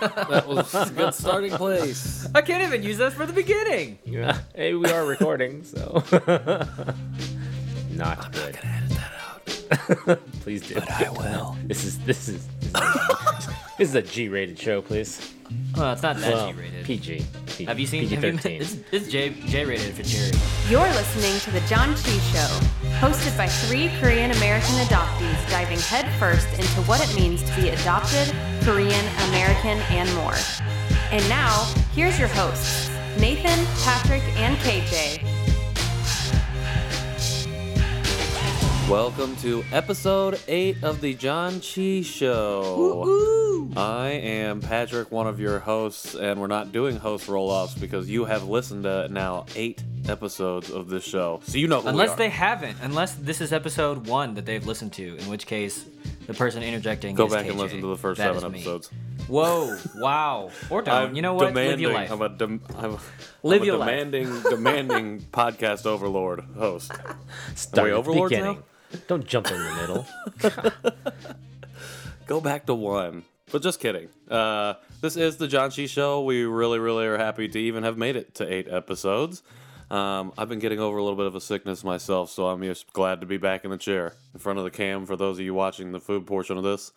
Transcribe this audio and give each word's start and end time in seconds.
that 0.00 0.46
was 0.46 0.74
a 0.74 0.90
good 0.92 1.14
starting 1.14 1.52
place. 1.52 2.26
I 2.34 2.40
can't 2.42 2.62
even 2.62 2.82
use 2.82 2.98
that 2.98 3.12
for 3.12 3.26
the 3.26 3.32
beginning. 3.32 3.98
Yeah. 4.04 4.38
Hey, 4.54 4.74
we 4.74 4.88
are 4.90 5.04
recording, 5.06 5.64
so. 5.64 6.02
Not 7.90 8.24
I'm 8.24 8.30
good. 8.30 8.54
not 8.54 8.62
gonna 8.62 8.74
edit 8.76 8.90
that 8.90 9.12
out. 10.08 10.20
Please 10.40 10.66
do. 10.66 10.74
But 10.74 10.90
I 10.90 11.10
will. 11.10 11.56
This 11.64 11.84
is 11.84 11.98
this 12.00 12.28
is 12.28 12.46
this 12.60 12.72
is, 12.74 13.46
this 13.78 13.88
is 13.90 13.94
a 13.94 14.02
G-rated 14.02 14.58
show, 14.58 14.80
please. 14.82 15.34
Well, 15.76 15.92
it's 15.94 16.02
not 16.02 16.16
that 16.18 16.32
Well, 16.34 16.52
G-rated. 16.52 16.84
PG. 16.84 17.24
PG. 17.46 17.64
have 17.64 17.78
you 17.80 17.86
seen? 17.86 18.06
Have 18.08 18.22
you, 18.24 18.32
PG-13. 18.38 18.60
it's, 18.60 18.76
it's 18.92 19.08
J 19.10 19.30
J-rated 19.46 19.94
for 19.94 20.02
Jerry. 20.04 20.30
You're 20.68 20.86
listening 20.88 21.40
to 21.40 21.50
The 21.50 21.60
Janchi 21.66 22.18
Show, 22.32 22.77
hosted 22.98 23.36
by 23.38 23.46
three 23.46 23.90
Korean 24.00 24.32
American 24.32 24.74
adoptees 24.74 25.48
diving 25.48 25.78
headfirst 25.78 26.52
into 26.54 26.82
what 26.82 27.00
it 27.00 27.14
means 27.14 27.44
to 27.44 27.54
be 27.54 27.68
adopted, 27.68 28.34
Korean, 28.62 29.06
American, 29.28 29.78
and 29.94 30.12
more. 30.16 30.34
And 31.12 31.26
now, 31.28 31.72
here's 31.94 32.18
your 32.18 32.26
hosts, 32.26 32.90
Nathan, 33.20 33.64
Patrick, 33.84 34.24
and 34.36 34.56
KJ. 34.56 35.22
Welcome 38.90 39.36
to 39.36 39.64
episode 39.70 40.40
eight 40.48 40.82
of 40.82 41.00
the 41.00 41.14
Janchi 41.14 42.04
Show. 42.04 43.70
I 43.76 44.08
am 44.08 44.60
Patrick, 44.60 45.12
one 45.12 45.28
of 45.28 45.38
your 45.38 45.60
hosts, 45.60 46.16
and 46.16 46.40
we're 46.40 46.48
not 46.48 46.72
doing 46.72 46.96
host 46.96 47.28
roll 47.28 47.48
offs 47.48 47.74
because 47.74 48.10
you 48.10 48.24
have 48.24 48.48
listened 48.48 48.82
to 48.82 49.06
now 49.08 49.46
eight 49.54 49.84
episodes 50.08 50.70
of 50.70 50.88
this 50.88 51.04
show. 51.04 51.40
So 51.44 51.58
you 51.58 51.68
know 51.68 51.80
who 51.80 51.88
Unless 51.88 52.08
we 52.10 52.12
are. 52.14 52.16
they 52.16 52.28
haven't. 52.30 52.76
Unless 52.82 53.14
this 53.16 53.40
is 53.40 53.52
episode 53.52 54.06
one 54.06 54.34
that 54.34 54.46
they've 54.46 54.66
listened 54.66 54.92
to, 54.94 55.16
in 55.16 55.24
which 55.28 55.46
case 55.46 55.84
the 56.26 56.34
person 56.34 56.62
interjecting 56.62 57.14
Go 57.14 57.26
is 57.26 57.32
back 57.32 57.46
and 57.46 57.56
KJ. 57.56 57.58
listen 57.60 57.80
to 57.80 57.86
the 57.88 57.96
first 57.96 58.18
That 58.18 58.34
seven 58.34 58.48
is 58.48 58.52
me. 58.52 58.58
episodes. 58.60 58.90
Whoa! 59.28 59.76
Wow! 59.96 60.50
Or 60.70 60.80
don't. 60.82 60.94
I'm 60.94 61.14
you 61.16 61.22
know 61.22 61.34
what? 61.34 61.52
Live 61.54 61.80
your 61.80 61.92
life. 61.92 62.10
I'm 62.10 62.22
a, 62.22 62.28
dem- 62.30 62.62
I'm 62.76 62.92
a, 62.94 62.98
Live 63.42 63.60
I'm 63.60 63.62
a 63.62 63.66
your 63.66 63.76
life. 63.76 63.88
demanding, 63.90 64.42
demanding 64.42 65.20
podcast 65.32 65.84
overlord 65.86 66.40
host. 66.56 66.92
Start 67.54 67.84
we 67.88 67.90
at 67.90 67.92
the 67.92 67.98
overlords 67.98 68.32
now? 68.32 68.38
beginning. 68.38 68.62
Don't 69.06 69.26
jump 69.26 69.50
in 69.50 69.58
the 69.62 69.74
middle. 69.74 70.06
Go 72.26 72.40
back 72.40 72.66
to 72.66 72.74
one. 72.74 73.24
But 73.50 73.62
just 73.62 73.80
kidding. 73.80 74.08
Uh, 74.30 74.74
this 75.00 75.16
is 75.16 75.36
the 75.38 75.46
Janchi 75.46 75.88
Show. 75.88 76.22
We 76.22 76.44
really, 76.44 76.78
really 76.78 77.06
are 77.06 77.16
happy 77.16 77.48
to 77.48 77.58
even 77.58 77.82
have 77.82 77.96
made 77.96 78.16
it 78.16 78.34
to 78.36 78.50
eight 78.52 78.68
episodes. 78.68 79.42
Um, 79.90 80.32
I've 80.36 80.48
been 80.48 80.58
getting 80.58 80.80
over 80.80 80.98
a 80.98 81.02
little 81.02 81.16
bit 81.16 81.26
of 81.26 81.34
a 81.34 81.40
sickness 81.40 81.82
myself, 81.82 82.30
so 82.30 82.48
I'm 82.48 82.62
just 82.62 82.92
glad 82.92 83.20
to 83.20 83.26
be 83.26 83.38
back 83.38 83.64
in 83.64 83.70
the 83.70 83.78
chair 83.78 84.14
in 84.34 84.40
front 84.40 84.58
of 84.58 84.64
the 84.64 84.70
cam 84.70 85.06
for 85.06 85.16
those 85.16 85.38
of 85.38 85.44
you 85.44 85.54
watching 85.54 85.92
the 85.92 86.00
food 86.00 86.26
portion 86.26 86.58
of 86.58 86.64
this. 86.64 86.92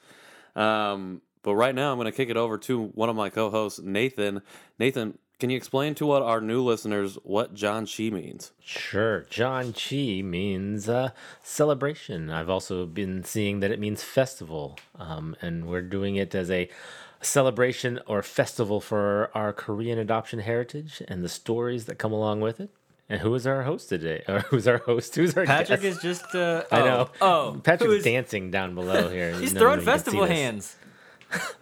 Um, 0.55 1.21
but 1.43 1.55
right 1.55 1.73
now, 1.73 1.91
I'm 1.91 1.97
going 1.97 2.05
to 2.05 2.11
kick 2.11 2.29
it 2.29 2.37
over 2.37 2.57
to 2.59 2.87
one 2.87 3.09
of 3.09 3.15
my 3.15 3.29
co 3.29 3.49
hosts, 3.49 3.79
Nathan. 3.79 4.41
Nathan, 4.77 5.17
can 5.39 5.49
you 5.49 5.57
explain 5.57 5.95
to 5.95 6.05
what 6.05 6.21
our 6.21 6.39
new 6.39 6.61
listeners 6.61 7.17
what 7.23 7.55
Janchi 7.55 8.11
means? 8.11 8.51
Sure. 8.59 9.25
Janchi 9.31 10.23
means 10.23 10.87
uh, 10.87 11.09
celebration. 11.41 12.29
I've 12.29 12.49
also 12.49 12.85
been 12.85 13.23
seeing 13.23 13.59
that 13.61 13.71
it 13.71 13.79
means 13.79 14.03
festival. 14.03 14.77
Um, 14.99 15.35
and 15.41 15.65
we're 15.65 15.81
doing 15.81 16.15
it 16.15 16.35
as 16.35 16.51
a 16.51 16.69
celebration 17.21 17.99
or 18.05 18.21
festival 18.21 18.81
for 18.81 19.31
our 19.33 19.51
Korean 19.51 19.97
adoption 19.97 20.39
heritage 20.39 21.01
and 21.07 21.23
the 21.23 21.29
stories 21.29 21.85
that 21.85 21.97
come 21.97 22.11
along 22.11 22.41
with 22.41 22.59
it. 22.59 22.69
And 23.11 23.19
who 23.19 23.35
is 23.35 23.45
our 23.45 23.63
host 23.63 23.89
today? 23.89 24.23
Or 24.29 24.39
who's 24.39 24.69
our 24.69 24.77
host? 24.77 25.13
Who's 25.15 25.35
our 25.35 25.45
Patrick 25.45 25.81
guest? 25.81 25.97
is 25.97 26.01
just. 26.01 26.33
Uh, 26.33 26.63
I 26.71 26.79
oh, 26.79 26.85
know. 26.85 27.09
Oh, 27.19 27.61
Patrick's 27.61 27.91
who 27.91 27.97
is- 27.97 28.03
dancing 28.05 28.51
down 28.51 28.73
below 28.73 29.09
here. 29.09 29.33
He's 29.39 29.53
No 29.53 29.59
throwing 29.59 29.79
one 29.79 29.85
can 29.85 29.97
see 29.97 30.03
festival 30.03 30.25
hands. 30.25 30.75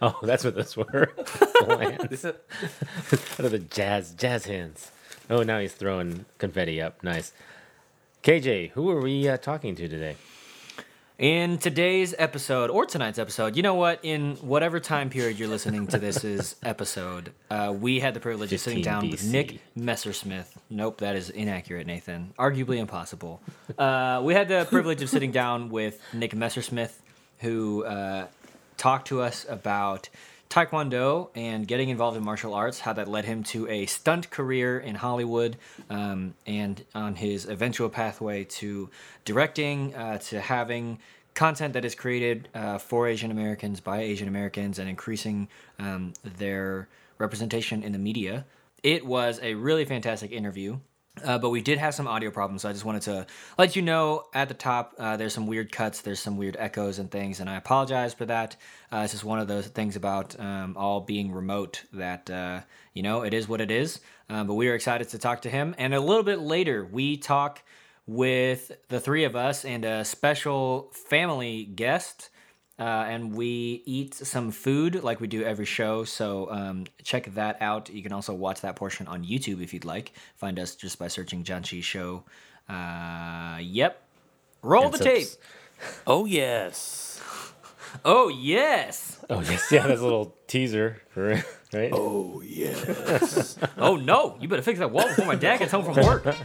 Oh, 0.01 0.17
that's 0.23 0.43
what 0.43 0.55
those 0.55 0.75
were. 0.75 1.11
Hands. 1.15 2.23
What 2.23 3.39
are 3.39 3.49
the 3.49 3.59
jazz 3.59 4.15
jazz 4.15 4.45
hands? 4.45 4.89
Oh, 5.29 5.43
now 5.43 5.59
he's 5.59 5.73
throwing 5.73 6.25
confetti 6.39 6.81
up. 6.81 7.03
Nice. 7.03 7.33
KJ, 8.23 8.71
who 8.71 8.89
are 8.89 8.99
we 8.99 9.29
uh, 9.29 9.37
talking 9.37 9.75
to 9.75 9.87
today? 9.87 10.15
In 11.19 11.57
today's 11.57 12.15
episode, 12.17 12.69
or 12.69 12.85
tonight's 12.85 13.19
episode, 13.19 13.57
you 13.57 13.61
know 13.61 13.73
what? 13.75 13.99
In 14.03 14.37
whatever 14.37 14.79
time 14.79 15.09
period 15.09 15.37
you're 15.37 15.49
listening 15.49 15.85
to 15.87 15.97
this 15.97 16.23
is 16.23 16.55
episode, 16.63 17.33
uh, 17.51 17.75
we 17.77 17.99
had 17.99 18.13
the 18.13 18.21
privilege 18.21 18.53
of 18.53 18.61
sitting 18.61 18.81
15 18.81 18.83
down 18.85 19.09
with 19.09 19.19
BC. 19.19 19.29
Nick 19.29 19.59
Messersmith. 19.77 20.45
Nope, 20.69 20.99
that 20.99 21.17
is 21.17 21.29
inaccurate, 21.29 21.85
Nathan. 21.87 22.33
Arguably 22.39 22.77
impossible. 22.77 23.41
Uh, 23.77 24.21
we 24.23 24.33
had 24.33 24.47
the 24.47 24.65
privilege 24.69 25.01
of 25.01 25.09
sitting 25.09 25.33
down 25.33 25.67
with 25.67 25.99
Nick 26.13 26.31
Messersmith, 26.31 26.93
who 27.39 27.83
uh, 27.83 28.27
talked 28.77 29.09
to 29.09 29.19
us 29.19 29.45
about 29.49 30.07
Taekwondo 30.49 31.29
and 31.35 31.67
getting 31.67 31.89
involved 31.89 32.17
in 32.17 32.23
martial 32.23 32.55
arts, 32.55 32.79
how 32.79 32.93
that 32.93 33.07
led 33.07 33.25
him 33.25 33.43
to 33.43 33.67
a 33.67 33.85
stunt 33.85 34.31
career 34.31 34.79
in 34.79 34.95
Hollywood, 34.95 35.57
um, 35.91 36.33
and 36.47 36.83
on 36.95 37.15
his 37.15 37.45
eventual 37.45 37.87
pathway 37.87 38.45
to 38.45 38.89
directing, 39.25 39.93
uh, 39.93 40.17
to 40.17 40.41
having 40.41 40.97
content 41.35 41.73
that 41.73 41.85
is 41.85 41.93
created 41.93 42.49
uh, 42.55 42.79
for 42.79 43.07
Asian 43.07 43.29
Americans 43.29 43.79
by 43.79 43.99
Asian 43.99 44.27
Americans 44.27 44.79
and 44.79 44.89
increasing 44.89 45.47
um, 45.77 46.13
their 46.23 46.87
representation 47.19 47.83
in 47.83 47.91
the 47.91 47.99
media. 47.99 48.45
It 48.81 49.05
was 49.05 49.39
a 49.43 49.53
really 49.53 49.85
fantastic 49.85 50.31
interview. 50.31 50.79
Uh, 51.23 51.37
but 51.37 51.49
we 51.49 51.61
did 51.61 51.77
have 51.77 51.93
some 51.93 52.07
audio 52.07 52.31
problems, 52.31 52.61
so 52.61 52.69
I 52.69 52.73
just 52.73 52.85
wanted 52.85 53.01
to 53.03 53.27
let 53.57 53.75
you 53.75 53.81
know 53.81 54.25
at 54.33 54.47
the 54.47 54.53
top 54.53 54.93
uh, 54.97 55.17
there's 55.17 55.33
some 55.33 55.47
weird 55.47 55.71
cuts, 55.71 56.01
there's 56.01 56.19
some 56.19 56.37
weird 56.37 56.55
echoes 56.59 56.99
and 56.99 57.09
things, 57.09 57.39
and 57.39 57.49
I 57.49 57.55
apologize 57.55 58.13
for 58.13 58.25
that. 58.25 58.55
Uh, 58.91 59.01
it's 59.03 59.13
just 59.13 59.23
one 59.23 59.39
of 59.39 59.47
those 59.47 59.67
things 59.67 59.95
about 59.95 60.39
um, 60.39 60.75
all 60.77 61.01
being 61.01 61.31
remote 61.31 61.83
that, 61.93 62.29
uh, 62.29 62.61
you 62.93 63.03
know, 63.03 63.21
it 63.23 63.33
is 63.33 63.47
what 63.47 63.61
it 63.61 63.71
is. 63.71 63.99
Uh, 64.29 64.43
but 64.43 64.53
we 64.53 64.69
are 64.69 64.75
excited 64.75 65.09
to 65.09 65.17
talk 65.17 65.41
to 65.41 65.49
him. 65.49 65.73
And 65.77 65.93
a 65.93 65.99
little 65.99 66.23
bit 66.23 66.39
later, 66.39 66.85
we 66.85 67.17
talk 67.17 67.63
with 68.05 68.71
the 68.89 68.99
three 68.99 69.23
of 69.23 69.35
us 69.35 69.65
and 69.65 69.85
a 69.85 70.03
special 70.05 70.91
family 70.93 71.63
guest. 71.65 72.29
Uh, 72.79 72.83
and 73.09 73.33
we 73.35 73.83
eat 73.85 74.13
some 74.13 74.51
food 74.51 75.03
like 75.03 75.19
we 75.19 75.27
do 75.27 75.43
every 75.43 75.65
show. 75.65 76.05
So 76.05 76.49
um, 76.49 76.85
check 77.03 77.25
that 77.35 77.57
out. 77.61 77.89
You 77.89 78.01
can 78.01 78.13
also 78.13 78.33
watch 78.33 78.61
that 78.61 78.77
portion 78.77 79.05
on 79.07 79.25
YouTube 79.25 79.61
if 79.61 79.73
you'd 79.73 79.83
like. 79.83 80.13
Find 80.37 80.57
us 80.57 80.75
just 80.75 80.97
by 80.97 81.09
searching 81.09 81.43
Janchi 81.43 81.83
Show. 81.83 82.23
Uh, 82.69 83.57
yep. 83.61 84.01
Roll 84.61 84.85
And 84.85 84.93
the 84.93 84.97
subs- 84.99 85.35
tape. 85.35 85.43
Oh, 86.07 86.25
yes. 86.25 87.21
Oh 88.05 88.29
yes. 88.29 89.19
Oh, 89.31 89.41
yes. 89.41 89.71
Yeah, 89.71 89.87
that's 89.87 89.99
a 89.99 90.03
little 90.03 90.35
teaser 90.45 91.01
for 91.09 91.41
right? 91.73 91.89
Oh, 91.91 92.39
yes. 92.45 93.57
Oh 93.79 93.95
no. 93.95 94.37
You 94.39 94.47
better 94.47 94.61
fix 94.61 94.77
that 94.77 94.91
wall 94.91 95.07
before 95.07 95.25
my 95.25 95.33
dad 95.33 95.57
gets 95.57 95.71
home 95.71 95.85
from 95.85 95.95
work. 96.05 96.23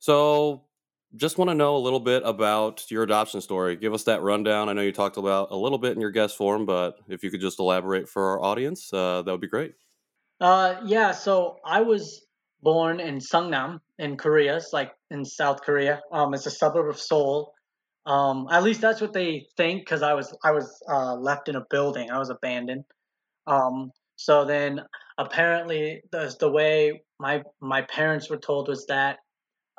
So, 0.00 0.64
just 1.16 1.38
want 1.38 1.50
to 1.50 1.54
know 1.54 1.76
a 1.76 1.78
little 1.78 2.00
bit 2.00 2.22
about 2.24 2.90
your 2.90 3.02
adoption 3.02 3.40
story. 3.40 3.76
Give 3.76 3.92
us 3.92 4.04
that 4.04 4.22
rundown. 4.22 4.68
I 4.68 4.72
know 4.72 4.82
you 4.82 4.92
talked 4.92 5.16
about 5.16 5.50
a 5.50 5.56
little 5.56 5.78
bit 5.78 5.92
in 5.92 6.00
your 6.00 6.10
guest 6.10 6.36
form, 6.36 6.66
but 6.66 6.98
if 7.08 7.22
you 7.22 7.30
could 7.30 7.40
just 7.40 7.58
elaborate 7.58 8.08
for 8.08 8.30
our 8.30 8.40
audience, 8.40 8.92
uh, 8.92 9.22
that 9.22 9.30
would 9.30 9.40
be 9.40 9.48
great. 9.48 9.74
Uh, 10.40 10.76
yeah. 10.84 11.10
So 11.10 11.56
I 11.64 11.82
was 11.82 12.24
born 12.62 13.00
in 13.00 13.18
Sungnam 13.18 13.80
in 13.98 14.16
Korea. 14.16 14.56
It's 14.56 14.72
like 14.72 14.92
in 15.10 15.24
South 15.24 15.62
Korea. 15.62 16.00
Um, 16.12 16.32
it's 16.34 16.46
a 16.46 16.50
suburb 16.50 16.88
of 16.88 16.98
Seoul. 16.98 17.52
Um, 18.06 18.48
at 18.50 18.62
least 18.62 18.80
that's 18.80 19.00
what 19.00 19.12
they 19.12 19.46
think 19.56 19.82
because 19.82 20.02
I 20.02 20.14
was 20.14 20.34
I 20.42 20.52
was 20.52 20.82
uh, 20.88 21.14
left 21.14 21.48
in 21.48 21.56
a 21.56 21.64
building. 21.70 22.10
I 22.10 22.18
was 22.18 22.30
abandoned. 22.30 22.84
Um, 23.46 23.90
so 24.16 24.44
then 24.44 24.80
apparently 25.18 26.02
the 26.10 26.34
the 26.40 26.50
way 26.50 27.02
my 27.18 27.42
my 27.60 27.82
parents 27.82 28.30
were 28.30 28.38
told 28.38 28.68
was 28.68 28.86
that 28.86 29.18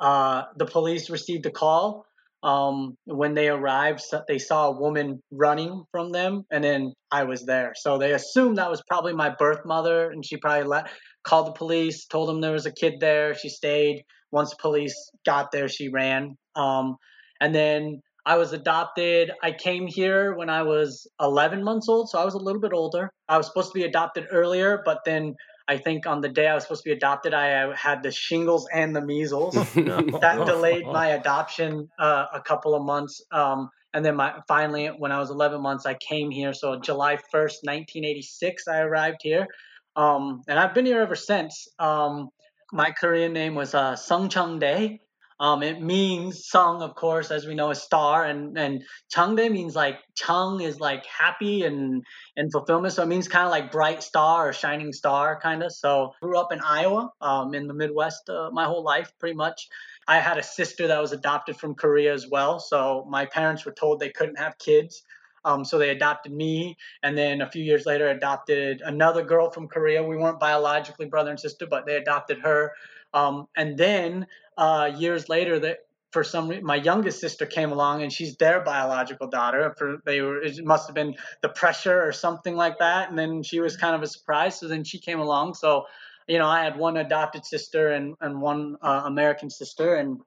uh, 0.02 0.46
the 0.56 0.66
police 0.66 1.08
received 1.08 1.46
a 1.46 1.50
call. 1.50 2.04
Um, 2.42 2.96
when 3.04 3.34
they 3.34 3.48
arrived, 3.48 4.02
they 4.26 4.38
saw 4.38 4.66
a 4.66 4.72
woman 4.72 5.22
running 5.30 5.84
from 5.92 6.10
them, 6.10 6.44
and 6.50 6.62
then 6.62 6.92
I 7.12 7.22
was 7.22 7.44
there. 7.46 7.72
So 7.76 7.98
they 7.98 8.12
assumed 8.12 8.58
that 8.58 8.68
was 8.68 8.82
probably 8.88 9.12
my 9.12 9.30
birth 9.30 9.64
mother, 9.64 10.10
and 10.10 10.26
she 10.26 10.36
probably 10.38 10.66
let, 10.66 10.90
called 11.22 11.46
the 11.46 11.52
police, 11.52 12.04
told 12.06 12.28
them 12.28 12.40
there 12.40 12.50
was 12.50 12.66
a 12.66 12.72
kid 12.72 12.94
there. 12.98 13.34
She 13.36 13.48
stayed. 13.48 14.02
Once 14.32 14.50
the 14.50 14.56
police 14.60 14.96
got 15.24 15.52
there, 15.52 15.68
she 15.68 15.88
ran. 15.88 16.36
Um, 16.56 16.96
and 17.40 17.54
then 17.54 18.00
I 18.26 18.38
was 18.38 18.52
adopted. 18.52 19.30
I 19.40 19.52
came 19.52 19.86
here 19.86 20.34
when 20.34 20.50
I 20.50 20.64
was 20.64 21.06
11 21.20 21.62
months 21.62 21.88
old, 21.88 22.08
so 22.08 22.18
I 22.18 22.24
was 22.24 22.34
a 22.34 22.38
little 22.38 22.60
bit 22.60 22.72
older. 22.72 23.12
I 23.28 23.36
was 23.36 23.46
supposed 23.46 23.68
to 23.68 23.78
be 23.78 23.84
adopted 23.84 24.26
earlier, 24.32 24.82
but 24.84 24.98
then 25.04 25.36
I 25.68 25.76
think 25.76 26.06
on 26.06 26.20
the 26.20 26.28
day 26.28 26.48
I 26.48 26.54
was 26.54 26.64
supposed 26.64 26.82
to 26.84 26.90
be 26.90 26.96
adopted, 26.96 27.34
I 27.34 27.52
uh, 27.52 27.76
had 27.76 28.02
the 28.02 28.10
shingles 28.10 28.68
and 28.72 28.94
the 28.94 29.00
measles. 29.00 29.54
that 29.74 30.42
delayed 30.46 30.86
my 30.86 31.08
adoption 31.08 31.88
uh, 31.98 32.26
a 32.32 32.40
couple 32.40 32.74
of 32.74 32.82
months. 32.82 33.22
Um, 33.30 33.70
and 33.94 34.04
then 34.04 34.16
my 34.16 34.40
finally, 34.48 34.86
when 34.88 35.12
I 35.12 35.18
was 35.18 35.30
11 35.30 35.60
months, 35.60 35.86
I 35.86 35.94
came 35.94 36.30
here. 36.30 36.52
So 36.52 36.80
July 36.80 37.16
1st, 37.16 37.62
1986, 37.62 38.68
I 38.68 38.80
arrived 38.80 39.18
here. 39.20 39.46
Um, 39.94 40.42
and 40.48 40.58
I've 40.58 40.74
been 40.74 40.86
here 40.86 41.00
ever 41.02 41.14
since. 41.14 41.68
Um, 41.78 42.30
my 42.72 42.90
Korean 42.90 43.32
name 43.32 43.54
was 43.54 43.74
uh, 43.74 43.96
Sung 43.96 44.28
Chung 44.28 44.58
Dae. 44.58 45.00
Um, 45.42 45.64
it 45.64 45.82
means 45.82 46.46
Sung, 46.46 46.82
of 46.82 46.94
course, 46.94 47.32
as 47.32 47.46
we 47.46 47.56
know, 47.56 47.72
a 47.72 47.74
star, 47.74 48.24
and 48.24 48.56
and 48.56 48.84
Changdae 49.12 49.50
means 49.50 49.74
like 49.74 49.98
Chung 50.14 50.60
is 50.60 50.78
like 50.78 51.04
happy 51.04 51.64
and 51.64 52.04
and 52.36 52.52
fulfillment. 52.52 52.94
So 52.94 53.02
it 53.02 53.08
means 53.08 53.26
kind 53.26 53.44
of 53.44 53.50
like 53.50 53.72
bright 53.72 54.04
star 54.04 54.48
or 54.48 54.52
shining 54.52 54.92
star, 54.92 55.40
kind 55.40 55.64
of. 55.64 55.72
So 55.72 56.12
grew 56.22 56.38
up 56.38 56.52
in 56.52 56.60
Iowa, 56.60 57.10
um, 57.20 57.54
in 57.54 57.66
the 57.66 57.74
Midwest, 57.74 58.30
uh, 58.30 58.50
my 58.52 58.66
whole 58.66 58.84
life, 58.84 59.12
pretty 59.18 59.34
much. 59.34 59.66
I 60.06 60.20
had 60.20 60.38
a 60.38 60.44
sister 60.44 60.86
that 60.86 61.00
was 61.00 61.10
adopted 61.10 61.56
from 61.56 61.74
Korea 61.74 62.12
as 62.14 62.28
well. 62.28 62.60
So 62.60 63.04
my 63.08 63.26
parents 63.26 63.64
were 63.64 63.72
told 63.72 63.98
they 63.98 64.10
couldn't 64.10 64.38
have 64.38 64.58
kids. 64.58 65.02
Um, 65.44 65.64
so 65.64 65.76
they 65.76 65.90
adopted 65.90 66.32
me, 66.32 66.76
and 67.02 67.18
then 67.18 67.40
a 67.40 67.50
few 67.50 67.64
years 67.64 67.84
later, 67.84 68.08
adopted 68.08 68.80
another 68.80 69.24
girl 69.24 69.50
from 69.50 69.66
Korea. 69.66 70.00
We 70.04 70.16
weren't 70.16 70.38
biologically 70.38 71.06
brother 71.06 71.30
and 71.30 71.40
sister, 71.40 71.66
but 71.66 71.84
they 71.84 71.96
adopted 71.96 72.38
her. 72.42 72.70
Um, 73.14 73.46
and 73.56 73.76
then 73.78 74.26
uh, 74.56 74.92
years 74.96 75.28
later, 75.28 75.58
that 75.60 75.78
for 76.12 76.22
some 76.24 76.48
reason, 76.48 76.64
my 76.64 76.76
youngest 76.76 77.20
sister 77.20 77.46
came 77.46 77.72
along, 77.72 78.02
and 78.02 78.12
she's 78.12 78.36
their 78.36 78.60
biological 78.60 79.28
daughter. 79.28 79.74
For 79.78 79.98
they 80.04 80.20
were, 80.20 80.42
it 80.42 80.64
must 80.64 80.86
have 80.88 80.94
been 80.94 81.14
the 81.40 81.48
pressure 81.48 82.02
or 82.02 82.12
something 82.12 82.54
like 82.54 82.78
that. 82.78 83.08
And 83.08 83.18
then 83.18 83.42
she 83.42 83.60
was 83.60 83.76
kind 83.76 83.94
of 83.94 84.02
a 84.02 84.06
surprise. 84.06 84.58
So 84.58 84.68
then 84.68 84.84
she 84.84 84.98
came 84.98 85.20
along. 85.20 85.54
So, 85.54 85.86
you 86.28 86.38
know, 86.38 86.46
I 86.46 86.62
had 86.64 86.76
one 86.76 86.96
adopted 86.96 87.44
sister 87.44 87.88
and 87.88 88.14
and 88.20 88.40
one 88.40 88.76
uh, 88.82 89.02
American 89.06 89.50
sister, 89.50 89.96
and 89.96 90.20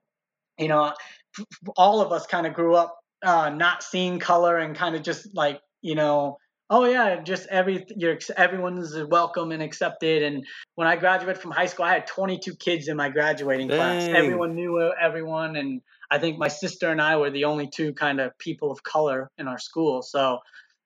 you 0.58 0.68
know, 0.68 0.92
all 1.76 2.00
of 2.00 2.12
us 2.12 2.26
kind 2.26 2.46
of 2.46 2.54
grew 2.54 2.74
up 2.74 2.98
uh, 3.22 3.50
not 3.50 3.82
seeing 3.82 4.18
color 4.18 4.58
and 4.58 4.76
kind 4.76 4.94
of 4.94 5.02
just 5.02 5.34
like 5.34 5.60
you 5.82 5.94
know 5.94 6.38
oh 6.70 6.84
yeah 6.84 7.20
just 7.20 7.46
every 7.48 7.86
you're 7.96 8.18
everyone's 8.36 8.96
welcome 9.08 9.52
and 9.52 9.62
accepted 9.62 10.22
and 10.22 10.44
when 10.74 10.88
i 10.88 10.96
graduated 10.96 11.40
from 11.40 11.50
high 11.50 11.66
school 11.66 11.84
i 11.84 11.92
had 11.92 12.06
22 12.06 12.54
kids 12.56 12.88
in 12.88 12.96
my 12.96 13.08
graduating 13.08 13.68
Dang. 13.68 13.76
class 13.76 14.02
everyone 14.08 14.54
knew 14.54 14.92
everyone 15.00 15.56
and 15.56 15.80
i 16.10 16.18
think 16.18 16.38
my 16.38 16.48
sister 16.48 16.90
and 16.90 17.00
i 17.00 17.16
were 17.16 17.30
the 17.30 17.44
only 17.44 17.68
two 17.68 17.92
kind 17.94 18.20
of 18.20 18.36
people 18.38 18.70
of 18.70 18.82
color 18.82 19.30
in 19.38 19.46
our 19.46 19.58
school 19.58 20.02
so 20.02 20.38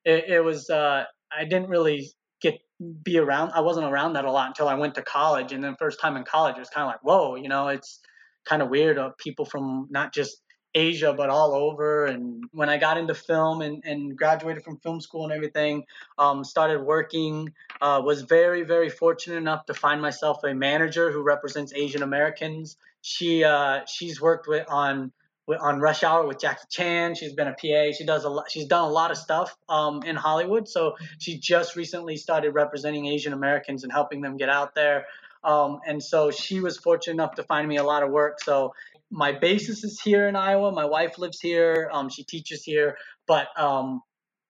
it, 0.05 0.25
it 0.29 0.41
was 0.45 0.69
uh, 0.71 1.05
i 1.33 1.45
didn't 1.45 1.69
really 1.69 2.11
get 2.43 2.59
be 3.03 3.19
around 3.19 3.51
i 3.53 3.61
wasn't 3.61 3.87
around 3.87 4.15
that 4.15 4.25
a 4.25 4.31
lot 4.31 4.49
until 4.49 4.69
i 4.69 4.75
went 4.75 4.95
to 4.95 5.03
college 5.03 5.53
and 5.53 5.65
then 5.65 5.77
first 5.79 6.01
time 6.01 6.17
in 6.17 6.25
college 6.25 6.57
it 6.57 6.61
was 6.61 6.71
kind 6.71 6.85
of 6.85 6.89
like 6.89 7.03
whoa 7.03 7.37
you 7.37 7.49
know 7.49 7.69
it's 7.69 8.01
kind 8.47 8.63
of 8.63 8.69
weird 8.69 8.99
of 8.99 9.17
people 9.19 9.45
from 9.45 9.87
not 9.91 10.13
just 10.13 10.43
Asia, 10.75 11.13
but 11.13 11.31
all 11.31 11.55
over. 11.55 12.07
And 12.07 12.45
when 12.53 12.69
I 12.69 12.79
got 12.79 12.99
into 12.99 13.15
film 13.15 13.63
and, 13.63 13.83
and 13.85 14.17
graduated 14.17 14.63
from 14.63 14.77
film 14.79 15.01
school 15.01 15.25
and 15.25 15.33
everything, 15.33 15.85
um, 16.19 16.45
started 16.45 16.83
working, 16.83 17.53
uh, 17.81 18.01
was 18.05 18.23
very, 18.23 18.63
very 18.63 18.89
fortunate 18.89 19.37
enough 19.37 19.67
to 19.67 19.75
find 19.75 20.01
myself 20.01 20.45
a 20.45 20.55
manager 20.55 21.11
who 21.11 21.23
represents 21.23 21.73
Asian 21.75 22.03
Americans. 22.03 22.77
She 23.03 23.45
uh, 23.45 23.81
she's 23.87 24.21
worked 24.21 24.47
with 24.47 24.67
on 24.69 25.13
on 25.59 25.81
Rush 25.81 26.05
Hour 26.05 26.27
with 26.27 26.39
Jackie 26.39 26.67
Chan. 26.71 27.17
She's 27.17 27.33
been 27.33 27.49
a 27.49 27.53
PA. 27.55 27.93
She 27.97 28.05
does 28.05 28.25
a 28.25 28.29
lot. 28.29 28.51
She's 28.51 28.67
done 28.67 28.85
a 28.85 28.91
lot 28.91 29.11
of 29.11 29.17
stuff 29.17 29.57
um, 29.69 30.03
in 30.05 30.15
Hollywood. 30.15 30.69
So 30.69 30.95
she 31.19 31.39
just 31.39 31.77
recently 31.77 32.17
started 32.17 32.53
representing 32.53 33.07
Asian 33.07 33.33
Americans 33.33 33.83
and 33.83 33.93
helping 33.93 34.21
them 34.21 34.37
get 34.37 34.49
out 34.49 34.75
there. 34.75 35.07
Um, 35.43 35.81
and 35.87 36.03
so 36.03 36.31
she 36.31 36.61
was 36.61 36.77
fortunate 36.77 37.15
enough 37.15 37.35
to 37.37 37.43
find 37.45 37.67
me 37.67 37.77
a 37.77 37.85
lot 37.85 38.03
of 38.03 38.11
work. 38.11 38.43
So 38.43 38.73
my 39.11 39.33
basis 39.33 39.85
is 39.85 40.01
here 40.01 40.29
in 40.29 40.37
Iowa. 40.37 40.73
My 40.73 40.85
wife 40.85 41.19
lives 41.19 41.41
here. 41.41 41.91
Um, 41.93 42.09
she 42.09 42.25
teaches 42.25 42.63
here, 42.63 42.97
but 43.27 43.49
um, 43.59 44.03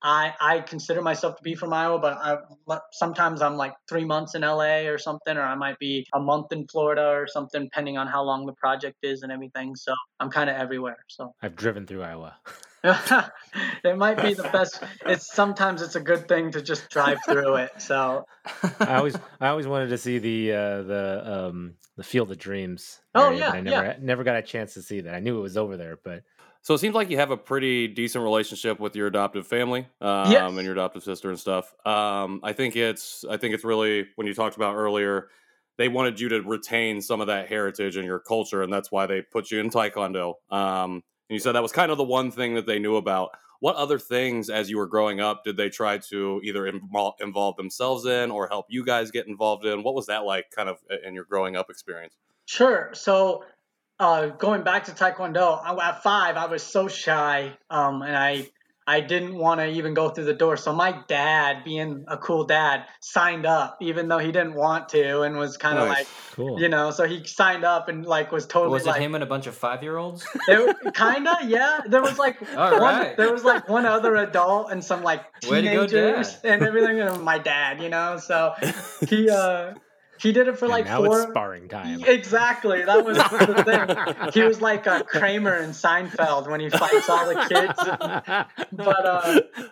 I 0.02 0.34
I 0.40 0.60
consider 0.60 1.02
myself 1.02 1.36
to 1.36 1.42
be 1.42 1.54
from 1.54 1.72
Iowa. 1.72 1.98
But 1.98 2.18
I, 2.18 2.78
sometimes 2.92 3.40
I'm 3.42 3.56
like 3.56 3.74
three 3.88 4.04
months 4.04 4.34
in 4.34 4.42
LA 4.42 4.88
or 4.88 4.98
something, 4.98 5.36
or 5.36 5.42
I 5.42 5.54
might 5.54 5.78
be 5.78 6.06
a 6.12 6.20
month 6.20 6.52
in 6.52 6.66
Florida 6.66 7.06
or 7.06 7.26
something, 7.26 7.64
depending 7.64 7.96
on 7.96 8.06
how 8.06 8.22
long 8.22 8.46
the 8.46 8.52
project 8.52 8.98
is 9.02 9.22
and 9.22 9.32
everything. 9.32 9.76
So 9.76 9.94
I'm 10.18 10.30
kind 10.30 10.50
of 10.50 10.56
everywhere. 10.56 10.98
So 11.08 11.34
I've 11.42 11.56
driven 11.56 11.86
through 11.86 12.02
Iowa. 12.02 12.36
it 13.84 13.96
might 13.96 14.20
be 14.22 14.34
the 14.34 14.44
best. 14.44 14.82
It's 15.06 15.32
sometimes 15.32 15.82
it's 15.82 15.96
a 15.96 16.00
good 16.00 16.28
thing 16.28 16.50
to 16.52 16.62
just 16.62 16.88
drive 16.90 17.18
through 17.26 17.56
it. 17.56 17.70
So 17.78 18.24
I 18.80 18.96
always 18.96 19.16
I 19.40 19.48
always 19.48 19.66
wanted 19.66 19.88
to 19.90 19.98
see 19.98 20.18
the 20.18 20.52
uh, 20.52 20.82
the 20.82 21.22
um, 21.48 21.74
the 21.96 22.02
Field 22.04 22.30
of 22.30 22.38
Dreams. 22.38 23.00
Oh, 23.14 23.26
area, 23.26 23.38
yeah, 23.40 23.50
I 23.50 23.60
never 23.60 23.86
yeah. 23.86 23.96
never 24.00 24.24
got 24.24 24.36
a 24.36 24.42
chance 24.42 24.74
to 24.74 24.82
see 24.82 25.00
that. 25.02 25.14
I 25.14 25.20
knew 25.20 25.38
it 25.38 25.42
was 25.42 25.56
over 25.56 25.76
there, 25.76 25.98
but 26.02 26.22
So 26.62 26.74
it 26.74 26.78
seems 26.78 26.94
like 26.94 27.10
you 27.10 27.16
have 27.18 27.30
a 27.30 27.36
pretty 27.36 27.88
decent 27.88 28.22
relationship 28.24 28.80
with 28.80 28.94
your 28.96 29.06
adoptive 29.08 29.46
family, 29.46 29.86
um, 30.00 30.30
Yes. 30.30 30.50
and 30.50 30.62
your 30.62 30.72
adoptive 30.72 31.02
sister 31.02 31.28
and 31.30 31.38
stuff. 31.38 31.74
Um, 31.86 32.40
I 32.42 32.52
think 32.54 32.76
it's 32.76 33.24
I 33.28 33.36
think 33.36 33.54
it's 33.54 33.64
really 33.64 34.06
when 34.16 34.26
you 34.26 34.34
talked 34.34 34.56
about 34.56 34.74
earlier, 34.76 35.28
they 35.76 35.88
wanted 35.88 36.18
you 36.20 36.28
to 36.30 36.40
retain 36.42 37.00
some 37.02 37.20
of 37.20 37.26
that 37.26 37.48
heritage 37.48 37.96
and 37.96 38.06
your 38.06 38.20
culture, 38.20 38.62
and 38.62 38.72
that's 38.72 38.90
why 38.90 39.06
they 39.06 39.20
put 39.22 39.50
you 39.50 39.60
in 39.60 39.68
Taekwondo. 39.70 40.34
Um, 40.50 41.02
and 41.30 41.34
you 41.36 41.38
said 41.38 41.52
that 41.52 41.62
was 41.62 41.70
kind 41.70 41.92
of 41.92 41.96
the 41.96 42.04
one 42.04 42.32
thing 42.32 42.54
that 42.56 42.66
they 42.66 42.80
knew 42.80 42.96
about. 42.96 43.30
What 43.60 43.76
other 43.76 44.00
things, 44.00 44.50
as 44.50 44.68
you 44.68 44.78
were 44.78 44.88
growing 44.88 45.20
up, 45.20 45.44
did 45.44 45.56
they 45.56 45.68
try 45.68 45.98
to 45.98 46.40
either 46.42 46.62
invol- 46.62 47.12
involve 47.20 47.56
themselves 47.56 48.04
in 48.04 48.32
or 48.32 48.48
help 48.48 48.66
you 48.68 48.84
guys 48.84 49.12
get 49.12 49.28
involved 49.28 49.64
in? 49.64 49.84
What 49.84 49.94
was 49.94 50.06
that 50.06 50.24
like, 50.24 50.50
kind 50.50 50.68
of, 50.68 50.78
in 51.06 51.14
your 51.14 51.24
growing 51.24 51.54
up 51.54 51.70
experience? 51.70 52.14
Sure. 52.46 52.90
So, 52.94 53.44
uh, 54.00 54.28
going 54.28 54.64
back 54.64 54.86
to 54.86 54.90
Taekwondo, 54.90 55.62
at 55.80 56.02
five, 56.02 56.36
I 56.36 56.46
was 56.46 56.64
so 56.64 56.88
shy, 56.88 57.56
um, 57.68 58.02
and 58.02 58.16
I 58.16 58.48
I 58.90 59.00
didn't 59.00 59.36
want 59.36 59.60
to 59.60 59.68
even 59.68 59.94
go 59.94 60.08
through 60.08 60.24
the 60.24 60.34
door. 60.34 60.56
So 60.56 60.72
my 60.72 60.98
dad, 61.06 61.62
being 61.64 62.04
a 62.08 62.16
cool 62.18 62.44
dad, 62.44 62.86
signed 62.98 63.46
up, 63.46 63.78
even 63.80 64.08
though 64.08 64.18
he 64.18 64.32
didn't 64.32 64.54
want 64.54 64.88
to, 64.90 65.20
and 65.22 65.36
was 65.38 65.56
kind 65.56 65.78
of 65.78 65.86
Nice. 65.86 65.98
like, 65.98 66.06
cool. 66.34 66.60
you 66.60 66.68
know, 66.68 66.90
so 66.90 67.06
he 67.06 67.22
signed 67.24 67.64
up 67.64 67.88
and 67.88 68.04
like 68.04 68.32
was 68.32 68.46
totally 68.46 68.72
Was 68.72 68.86
it 68.86 68.88
like, 68.90 69.00
him 69.00 69.14
and 69.14 69.22
a 69.22 69.26
bunch 69.26 69.46
of 69.46 69.54
five 69.54 69.82
year 69.84 69.96
olds? 69.96 70.26
it, 70.48 70.76
kinda, 70.94 71.36
yeah. 71.46 71.80
There 71.86 72.02
was 72.02 72.18
like 72.18 72.40
one, 72.54 72.80
right. 72.80 73.16
there 73.16 73.32
was 73.32 73.44
like 73.44 73.68
one 73.68 73.86
other 73.86 74.16
adult 74.16 74.72
and 74.72 74.82
some 74.84 75.02
like 75.04 75.22
Way 75.48 75.62
to 75.62 75.68
go, 75.70 75.86
teenagers 75.86 76.36
and 76.42 76.62
everything, 76.62 77.00
and 77.00 77.22
my 77.22 77.38
dad, 77.38 77.80
you 77.80 77.90
know. 77.90 78.18
So 78.18 78.54
he 79.08 79.30
uh 79.42 79.74
he 80.20 80.32
did 80.32 80.48
it 80.48 80.58
for 80.58 80.66
And 80.66 80.72
like 80.72 80.84
now 80.84 81.04
four. 81.04 81.20
it's 81.22 81.30
sparring 81.30 81.68
time. 81.68 82.04
Exactly, 82.04 82.82
that 82.84 83.04
was 83.04 83.16
the 83.16 83.64
thing. 84.26 84.32
He 84.32 84.42
was 84.46 84.60
like 84.60 84.86
a 84.86 85.02
Kramer 85.04 85.56
in 85.56 85.70
Seinfeld 85.70 86.48
when 86.48 86.60
he 86.60 86.68
fights 86.70 87.08
all 87.08 87.26
the 87.26 87.46
kids. 87.48 87.78
But 88.72 89.06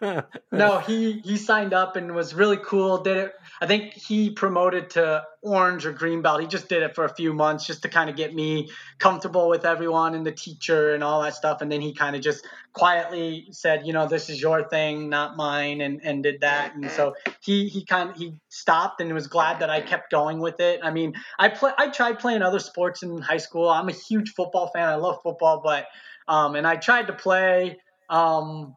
uh, 0.02 0.22
no, 0.52 0.78
he 0.78 1.20
he 1.24 1.36
signed 1.36 1.72
up 1.74 1.96
and 1.96 2.14
was 2.14 2.34
really 2.34 2.58
cool. 2.62 2.98
Did 2.98 3.16
it. 3.16 3.34
I 3.60 3.66
think 3.66 3.94
he 3.94 4.30
promoted 4.30 4.90
to 4.90 5.24
orange 5.42 5.84
or 5.86 5.92
green 5.92 6.22
belt. 6.22 6.40
He 6.40 6.46
just 6.46 6.68
did 6.68 6.82
it 6.82 6.94
for 6.94 7.04
a 7.04 7.14
few 7.14 7.32
months 7.32 7.66
just 7.66 7.82
to 7.82 7.88
kind 7.88 8.08
of 8.08 8.16
get 8.16 8.34
me 8.34 8.70
comfortable 8.98 9.48
with 9.48 9.64
everyone 9.64 10.14
and 10.14 10.24
the 10.24 10.32
teacher 10.32 10.94
and 10.94 11.02
all 11.02 11.22
that 11.22 11.34
stuff. 11.34 11.60
And 11.60 11.70
then 11.70 11.80
he 11.80 11.92
kind 11.92 12.14
of 12.14 12.22
just 12.22 12.46
quietly 12.72 13.48
said, 13.50 13.86
you 13.86 13.92
know, 13.92 14.06
this 14.06 14.30
is 14.30 14.40
your 14.40 14.68
thing, 14.68 15.08
not 15.08 15.36
mine, 15.36 15.80
and 15.80 16.00
and 16.04 16.22
did 16.22 16.40
that. 16.40 16.74
And 16.74 16.90
so 16.90 17.14
he 17.40 17.68
he 17.68 17.84
kind 17.84 18.10
of 18.10 18.16
he 18.16 18.34
stopped 18.48 19.00
and 19.00 19.12
was 19.12 19.26
glad 19.26 19.60
that 19.60 19.70
I 19.70 19.80
kept 19.80 20.10
going 20.10 20.38
with 20.38 20.60
it. 20.60 20.80
I 20.82 20.90
mean, 20.90 21.14
I 21.38 21.48
play 21.48 21.72
I 21.76 21.88
tried 21.88 22.18
playing 22.18 22.42
other 22.42 22.60
sports 22.60 23.02
in 23.02 23.18
high 23.18 23.38
school. 23.38 23.68
I'm 23.68 23.88
a 23.88 23.92
huge 23.92 24.34
football 24.34 24.68
fan. 24.68 24.88
I 24.88 24.94
love 24.94 25.20
football, 25.22 25.60
but 25.62 25.86
um, 26.28 26.54
and 26.54 26.66
I 26.66 26.76
tried 26.76 27.08
to 27.08 27.12
play. 27.12 27.78
Um, 28.10 28.74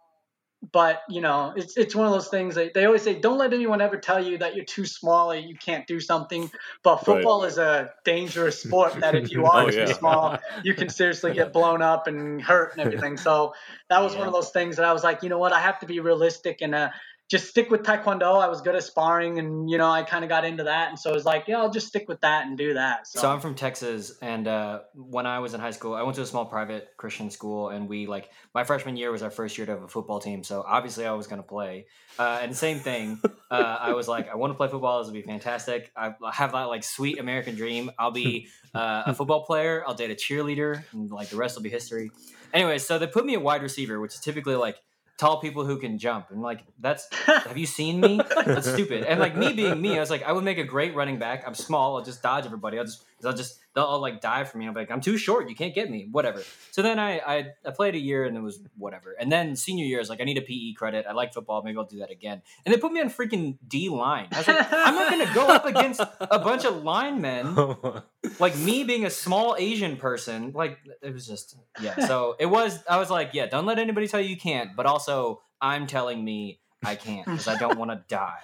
but 0.72 1.02
you 1.10 1.22
know, 1.22 1.54
it's 1.56 1.76
it's 1.76 1.96
one 1.96 2.06
of 2.06 2.14
those 2.14 2.28
things. 2.28 2.54
That 2.56 2.74
they 2.76 2.86
always 2.86 3.02
say, 3.02 3.20
don't 3.20 3.40
let 3.40 3.52
anyone 3.54 3.82
ever 3.82 3.98
tell 3.98 4.24
you 4.24 4.38
that 4.40 4.56
you're 4.56 4.66
too 4.66 4.86
small 4.86 5.32
or 5.32 5.36
you 5.36 5.56
can't 5.58 5.88
do 5.88 6.00
something. 6.00 6.52
But 6.84 6.98
football 6.98 7.44
is 7.46 7.58
a 7.58 7.92
dangerous 8.06 8.62
sport. 8.62 9.00
That 9.02 9.16
if 9.16 9.32
you 9.32 9.46
are 9.46 9.64
Oh, 9.64 9.68
too 9.68 9.88
yeah. 9.88 9.94
small, 9.94 10.38
you 10.64 10.76
can 10.76 10.90
seriously 10.90 11.34
get 11.34 11.52
blown 11.52 11.82
up 11.82 12.06
and 12.06 12.42
hurt 12.42 12.74
and 12.74 12.82
everything. 12.82 13.18
So 13.18 13.54
that 13.90 14.02
was 14.04 14.16
one 14.16 14.28
of 14.28 14.34
those 14.34 14.52
things 14.52 14.76
that 14.76 14.86
I 14.86 14.94
was 14.94 15.04
like, 15.04 15.24
you 15.24 15.30
know 15.30 15.40
what, 15.40 15.52
I 15.52 15.60
have 15.60 15.80
to 15.80 15.88
be 15.88 16.00
realistic 16.00 16.62
and 16.62 16.76
uh, 16.76 16.90
just 17.32 17.48
stick 17.48 17.72
with 17.72 17.84
Taekwondo. 17.84 18.42
I 18.44 18.50
was 18.50 18.60
good 18.60 18.76
at 18.76 18.84
sparring, 18.84 19.40
and 19.40 19.70
you 19.70 19.78
know, 19.78 19.90
I 19.90 20.04
kind 20.04 20.26
of 20.26 20.30
got 20.30 20.44
into 20.44 20.66
that, 20.66 20.90
and 20.90 21.00
so 21.00 21.12
I 21.12 21.14
was 21.14 21.24
like, 21.24 21.46
yeah, 21.48 21.60
I'll 21.60 21.72
just 21.72 21.88
stick 21.88 22.10
with 22.10 22.20
that 22.22 22.46
and 22.46 22.58
do 22.58 22.74
that. 22.74 23.08
So, 23.08 23.22
So 23.22 23.32
I'm 23.32 23.40
from 23.40 23.56
Texas, 23.56 24.18
and 24.22 24.50
uh, 24.50 24.82
when 24.94 25.26
I 25.26 25.40
was 25.40 25.54
in 25.54 25.62
high 25.62 25.72
school, 25.72 25.94
I 25.94 26.02
went 26.02 26.18
to 26.18 26.24
a 26.24 26.26
small 26.26 26.46
private 26.46 26.90
Christian 26.98 27.30
school, 27.30 27.70
and 27.70 27.88
we 27.88 28.06
like 28.06 28.30
my 28.54 28.66
freshman 28.66 28.98
year 28.98 29.14
was 29.14 29.24
our 29.24 29.32
first 29.32 29.58
year 29.58 29.66
to 29.66 29.72
have 29.72 29.84
a 29.84 29.88
football 29.88 30.20
team. 30.20 30.44
So 30.44 30.62
obviously, 30.68 31.06
I 31.06 31.14
was 31.14 31.28
going 31.28 31.42
to 31.42 31.48
play. 31.48 31.86
Uh, 32.20 32.40
and 32.42 32.54
same 32.54 32.80
thing, 32.80 33.22
uh, 33.50 33.54
I 33.80 33.94
was 33.94 34.10
like, 34.10 34.30
I 34.30 34.36
want 34.36 34.52
to 34.52 34.58
play 34.58 34.68
football. 34.68 35.00
This 35.00 35.08
would 35.08 35.14
be 35.14 35.22
fantastic. 35.22 35.90
I 35.96 36.14
I 36.22 36.32
have 36.34 36.52
that 36.52 36.64
like 36.64 36.84
sweet 36.84 37.18
American 37.18 37.56
dream. 37.56 37.92
I'll 37.98 38.12
be 38.12 38.50
uh, 38.76 39.04
a 39.06 39.16
football 39.16 39.46
player. 39.46 39.86
I'll 39.88 39.96
date 39.96 40.12
a 40.12 40.16
cheerleader, 40.16 40.84
and 40.92 41.10
like 41.10 41.30
the 41.30 41.38
rest 41.38 41.56
will 41.56 41.64
be 41.64 41.70
history. 41.70 42.12
Anyway, 42.54 42.78
so 42.78 43.00
they 43.00 43.08
put 43.08 43.26
me 43.26 43.36
at 43.36 43.42
wide 43.42 43.62
receiver, 43.62 44.02
which 44.02 44.16
is 44.16 44.20
typically 44.20 44.56
like 44.56 44.76
tall 45.22 45.40
people 45.40 45.64
who 45.64 45.78
can 45.78 46.00
jump, 46.00 46.32
and 46.32 46.42
like 46.42 46.64
that's 46.80 47.08
have 47.26 47.58
you 47.58 47.68
seen 47.68 48.02
me? 48.02 48.20
That's 48.44 48.68
stupid. 48.68 49.04
And 49.04 49.20
like 49.20 49.38
me 49.38 49.54
being 49.54 49.80
me, 49.80 49.96
I 49.96 50.00
was 50.00 50.10
like, 50.10 50.24
I 50.24 50.32
would 50.32 50.44
make 50.44 50.58
a 50.58 50.64
great 50.64 50.96
running 50.96 51.20
back. 51.20 51.44
I'm 51.46 51.54
small. 51.54 51.96
I'll 51.96 52.04
just 52.04 52.24
dodge 52.24 52.46
everybody. 52.46 52.80
I'll 52.80 52.86
just, 52.86 53.04
I'll 53.24 53.32
just, 53.32 53.60
they'll 53.74 53.86
all 53.86 54.02
like 54.02 54.22
dive 54.22 54.50
for 54.50 54.58
me. 54.58 54.68
I'm 54.68 54.74
like, 54.74 54.92
I'm 54.92 55.02
too 55.02 55.18
short. 55.18 55.50
You 55.50 55.56
can't 55.56 55.74
get 55.74 55.90
me. 55.90 56.08
Whatever. 56.12 56.42
So 56.72 56.82
then 56.82 57.00
I, 57.00 57.20
I, 57.20 57.46
I 57.66 57.72
played 57.72 57.96
a 57.96 58.00
year 58.00 58.26
and 58.26 58.36
it 58.36 58.42
was 58.42 58.60
whatever. 58.78 59.16
And 59.20 59.32
then 59.32 59.56
senior 59.56 59.86
year 59.86 60.00
is 60.00 60.10
like, 60.10 60.22
I 60.22 60.24
need 60.24 60.38
a 60.38 60.42
PE 60.42 60.74
credit. 60.74 61.06
I 61.08 61.14
like 61.14 61.34
football. 61.34 61.64
Maybe 61.64 61.78
I'll 61.78 61.86
do 61.86 62.00
that 62.00 62.12
again. 62.12 62.42
And 62.66 62.74
they 62.74 62.80
put 62.80 62.92
me 62.92 63.02
on 63.02 63.10
freaking 63.10 63.58
D 63.68 63.90
line. 63.90 64.28
I 64.32 64.38
was 64.38 64.48
like, 64.48 64.68
I'm 64.72 64.96
not 64.96 65.10
gonna 65.10 65.34
go 65.34 65.48
up 65.48 65.66
against 65.66 66.02
a 66.02 66.40
bunch 66.40 66.66
of 66.66 66.84
linemen 66.84 67.54
oh 67.58 68.04
like 68.40 68.58
me 68.58 68.84
being 68.84 69.06
a 69.06 69.10
small 69.10 69.56
Asian 69.58 69.98
person, 69.98 70.52
like 70.54 70.80
it 71.02 71.14
was 71.14 71.26
just 71.26 71.58
yeah. 71.82 72.06
So 72.08 72.36
it 72.40 72.46
was. 72.46 72.80
I 72.90 72.98
was 72.98 73.10
like, 73.10 73.32
yeah, 73.34 73.48
don't 73.48 73.66
let 73.66 73.80
anybody 73.80 74.08
tell 74.08 74.22
you 74.22 74.30
you 74.30 74.38
can't. 74.38 74.76
But 74.76 74.86
also, 74.86 75.42
I'm 75.60 75.88
telling 75.88 76.24
me 76.24 76.60
I 76.84 76.96
can't 76.96 77.26
because 77.26 77.48
I 77.48 77.58
don't 77.58 77.78
want 77.78 77.92
to 77.92 78.04
die. 78.08 78.40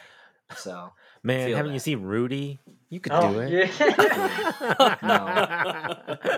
So 0.55 0.93
Man, 1.24 1.51
haven't 1.51 1.74
you 1.74 1.79
seen 1.79 2.01
Rudy? 2.01 2.60
You 2.89 3.00
could 3.01 3.12
Oh, 3.13 3.34
do 3.34 3.39
it. 3.41 3.70
yeah. 3.82 3.94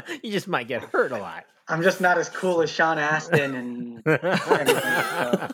you 0.23 0.31
just 0.31 0.47
might 0.47 0.67
get 0.67 0.81
hurt 0.83 1.11
a 1.11 1.17
lot. 1.17 1.45
I'm 1.67 1.83
just 1.83 2.01
not 2.01 2.17
as 2.17 2.29
cool 2.29 2.61
as 2.63 2.71
Sean 2.71 2.97
Astin 2.97 3.53
and 3.55 4.01
everything. 4.07 4.75
So. 4.75 5.47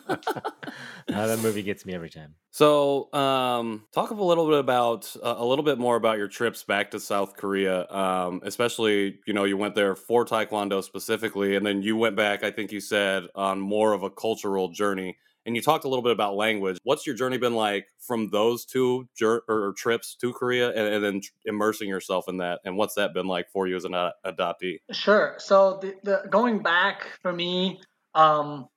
Uh, 1.07 1.27
that 1.27 1.37
movie 1.39 1.61
gets 1.61 1.85
me 1.85 1.93
every 1.93 2.09
time. 2.09 2.33
So, 2.49 3.13
um, 3.13 3.85
talk 3.93 4.09
a 4.09 4.15
little 4.15 4.49
bit 4.49 4.57
about 4.57 5.15
uh, 5.23 5.35
a 5.37 5.45
little 5.45 5.63
bit 5.63 5.77
more 5.77 5.95
about 5.95 6.17
your 6.17 6.27
trips 6.27 6.63
back 6.63 6.91
to 6.91 6.99
South 6.99 7.37
Korea, 7.37 7.87
um, 7.89 8.41
especially 8.43 9.19
you 9.27 9.33
know 9.33 9.43
you 9.43 9.55
went 9.55 9.75
there 9.75 9.95
for 9.95 10.25
Taekwondo 10.25 10.83
specifically, 10.83 11.55
and 11.55 11.63
then 11.65 11.83
you 11.83 11.95
went 11.95 12.15
back. 12.15 12.43
I 12.43 12.49
think 12.49 12.71
you 12.71 12.79
said 12.81 13.25
on 13.35 13.59
more 13.59 13.93
of 13.93 14.01
a 14.01 14.09
cultural 14.09 14.69
journey, 14.69 15.17
and 15.45 15.55
you 15.55 15.61
talked 15.61 15.85
a 15.85 15.87
little 15.87 16.03
bit 16.03 16.11
about 16.11 16.35
language. 16.35 16.77
What's 16.83 17.05
your 17.05 17.15
journey 17.15 17.37
been 17.37 17.55
like 17.55 17.87
from 17.99 18.29
those 18.31 18.65
two 18.65 19.07
or 19.21 19.73
trips 19.77 20.15
to 20.21 20.33
Korea, 20.33 20.69
and, 20.69 20.93
and 20.95 21.03
then 21.03 21.21
tr- 21.21 21.31
immersing 21.45 21.89
yourself 21.89 22.27
in 22.27 22.37
that, 22.37 22.59
and 22.65 22.77
what's 22.77 22.95
that 22.95 23.13
been 23.13 23.27
like 23.27 23.49
for 23.51 23.67
you 23.67 23.75
as 23.75 23.85
an 23.85 23.91
adoptee? 24.25 24.79
Sure. 24.91 25.35
So 25.37 25.79
the, 25.81 25.95
the 26.03 26.29
going 26.29 26.61
back 26.63 27.07
for 27.21 27.31
me, 27.31 27.81
um, 28.13 28.67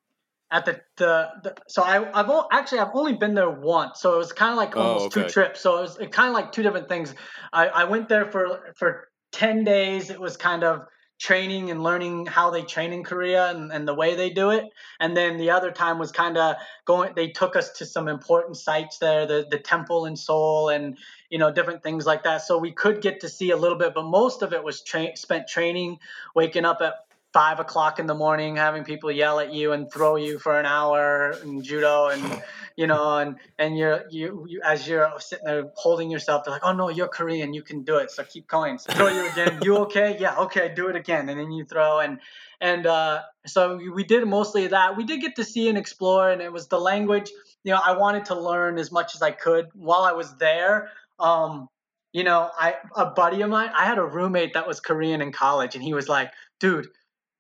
at 0.51 0.65
the, 0.65 0.81
the, 0.97 1.29
the 1.43 1.55
so 1.69 1.83
I 1.83 1.97
I've 2.19 2.31
o- 2.31 2.49
actually 2.51 2.79
I've 2.79 2.95
only 2.95 3.13
been 3.15 3.35
there 3.35 3.51
once, 3.51 4.01
so 4.01 4.15
it 4.15 4.19
was 4.19 4.33
kind 4.33 4.53
of 4.53 4.57
like 4.57 4.77
Oh, 4.77 4.81
almost 4.81 5.17
okay. 5.17 5.27
two 5.27 5.33
trips. 5.33 5.61
So 5.61 5.79
it 5.79 5.81
was 5.83 5.99
kind 6.11 6.29
of 6.29 6.35
like 6.35 6.53
two 6.53 6.63
different 6.63 6.89
things. 6.89 7.15
I, 7.53 7.69
I 7.69 7.85
went 7.85 8.09
there 8.09 8.31
for 8.31 8.73
for 8.77 9.09
ten 9.31 9.65
days. 9.65 10.09
It 10.11 10.19
was 10.19 10.37
kind 10.37 10.65
of 10.65 10.83
training 11.19 11.71
and 11.71 11.83
learning 11.83 12.27
how 12.27 12.51
they 12.51 12.63
train 12.63 12.93
in 12.93 13.03
Korea 13.03 13.51
and, 13.51 13.73
and 13.73 13.87
the 13.87 13.95
way 13.95 14.15
they 14.15 14.31
do 14.31 14.51
it. 14.51 14.65
And 15.01 15.17
then 15.17 15.37
the 15.37 15.51
other 15.51 15.71
time 15.73 15.99
was 15.99 16.13
kind 16.13 16.39
of 16.39 16.57
going. 16.85 17.15
They 17.15 17.29
took 17.29 17.57
us 17.57 17.71
to 17.73 17.87
some 17.87 18.09
important 18.09 18.57
sites 18.57 18.99
there, 18.99 19.27
the 19.27 19.47
the 19.51 19.59
temple 19.59 20.07
in 20.07 20.17
Seoul 20.17 20.69
and 20.69 20.97
you 21.29 21.39
know 21.39 21.53
different 21.53 21.83
things 21.83 22.07
like 22.07 22.23
that. 22.25 22.43
So 22.43 22.59
we 22.59 22.73
could 22.73 23.03
get 23.03 23.21
to 23.21 23.29
see 23.29 23.51
a 23.51 23.57
little 23.57 23.79
bit, 23.79 23.95
but 23.95 24.05
most 24.05 24.43
of 24.43 24.53
it 24.53 24.63
was 24.63 24.81
tra- 24.83 25.17
spent 25.17 25.49
training, 25.49 25.99
waking 26.35 26.65
up 26.65 26.79
at 26.81 27.08
five 27.33 27.61
o'clock 27.61 27.99
in 27.99 28.07
the 28.07 28.15
morning, 28.15 28.57
having 28.57 28.85
people 28.85 29.11
yell 29.11 29.39
at 29.41 29.53
you 29.53 29.73
and 29.73 29.93
throw 29.93 30.17
you 30.17 30.39
for 30.39 30.59
an 30.59 30.67
hour 30.67 31.37
in 31.43 31.63
judo, 31.63 32.09
and 32.09 32.43
you 32.77 32.87
know, 32.87 33.19
and 33.19 33.37
and 33.59 33.77
you're 33.77 34.05
you, 34.11 34.47
you 34.49 34.61
as 34.65 34.87
you're 34.87 35.13
sitting 35.19 35.45
there 35.45 35.71
holding 35.75 36.11
yourself, 36.11 36.45
they're 36.45 36.53
like, 36.53 36.65
oh 36.65 36.73
no, 36.73 36.89
you're 36.89 37.09
Korean, 37.09 37.53
you 37.53 37.63
can 37.63 37.83
do 37.83 37.97
it, 37.97 38.11
so 38.11 38.25
keep 38.25 38.47
going. 38.47 38.79
So 38.79 38.93
throw 38.93 39.09
you 39.09 39.29
again, 39.31 39.59
you 39.63 39.77
okay? 39.79 40.17
Yeah, 40.19 40.37
okay, 40.39 40.73
do 40.75 40.89
it 40.89 40.97
again, 40.97 41.29
and 41.29 41.39
then 41.39 41.51
you 41.51 41.65
throw 41.65 42.01
and 42.01 42.21
and 42.61 42.87
uh, 42.87 43.23
so 43.47 43.77
we 43.77 44.05
did 44.05 44.27
mostly 44.27 44.67
that. 44.69 44.97
We 44.97 45.05
did 45.05 45.21
get 45.21 45.37
to 45.37 45.45
see 45.45 45.69
and 45.69 45.79
explore, 45.79 46.31
and 46.31 46.43
it 46.43 46.53
was 46.53 46.69
the 46.69 46.81
language. 46.81 47.31
You 47.63 47.73
know, 47.73 47.81
I 47.85 47.97
wanted 47.97 48.27
to 48.27 48.41
learn 48.41 48.79
as 48.79 48.91
much 48.91 49.15
as 49.15 49.23
I 49.23 49.31
could 49.31 49.67
while 49.75 50.03
I 50.03 50.13
was 50.13 50.37
there. 50.39 50.91
Um, 51.19 51.69
you 52.13 52.25
know, 52.25 52.51
I 52.59 52.77
a 52.97 53.07
buddy 53.07 53.43
of 53.43 53.51
mine, 53.51 53.71
I 53.77 53.85
had 53.85 53.99
a 53.99 54.05
roommate 54.05 54.55
that 54.55 54.67
was 54.67 54.81
Korean 54.81 55.21
in 55.21 55.31
college, 55.33 55.75
and 55.75 55.85
he 55.85 55.95
was 55.95 56.09
like, 56.09 56.33
dude. 56.59 56.89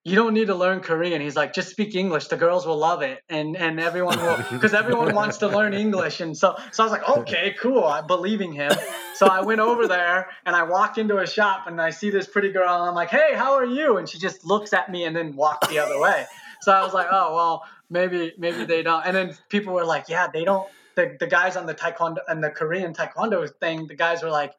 You 0.09 0.17
don't 0.17 0.33
need 0.33 0.47
to 0.47 0.55
learn 0.55 0.81
Korean. 0.81 1.21
He's 1.21 1.37
like, 1.37 1.53
just 1.53 1.69
speak 1.69 1.95
English. 1.95 2.29
The 2.29 2.37
girls 2.37 2.67
will 2.67 2.79
love 2.79 3.03
it, 3.03 3.23
and 3.29 3.57
and 3.57 3.79
everyone 3.79 4.19
will, 4.19 4.39
because 4.51 4.73
everyone 4.73 5.15
wants 5.15 5.39
to 5.39 5.49
learn 5.49 5.75
English. 5.75 6.21
And 6.21 6.37
so, 6.37 6.57
so 6.73 6.83
I 6.83 6.87
was 6.87 6.93
like, 6.93 7.09
okay, 7.19 7.55
cool. 7.61 7.85
I'm 7.85 8.07
believing 8.07 8.53
him. 8.53 8.73
So 9.17 9.27
I 9.27 9.43
went 9.43 9.61
over 9.61 9.89
there 9.89 10.31
and 10.47 10.55
I 10.55 10.63
walked 10.63 10.97
into 10.97 11.19
a 11.19 11.27
shop 11.27 11.67
and 11.67 11.81
I 11.81 11.91
see 11.91 12.09
this 12.11 12.29
pretty 12.29 12.53
girl 12.53 12.73
and 12.73 12.89
I'm 12.89 12.95
like, 12.95 13.11
hey, 13.11 13.35
how 13.35 13.55
are 13.55 13.65
you? 13.65 13.97
And 13.97 14.09
she 14.09 14.17
just 14.17 14.45
looks 14.45 14.73
at 14.73 14.89
me 14.91 15.05
and 15.05 15.17
then 15.17 15.35
walked 15.35 15.69
the 15.69 15.81
other 15.81 16.01
way. 16.01 16.25
So 16.61 16.73
I 16.73 16.83
was 16.85 16.95
like, 16.95 17.09
oh 17.11 17.35
well, 17.35 17.65
maybe 17.91 18.33
maybe 18.39 18.65
they 18.65 18.83
don't. 18.83 19.05
And 19.05 19.17
then 19.17 19.37
people 19.49 19.75
were 19.75 19.85
like, 19.85 20.09
yeah, 20.09 20.29
they 20.33 20.45
don't. 20.45 20.69
The 20.95 21.17
the 21.19 21.27
guys 21.27 21.57
on 21.57 21.67
the 21.67 21.75
taekwondo 21.75 22.19
and 22.29 22.43
the 22.43 22.51
Korean 22.51 22.95
taekwondo 22.95 23.49
thing, 23.61 23.89
the 23.89 23.97
guys 23.97 24.23
were 24.23 24.31
like, 24.31 24.55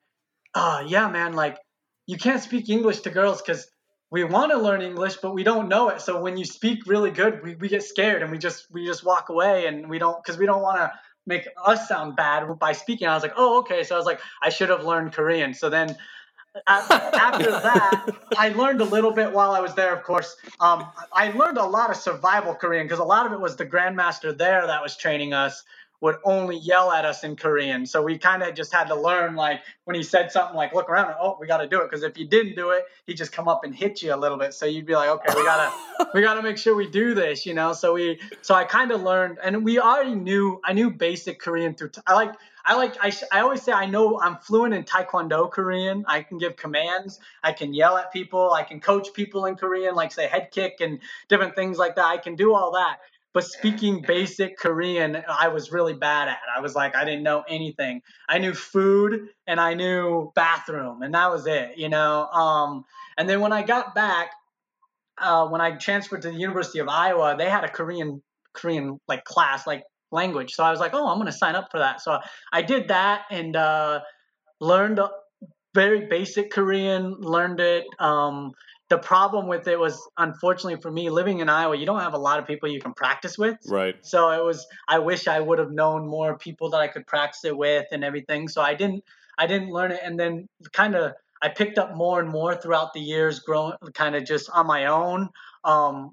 oh 0.54 0.82
yeah, 0.86 1.08
man, 1.10 1.34
like 1.34 1.58
you 2.06 2.18
can't 2.18 2.44
speak 2.44 2.70
English 2.70 3.00
to 3.02 3.10
girls 3.10 3.42
because 3.42 3.66
we 4.12 4.24
want 4.24 4.52
to 4.52 4.58
learn 4.58 4.82
English, 4.82 5.18
but 5.18 5.34
we 5.34 5.44
don't 5.44 5.70
know 5.70 5.90
it. 5.90 6.02
So 6.02 6.22
when 6.22 6.38
you 6.38 6.46
speak 6.46 6.88
really 6.88 7.12
good, 7.12 7.44
we, 7.44 7.56
we 7.56 7.68
get 7.70 7.84
scared 7.84 8.22
and 8.24 8.32
we 8.32 8.38
just 8.38 8.72
we 8.72 8.86
just 8.86 9.04
walk 9.04 9.30
away 9.30 9.68
and 9.68 9.90
we 9.90 10.00
don't 10.00 10.22
because 10.24 10.40
we 10.40 10.46
don't 10.46 10.62
want 10.62 10.78
to 10.78 10.92
make 11.28 11.48
us 11.64 11.88
sound 11.88 12.16
bad 12.16 12.58
by 12.58 12.72
speaking. 12.72 13.08
I 13.08 13.14
was 13.14 13.24
like, 13.24 13.34
oh 13.38 13.60
okay. 13.60 13.84
So 13.84 13.96
I 13.96 13.98
was 13.98 14.08
like, 14.08 14.20
I 14.42 14.50
should 14.50 14.70
have 14.70 14.84
learned 14.84 15.14
Korean. 15.14 15.54
So 15.54 15.70
then 15.70 15.96
after 16.68 17.52
that, 17.52 18.08
I 18.38 18.50
learned 18.50 18.82
a 18.82 18.86
little 18.86 19.12
bit 19.12 19.32
while 19.32 19.52
I 19.52 19.60
was 19.60 19.76
there. 19.76 19.96
Of 19.96 20.04
course, 20.04 20.36
um, 20.60 20.88
I 21.14 21.32
learned 21.32 21.58
a 21.58 21.66
lot 21.66 21.92
of 21.92 21.96
survival 21.96 22.56
Korean 22.56 22.86
because 22.86 23.00
a 23.00 23.04
lot 23.04 23.28
of 23.28 23.34
it 23.34 23.40
was 23.40 23.56
the 23.56 23.66
grandmaster 23.66 24.36
there 24.36 24.66
that 24.66 24.82
was 24.82 24.96
training 24.98 25.34
us 25.34 25.64
would 26.02 26.16
only 26.24 26.58
yell 26.58 26.92
at 26.92 27.04
us 27.04 27.24
in 27.24 27.36
Korean. 27.36 27.86
So 27.86 28.02
we 28.02 28.18
kind 28.18 28.42
of 28.42 28.56
just 28.56 28.74
had 28.74 28.86
to 28.86 28.96
learn, 28.96 29.36
like 29.36 29.62
when 29.84 29.96
he 29.96 30.04
said 30.04 30.32
something, 30.32 30.56
like 30.56 30.74
look 30.74 30.90
around, 30.90 31.14
oh, 31.20 31.38
we 31.40 31.48
got 31.48 31.58
to 31.58 31.68
do 31.68 31.82
it. 31.82 31.90
Because 31.90 32.04
if 32.04 32.18
you 32.18 32.26
didn't 32.26 32.56
do 32.56 32.72
it, 32.72 32.86
he'd 33.06 33.18
just 33.18 33.32
come 33.32 33.48
up 33.48 33.64
and 33.64 33.76
hit 33.76 34.02
you 34.02 34.14
a 34.14 34.16
little 34.16 34.38
bit. 34.38 34.54
So 34.54 34.66
you'd 34.66 34.86
be 34.86 34.96
like, 34.96 35.10
okay, 35.10 35.34
we 35.36 35.44
gotta, 35.44 36.10
we 36.14 36.22
gotta 36.22 36.42
make 36.42 36.58
sure 36.58 36.76
we 36.76 36.90
do 36.90 37.14
this, 37.14 37.46
you 37.46 37.54
know. 37.54 37.74
So 37.74 37.94
we, 37.94 38.20
so 38.42 38.56
I 38.56 38.64
kind 38.64 38.92
of 38.92 39.02
learned, 39.02 39.40
and 39.44 39.64
we 39.66 39.80
already 39.80 40.16
knew, 40.16 40.62
I 40.64 40.74
knew 40.74 40.90
basic 40.90 41.40
Korean 41.40 41.74
through. 41.74 41.92
I 42.08 42.14
like, 42.14 42.34
I 42.64 42.76
like, 42.76 42.96
I, 43.02 43.10
sh- 43.10 43.24
I 43.32 43.42
always 43.42 43.62
say 43.62 43.72
I 43.72 43.86
know 43.86 44.20
I'm 44.22 44.38
fluent 44.38 44.74
in 44.74 44.84
Taekwondo 44.84 45.50
Korean. 45.52 46.06
I 46.08 46.22
can 46.22 46.38
give 46.38 46.56
commands. 46.56 47.20
I 47.44 47.52
can 47.52 47.74
yell 47.74 47.98
at 47.98 48.14
people. 48.14 48.54
I 48.54 48.64
can 48.64 48.80
coach 48.80 49.12
people 49.14 49.46
in 49.48 49.56
Korean, 49.56 49.96
like 49.96 50.12
say 50.12 50.28
head 50.28 50.50
kick 50.52 50.78
and 50.80 51.00
different 51.30 51.56
things 51.56 51.78
like 51.78 51.96
that. 51.96 52.06
I 52.06 52.18
can 52.18 52.36
do 52.36 52.54
all 52.54 52.72
that 52.74 53.00
but 53.34 53.44
speaking 53.44 54.04
basic 54.06 54.58
Korean, 54.58 55.24
I 55.28 55.50
was 55.50 55.72
really 55.72 55.94
bad 55.94 56.30
at. 56.30 56.40
I 56.56 56.62
was 56.62 56.76
like, 56.76 56.96
I 56.96 57.06
didn't 57.06 57.24
know 57.24 57.44
anything. 57.48 58.02
I 58.28 58.40
knew 58.40 58.54
food 58.54 59.30
and 59.46 59.60
I 59.60 59.76
knew 59.76 60.32
bathroom, 60.36 61.02
and 61.04 61.14
that 61.14 61.30
was 61.30 61.46
it, 61.46 61.78
you 61.78 61.90
know. 61.90 62.26
Um, 62.28 62.86
and 63.18 63.30
then 63.30 63.40
when 63.42 63.54
I 63.54 63.64
got 63.64 63.94
back, 63.94 64.32
uh, 65.20 65.48
when 65.48 65.62
I 65.62 65.72
transferred 65.78 66.24
to 66.24 66.32
the 66.32 66.38
University 66.38 66.80
of 66.80 66.88
Iowa, 66.88 67.36
they 67.38 67.50
had 67.50 67.64
a 67.64 67.70
Korean 67.70 68.22
Korean 68.54 69.00
like 69.08 69.24
class, 69.26 69.68
like 69.68 69.84
language. 70.12 70.54
So 70.54 70.64
I 70.64 70.72
was 70.72 70.80
like, 70.80 70.94
oh, 70.94 71.08
I'm 71.08 71.18
gonna 71.20 71.32
sign 71.32 71.56
up 71.56 71.70
for 71.72 71.80
that. 71.80 72.02
So 72.02 72.18
I 72.52 72.62
did 72.62 72.88
that 72.88 73.26
and 73.30 73.56
uh, 73.56 74.02
learned 74.60 75.00
very 75.76 76.08
basic 76.08 76.52
Korean. 76.52 77.16
Learned 77.20 77.60
it. 77.60 77.86
Um, 78.00 78.52
the 78.90 78.98
problem 78.98 79.48
with 79.48 79.68
it 79.68 79.80
was, 79.80 80.02
unfortunately 80.18 80.82
for 80.82 80.92
me, 80.92 81.10
living 81.10 81.40
in 81.40 81.50
Iowa, 81.50 81.78
you 81.78 81.86
don't 81.86 82.00
have 82.00 82.16
a 82.16 82.20
lot 82.20 82.40
of 82.40 82.48
people 82.48 82.70
you 82.70 82.82
can 82.82 82.94
practice 82.94 83.38
with. 83.38 83.58
Right. 83.68 83.96
So 84.02 84.30
it 84.32 84.44
was. 84.44 84.66
I 84.88 85.00
wish 85.00 85.28
I 85.28 85.40
would 85.40 85.60
have 85.60 85.72
known 85.72 86.08
more 86.08 86.38
people 86.38 86.72
that 86.72 86.82
I 86.82 86.88
could 86.88 87.06
practice 87.06 87.46
it 87.46 87.56
with 87.56 87.86
and 87.92 88.04
everything. 88.04 88.48
So 88.48 88.62
I 88.62 88.74
didn't. 88.74 89.04
I 89.38 89.48
didn't 89.48 89.70
learn 89.70 89.92
it, 89.92 90.02
and 90.04 90.20
then 90.20 90.50
kind 90.74 90.96
of 90.96 91.14
I 91.42 91.50
picked 91.50 91.78
up 91.78 91.96
more 91.96 92.20
and 92.20 92.30
more 92.30 92.56
throughout 92.56 92.94
the 92.94 93.00
years, 93.00 93.40
growing 93.40 93.78
kind 93.94 94.16
of 94.16 94.26
just 94.26 94.50
on 94.50 94.68
my 94.68 94.88
own, 94.88 95.30
um, 95.64 96.12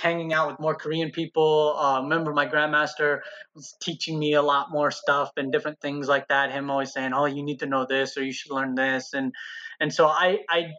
hanging 0.00 0.32
out 0.32 0.48
with 0.48 0.60
more 0.60 0.74
Korean 0.74 1.10
people. 1.10 1.76
Uh, 1.78 2.00
remember, 2.02 2.32
my 2.32 2.46
grandmaster 2.46 3.20
was 3.54 3.74
teaching 3.82 4.18
me 4.18 4.32
a 4.34 4.42
lot 4.42 4.70
more 4.70 4.90
stuff 4.90 5.30
and 5.36 5.52
different 5.52 5.80
things 5.80 6.08
like 6.08 6.28
that. 6.28 6.52
Him 6.52 6.70
always 6.70 6.92
saying, 6.92 7.12
"Oh, 7.12 7.26
you 7.26 7.42
need 7.42 7.58
to 7.58 7.66
know 7.66 7.84
this, 7.84 8.16
or 8.16 8.22
you 8.24 8.32
should 8.32 8.52
learn 8.52 8.74
this," 8.74 9.12
and 9.12 9.34
and 9.80 9.92
so 9.92 10.06
I 10.06 10.38
I 10.48 10.72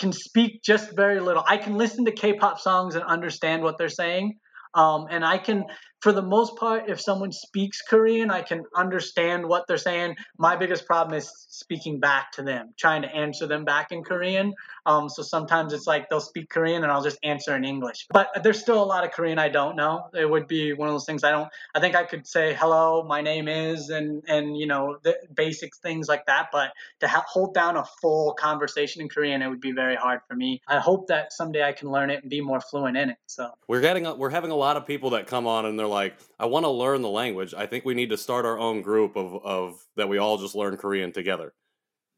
can 0.00 0.12
speak 0.12 0.62
just 0.62 0.96
very 0.96 1.20
little. 1.20 1.44
I 1.46 1.58
can 1.58 1.76
listen 1.76 2.04
to 2.06 2.10
K-pop 2.10 2.58
songs 2.58 2.94
and 2.94 3.04
understand 3.04 3.62
what 3.62 3.76
they're 3.76 3.88
saying. 3.88 4.38
Um, 4.74 5.06
and 5.10 5.24
I 5.24 5.36
can, 5.36 5.64
for 6.00 6.12
the 6.12 6.22
most 6.22 6.56
part, 6.56 6.88
if 6.88 7.00
someone 7.00 7.30
speaks 7.30 7.82
Korean, 7.82 8.30
I 8.30 8.42
can 8.42 8.64
understand 8.74 9.46
what 9.46 9.66
they're 9.66 9.76
saying. 9.76 10.16
My 10.38 10.56
biggest 10.56 10.86
problem 10.86 11.16
is 11.16 11.30
speaking 11.48 12.00
back 12.00 12.32
to 12.32 12.42
them, 12.42 12.72
trying 12.78 13.02
to 13.02 13.08
answer 13.14 13.46
them 13.46 13.64
back 13.64 13.92
in 13.92 14.02
Korean. 14.02 14.54
Um, 14.86 15.10
so 15.10 15.22
sometimes 15.22 15.74
it's 15.74 15.86
like 15.86 16.08
they'll 16.08 16.20
speak 16.20 16.48
Korean 16.48 16.82
and 16.82 16.90
I'll 16.90 17.02
just 17.02 17.18
answer 17.22 17.54
in 17.54 17.64
English. 17.64 18.06
But 18.10 18.28
there's 18.42 18.58
still 18.58 18.82
a 18.82 18.84
lot 18.84 19.04
of 19.04 19.12
Korean 19.12 19.38
I 19.38 19.50
don't 19.50 19.76
know. 19.76 20.08
It 20.14 20.28
would 20.28 20.46
be 20.46 20.72
one 20.72 20.88
of 20.88 20.94
those 20.94 21.04
things 21.04 21.22
I 21.22 21.30
don't. 21.30 21.50
I 21.74 21.80
think 21.80 21.94
I 21.94 22.04
could 22.04 22.26
say 22.26 22.54
hello, 22.54 23.02
my 23.02 23.20
name 23.20 23.46
is, 23.46 23.90
and 23.90 24.22
and 24.26 24.56
you 24.56 24.66
know 24.66 24.96
the 25.02 25.18
basic 25.34 25.76
things 25.76 26.08
like 26.08 26.24
that. 26.26 26.48
But 26.50 26.72
to 27.00 27.08
ha- 27.08 27.24
hold 27.28 27.52
down 27.52 27.76
a 27.76 27.84
full 28.00 28.32
conversation 28.32 29.02
in 29.02 29.08
Korean, 29.08 29.42
it 29.42 29.48
would 29.48 29.60
be 29.60 29.72
very 29.72 29.96
hard 29.96 30.20
for 30.26 30.34
me. 30.34 30.62
I 30.66 30.78
hope 30.78 31.08
that 31.08 31.32
someday 31.32 31.62
I 31.62 31.72
can 31.72 31.90
learn 31.90 32.10
it 32.10 32.22
and 32.22 32.30
be 32.30 32.40
more 32.40 32.60
fluent 32.60 32.96
in 32.96 33.10
it. 33.10 33.18
So 33.26 33.50
We're 33.68 33.82
getting 33.82 34.04
we're 34.18 34.30
having 34.30 34.50
a 34.50 34.56
lot 34.56 34.78
of 34.78 34.86
people 34.86 35.10
that 35.10 35.26
come 35.26 35.46
on 35.46 35.66
and 35.66 35.78
they're 35.78 35.89
like, 35.90 36.16
I 36.38 36.46
want 36.46 36.64
to 36.64 36.70
learn 36.70 37.02
the 37.02 37.08
language. 37.08 37.52
I 37.54 37.66
think 37.66 37.84
we 37.84 37.94
need 37.94 38.10
to 38.10 38.16
start 38.16 38.46
our 38.46 38.58
own 38.58 38.82
group 38.82 39.16
of 39.16 39.34
of 39.44 39.86
that 39.96 40.08
we 40.08 40.18
all 40.18 40.38
just 40.38 40.54
learn 40.54 40.76
Korean 40.76 41.12
together. 41.12 41.52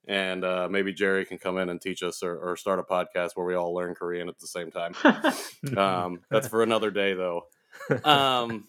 And 0.07 0.45
uh, 0.45 0.69
maybe 0.71 0.93
Jerry 0.93 1.25
can 1.25 1.39
come 1.39 1.59
in 1.59 1.69
and 1.69 1.81
teach 1.81 2.03
us 2.03 2.23
or, 2.23 2.37
or 2.37 2.57
start 2.57 2.81
a 2.81 2.83
podcast 2.83 3.31
where 3.35 3.47
we 3.47 3.55
all 3.55 3.73
learn 3.73 3.95
Korean 3.95 4.29
at 4.29 4.39
the 4.39 4.49
same 4.49 4.71
time. 4.71 4.95
um, 5.77 6.21
that's 6.29 6.49
for 6.49 6.63
another 6.63 6.91
day, 6.91 7.15
though. 7.15 7.43
Um, 8.05 8.69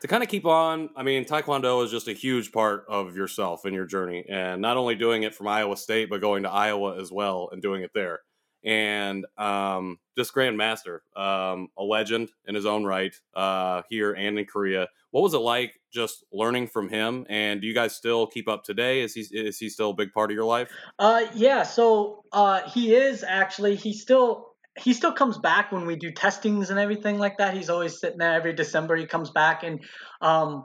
to 0.00 0.08
kind 0.08 0.22
of 0.22 0.28
keep 0.28 0.44
on, 0.44 0.90
I 0.96 1.02
mean, 1.02 1.24
Taekwondo 1.24 1.82
is 1.82 1.90
just 1.90 2.08
a 2.08 2.12
huge 2.12 2.52
part 2.52 2.84
of 2.88 3.16
yourself 3.16 3.64
and 3.64 3.74
your 3.74 3.86
journey, 3.86 4.24
and 4.28 4.60
not 4.60 4.76
only 4.76 4.94
doing 4.94 5.22
it 5.22 5.34
from 5.34 5.48
Iowa 5.48 5.76
State, 5.76 6.10
but 6.10 6.20
going 6.20 6.42
to 6.42 6.50
Iowa 6.50 7.00
as 7.00 7.10
well 7.10 7.48
and 7.50 7.62
doing 7.62 7.82
it 7.82 7.90
there. 7.94 8.20
And 8.64 9.26
um, 9.36 9.98
this 10.16 10.30
Grandmaster, 10.30 11.00
um, 11.16 11.68
a 11.76 11.82
legend 11.82 12.30
in 12.46 12.54
his 12.54 12.66
own 12.66 12.84
right, 12.84 13.14
uh, 13.34 13.82
here 13.88 14.12
and 14.12 14.38
in 14.38 14.46
Korea. 14.46 14.88
What 15.10 15.22
was 15.22 15.34
it 15.34 15.38
like 15.38 15.80
just 15.92 16.24
learning 16.32 16.68
from 16.68 16.88
him? 16.88 17.26
And 17.28 17.60
do 17.60 17.66
you 17.66 17.74
guys 17.74 17.94
still 17.94 18.26
keep 18.26 18.48
up 18.48 18.64
today? 18.64 19.02
Is 19.02 19.14
he 19.14 19.20
is 19.32 19.58
he 19.58 19.68
still 19.68 19.90
a 19.90 19.94
big 19.94 20.12
part 20.12 20.30
of 20.30 20.34
your 20.34 20.46
life? 20.46 20.70
Uh, 20.98 21.26
yeah. 21.34 21.62
So 21.62 22.24
uh, 22.32 22.62
he 22.68 22.94
is 22.94 23.22
actually. 23.22 23.76
He 23.76 23.92
still 23.92 24.54
he 24.76 24.92
still 24.92 25.12
comes 25.12 25.38
back 25.38 25.70
when 25.70 25.86
we 25.86 25.96
do 25.96 26.10
testings 26.10 26.70
and 26.70 26.78
everything 26.78 27.18
like 27.18 27.38
that. 27.38 27.54
He's 27.54 27.70
always 27.70 28.00
sitting 28.00 28.18
there 28.18 28.34
every 28.34 28.54
December. 28.54 28.96
He 28.96 29.06
comes 29.06 29.30
back 29.30 29.62
and 29.62 29.84
um, 30.20 30.64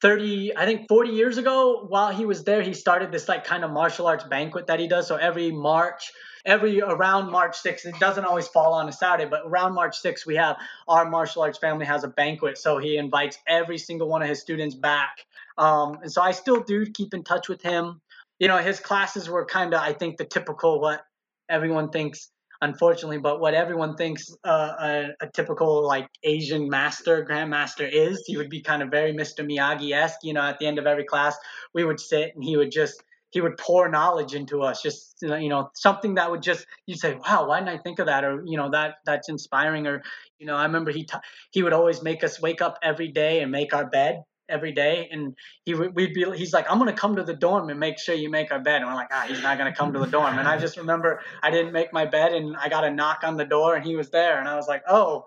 30, 0.00 0.56
I 0.56 0.64
think 0.64 0.86
40 0.88 1.10
years 1.10 1.38
ago, 1.38 1.86
while 1.88 2.12
he 2.12 2.24
was 2.24 2.44
there, 2.44 2.62
he 2.62 2.74
started 2.74 3.10
this 3.10 3.28
like 3.28 3.44
kind 3.44 3.64
of 3.64 3.70
martial 3.70 4.06
arts 4.06 4.24
banquet 4.24 4.66
that 4.68 4.78
he 4.78 4.88
does. 4.88 5.08
So 5.08 5.16
every 5.16 5.50
March, 5.50 6.12
every 6.44 6.80
around 6.80 7.30
March 7.30 7.56
6th, 7.62 7.86
it 7.86 7.98
doesn't 7.98 8.24
always 8.24 8.48
fall 8.48 8.74
on 8.74 8.88
a 8.88 8.92
Saturday, 8.92 9.28
but 9.28 9.42
around 9.44 9.74
March 9.74 10.02
6th, 10.02 10.26
we 10.26 10.36
have 10.36 10.56
our 10.88 11.08
martial 11.08 11.42
arts 11.42 11.58
family 11.58 11.86
has 11.86 12.04
a 12.04 12.08
banquet. 12.08 12.58
So 12.58 12.78
he 12.78 12.96
invites 12.96 13.38
every 13.46 13.78
single 13.78 14.08
one 14.08 14.22
of 14.22 14.28
his 14.28 14.40
students 14.40 14.74
back. 14.74 15.24
Um, 15.58 15.98
and 16.02 16.10
so 16.12 16.22
I 16.22 16.32
still 16.32 16.62
do 16.62 16.86
keep 16.86 17.14
in 17.14 17.22
touch 17.22 17.48
with 17.48 17.62
him. 17.62 18.00
You 18.38 18.48
know, 18.48 18.58
his 18.58 18.80
classes 18.80 19.28
were 19.28 19.44
kind 19.44 19.74
of, 19.74 19.80
I 19.80 19.92
think, 19.92 20.16
the 20.16 20.24
typical 20.24 20.80
what 20.80 21.04
everyone 21.48 21.90
thinks 21.90 22.30
unfortunately. 22.62 23.18
But 23.18 23.40
what 23.40 23.54
everyone 23.54 23.96
thinks 23.96 24.34
uh, 24.44 24.72
a, 24.78 25.08
a, 25.20 25.26
typical 25.28 25.86
like 25.86 26.08
Asian 26.22 26.70
master, 26.70 27.26
grandmaster 27.28 27.88
is, 27.92 28.24
he 28.26 28.36
would 28.36 28.48
be 28.48 28.60
kind 28.62 28.82
of 28.82 28.88
very 28.88 29.12
Mr. 29.12 29.44
Miyagi 29.44 29.92
esque. 29.92 30.20
You 30.22 30.32
know, 30.32 30.42
at 30.42 30.58
the 30.58 30.66
end 30.66 30.78
of 30.78 30.86
every 30.86 31.04
class, 31.04 31.36
we 31.74 31.84
would 31.84 32.00
sit 32.00 32.34
and 32.34 32.42
he 32.42 32.56
would 32.56 32.70
just 32.70 33.02
he 33.32 33.40
would 33.40 33.56
pour 33.56 33.88
knowledge 33.88 34.34
into 34.34 34.62
us, 34.62 34.82
just 34.82 35.16
you 35.22 35.48
know 35.48 35.70
something 35.74 36.14
that 36.16 36.30
would 36.30 36.42
just 36.42 36.66
you'd 36.86 36.98
say, 36.98 37.14
wow, 37.14 37.48
why 37.48 37.58
didn't 37.58 37.80
I 37.80 37.82
think 37.82 37.98
of 37.98 38.06
that? 38.06 38.24
Or 38.24 38.42
you 38.44 38.58
know 38.58 38.70
that 38.70 38.96
that's 39.06 39.28
inspiring. 39.28 39.86
Or 39.86 40.02
you 40.38 40.46
know, 40.46 40.54
I 40.54 40.64
remember 40.64 40.92
he 40.92 41.04
t- 41.04 41.18
he 41.50 41.62
would 41.62 41.72
always 41.72 42.02
make 42.02 42.22
us 42.22 42.40
wake 42.40 42.60
up 42.60 42.78
every 42.82 43.08
day 43.08 43.40
and 43.40 43.50
make 43.50 43.74
our 43.74 43.86
bed 43.86 44.22
every 44.50 44.72
day. 44.72 45.08
And 45.10 45.34
he 45.64 45.74
would 45.74 45.96
we'd 45.96 46.12
be 46.12 46.26
he's 46.36 46.52
like 46.52 46.66
i'm 46.68 46.84
to 46.84 46.92
come 46.92 47.16
to 47.16 47.22
the 47.22 47.34
dorm 47.34 47.70
and 47.70 47.80
make 47.80 47.98
sure 47.98 48.14
you 48.14 48.30
make 48.30 48.52
our 48.52 48.60
bed. 48.60 48.82
And 48.82 48.86
we're 48.86 48.94
like 48.94 49.08
ah 49.10 49.24
he's 49.26 49.42
not 49.42 49.56
to 49.56 49.72
come 49.72 49.94
to 49.94 49.98
the 49.98 50.06
dorm. 50.06 50.38
And 50.38 50.46
i 50.46 50.58
just 50.58 50.76
remember 50.76 51.20
i 51.42 51.50
didn't 51.50 51.72
make 51.72 51.92
my 51.92 52.04
bed 52.04 52.34
and 52.34 52.54
i 52.56 52.68
got 52.68 52.84
a 52.84 52.90
knock 52.90 53.20
on 53.24 53.38
the 53.38 53.46
door 53.46 53.74
and 53.74 53.84
he 53.84 53.96
was 53.96 54.10
there. 54.10 54.38
And 54.38 54.46
i 54.46 54.56
was 54.56 54.68
like 54.68 54.82
oh. 54.88 55.26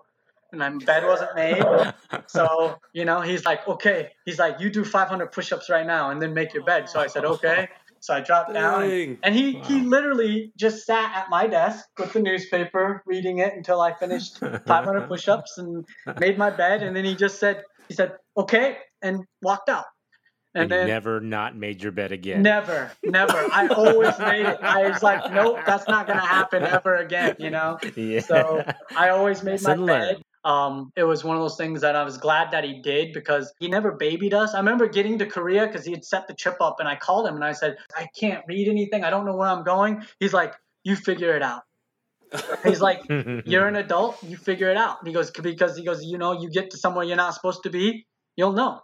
And 0.52 0.60
my 0.60 0.70
bed 0.84 1.02
wasn't 1.04 1.34
made. 1.34 1.64
So 2.28 2.78
you 2.92 3.04
know 3.04 3.20
he's 3.20 3.44
like 3.44 3.66
okay. 3.66 4.10
He's 4.24 4.38
like 4.38 4.60
you 4.60 4.70
do 4.70 4.84
500 4.84 5.32
push-ups 5.32 5.68
right 5.68 5.84
now 5.86 6.10
and 6.10 6.22
then 6.22 6.34
make 6.34 6.54
your 6.54 6.64
bed. 6.64 6.88
So 6.88 7.00
i 7.00 7.08
said 7.08 7.24
okay 7.24 7.68
so 8.00 8.14
I 8.14 8.20
dropped 8.20 8.52
down, 8.52 8.84
and, 8.84 9.18
and 9.22 9.34
he 9.34 9.56
wow. 9.56 9.62
he 9.64 9.80
literally 9.80 10.52
just 10.56 10.86
sat 10.86 11.14
at 11.16 11.30
my 11.30 11.46
desk 11.46 11.84
with 11.98 12.12
the 12.12 12.20
newspaper, 12.20 13.02
reading 13.06 13.38
it 13.38 13.54
until 13.54 13.80
I 13.80 13.92
finished 13.92 14.38
500 14.66 15.08
push-ups 15.08 15.58
and 15.58 15.84
made 16.20 16.38
my 16.38 16.50
bed. 16.50 16.82
And 16.82 16.94
then 16.94 17.04
he 17.04 17.14
just 17.14 17.38
said, 17.38 17.62
he 17.88 17.94
said, 17.94 18.16
"Okay," 18.36 18.78
and 19.02 19.24
walked 19.42 19.68
out. 19.68 19.84
And, 20.54 20.62
and 20.62 20.72
then 20.72 20.86
never 20.88 21.20
not 21.20 21.54
made 21.54 21.82
your 21.82 21.92
bed 21.92 22.12
again. 22.12 22.40
Never, 22.40 22.90
never. 23.04 23.36
I 23.52 23.66
always 23.68 24.18
made 24.18 24.46
it. 24.46 24.58
I 24.62 24.88
was 24.88 25.02
like, 25.02 25.30
nope, 25.30 25.58
that's 25.66 25.86
not 25.86 26.06
gonna 26.06 26.24
happen 26.24 26.62
ever 26.62 26.96
again. 26.96 27.36
You 27.38 27.50
know. 27.50 27.78
Yeah. 27.96 28.20
So 28.20 28.64
I 28.96 29.10
always 29.10 29.42
made 29.42 29.62
my 29.62 29.74
bed. 29.74 30.22
Um, 30.46 30.92
it 30.94 31.02
was 31.02 31.24
one 31.24 31.34
of 31.34 31.42
those 31.42 31.56
things 31.56 31.80
that 31.80 31.96
I 31.96 32.04
was 32.04 32.18
glad 32.18 32.52
that 32.52 32.62
he 32.62 32.80
did 32.80 33.12
because 33.12 33.52
he 33.58 33.66
never 33.66 33.90
babied 33.90 34.32
us. 34.32 34.54
I 34.54 34.58
remember 34.58 34.86
getting 34.86 35.18
to 35.18 35.26
Korea 35.26 35.66
because 35.66 35.84
he 35.84 35.90
had 35.90 36.04
set 36.04 36.28
the 36.28 36.34
trip 36.34 36.58
up, 36.60 36.76
and 36.78 36.88
I 36.88 36.94
called 36.94 37.26
him 37.26 37.34
and 37.34 37.44
I 37.44 37.50
said, 37.50 37.78
I 37.96 38.06
can't 38.16 38.44
read 38.46 38.68
anything. 38.68 39.02
I 39.02 39.10
don't 39.10 39.26
know 39.26 39.34
where 39.34 39.48
I'm 39.48 39.64
going. 39.64 40.04
He's 40.20 40.32
like, 40.32 40.54
you 40.84 40.94
figure 40.94 41.34
it 41.34 41.42
out. 41.42 41.62
He's 42.62 42.80
like, 42.80 43.02
you're 43.08 43.66
an 43.66 43.74
adult, 43.74 44.22
you 44.22 44.36
figure 44.36 44.70
it 44.70 44.76
out. 44.76 44.98
And 45.00 45.08
he 45.08 45.14
goes, 45.14 45.32
because 45.32 45.76
he 45.76 45.84
goes, 45.84 46.04
you 46.04 46.16
know, 46.16 46.40
you 46.40 46.48
get 46.48 46.70
to 46.70 46.78
somewhere 46.78 47.04
you're 47.04 47.16
not 47.16 47.34
supposed 47.34 47.64
to 47.64 47.70
be, 47.70 48.06
you'll 48.36 48.52
know. 48.52 48.82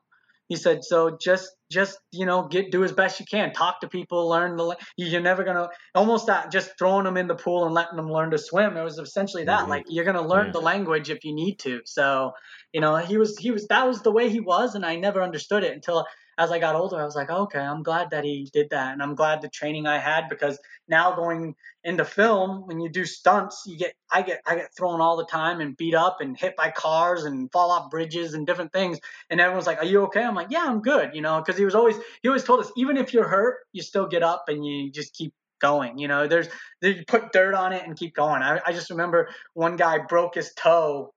He 0.48 0.56
said, 0.56 0.82
so 0.82 1.16
just, 1.16 1.48
just, 1.72 1.98
you 2.12 2.26
know, 2.26 2.46
get, 2.46 2.70
do 2.70 2.84
as 2.84 2.92
best 2.92 3.18
you 3.18 3.26
can. 3.28 3.52
Talk 3.52 3.80
to 3.80 3.88
people, 3.88 4.28
learn 4.28 4.56
the, 4.56 4.76
you're 4.96 5.20
never 5.20 5.42
going 5.42 5.56
to, 5.56 5.68
almost 5.94 6.26
that 6.26 6.52
just 6.52 6.72
throwing 6.78 7.04
them 7.04 7.16
in 7.16 7.26
the 7.26 7.34
pool 7.34 7.64
and 7.64 7.74
letting 7.74 7.96
them 7.96 8.10
learn 8.10 8.30
to 8.30 8.38
swim. 8.38 8.76
It 8.76 8.82
was 8.82 8.98
essentially 8.98 9.44
that, 9.44 9.62
mm-hmm. 9.62 9.70
like, 9.70 9.84
you're 9.88 10.04
going 10.04 10.16
to 10.16 10.22
learn 10.26 10.46
yeah. 10.46 10.52
the 10.52 10.60
language 10.60 11.10
if 11.10 11.24
you 11.24 11.34
need 11.34 11.58
to. 11.60 11.80
So, 11.84 12.32
you 12.72 12.80
know, 12.80 12.96
he 12.96 13.16
was, 13.16 13.38
he 13.38 13.50
was, 13.50 13.66
that 13.68 13.86
was 13.86 14.02
the 14.02 14.12
way 14.12 14.28
he 14.28 14.40
was. 14.40 14.74
And 14.74 14.84
I 14.84 14.96
never 14.96 15.22
understood 15.22 15.64
it 15.64 15.72
until 15.72 16.04
as 16.38 16.50
I 16.50 16.58
got 16.58 16.74
older, 16.74 17.00
I 17.00 17.04
was 17.04 17.14
like, 17.14 17.30
oh, 17.30 17.42
okay, 17.42 17.58
I'm 17.58 17.82
glad 17.82 18.10
that 18.10 18.24
he 18.24 18.48
did 18.52 18.70
that, 18.70 18.92
and 18.92 19.02
I'm 19.02 19.14
glad 19.14 19.42
the 19.42 19.48
training 19.48 19.86
I 19.86 19.98
had 19.98 20.28
because 20.28 20.58
now 20.88 21.14
going 21.14 21.54
into 21.84 22.04
film, 22.04 22.66
when 22.66 22.80
you 22.80 22.88
do 22.88 23.04
stunts, 23.04 23.62
you 23.66 23.76
get 23.76 23.94
I 24.10 24.22
get 24.22 24.40
I 24.46 24.54
get 24.54 24.74
thrown 24.76 25.00
all 25.00 25.16
the 25.16 25.26
time 25.26 25.60
and 25.60 25.76
beat 25.76 25.94
up 25.94 26.18
and 26.20 26.36
hit 26.36 26.56
by 26.56 26.70
cars 26.70 27.24
and 27.24 27.50
fall 27.52 27.70
off 27.70 27.90
bridges 27.90 28.34
and 28.34 28.46
different 28.46 28.72
things, 28.72 28.98
and 29.30 29.40
everyone's 29.40 29.66
like, 29.66 29.78
are 29.78 29.84
you 29.84 30.02
okay? 30.04 30.22
I'm 30.22 30.34
like, 30.34 30.50
yeah, 30.50 30.64
I'm 30.66 30.80
good, 30.80 31.10
you 31.14 31.20
know, 31.22 31.38
because 31.38 31.58
he 31.58 31.64
was 31.64 31.74
always 31.74 31.96
he 32.22 32.28
always 32.28 32.44
told 32.44 32.60
us 32.60 32.70
even 32.76 32.96
if 32.96 33.12
you're 33.12 33.28
hurt, 33.28 33.58
you 33.72 33.82
still 33.82 34.06
get 34.06 34.22
up 34.22 34.44
and 34.48 34.64
you 34.64 34.90
just 34.90 35.14
keep 35.14 35.32
going. 35.60 35.98
You 35.98 36.08
know, 36.08 36.26
there's 36.26 36.48
you 36.82 37.04
put 37.06 37.32
dirt 37.32 37.54
on 37.54 37.72
it 37.72 37.86
and 37.86 37.96
keep 37.96 38.14
going. 38.14 38.42
I, 38.42 38.60
I 38.66 38.72
just 38.72 38.90
remember 38.90 39.30
one 39.54 39.76
guy 39.76 39.98
broke 39.98 40.34
his 40.34 40.52
toe 40.54 41.14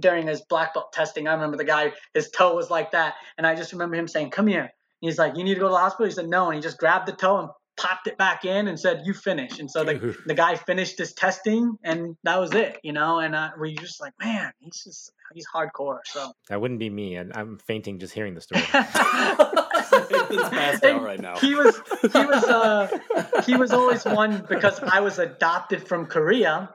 during 0.00 0.26
his 0.26 0.42
black 0.42 0.74
belt 0.74 0.92
testing. 0.92 1.28
I 1.28 1.34
remember 1.34 1.56
the 1.56 1.64
guy, 1.64 1.92
his 2.14 2.30
toe 2.30 2.54
was 2.54 2.70
like 2.70 2.92
that. 2.92 3.14
And 3.36 3.46
I 3.46 3.54
just 3.54 3.72
remember 3.72 3.96
him 3.96 4.08
saying, 4.08 4.30
Come 4.30 4.46
here. 4.46 4.62
And 4.62 4.70
he's 5.00 5.18
like, 5.18 5.36
You 5.36 5.44
need 5.44 5.54
to 5.54 5.60
go 5.60 5.68
to 5.68 5.72
the 5.72 5.78
hospital? 5.78 6.06
He 6.06 6.12
said, 6.12 6.28
No. 6.28 6.46
And 6.46 6.54
he 6.54 6.60
just 6.60 6.78
grabbed 6.78 7.06
the 7.06 7.12
toe 7.12 7.38
and 7.38 7.48
popped 7.76 8.06
it 8.06 8.16
back 8.18 8.44
in 8.44 8.68
and 8.68 8.78
said, 8.78 9.02
You 9.04 9.14
finish. 9.14 9.58
And 9.58 9.70
so 9.70 9.84
the, 9.84 10.16
the 10.26 10.34
guy 10.34 10.56
finished 10.56 10.98
his 10.98 11.12
testing 11.12 11.76
and 11.84 12.16
that 12.24 12.38
was 12.40 12.52
it, 12.54 12.78
you 12.82 12.92
know? 12.92 13.18
And 13.18 13.34
uh, 13.34 13.50
we 13.60 13.74
just 13.74 14.00
like, 14.00 14.14
Man, 14.20 14.52
he's 14.60 14.82
just, 14.84 15.12
he's 15.34 15.46
hardcore. 15.54 15.98
So 16.04 16.32
that 16.48 16.60
wouldn't 16.60 16.80
be 16.80 16.90
me. 16.90 17.16
And 17.16 17.32
I'm 17.34 17.58
fainting 17.58 17.98
just 17.98 18.14
hearing 18.14 18.34
the 18.34 18.40
story. 18.40 18.62
passed 19.92 20.84
out 20.84 21.02
right 21.02 21.20
now. 21.20 21.36
He 21.36 21.54
was, 21.54 21.80
he 22.00 22.24
was, 22.24 22.44
uh, 22.44 22.98
he 23.44 23.56
was 23.56 23.72
always 23.72 24.04
one 24.04 24.44
because 24.48 24.80
I 24.80 25.00
was 25.00 25.18
adopted 25.18 25.86
from 25.86 26.06
Korea 26.06 26.70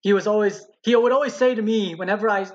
he 0.00 0.12
was 0.12 0.26
always 0.26 0.66
he 0.82 0.96
would 0.96 1.12
always 1.12 1.34
say 1.34 1.54
to 1.54 1.60
me 1.60 1.94
whenever 1.94 2.30
I 2.30 2.46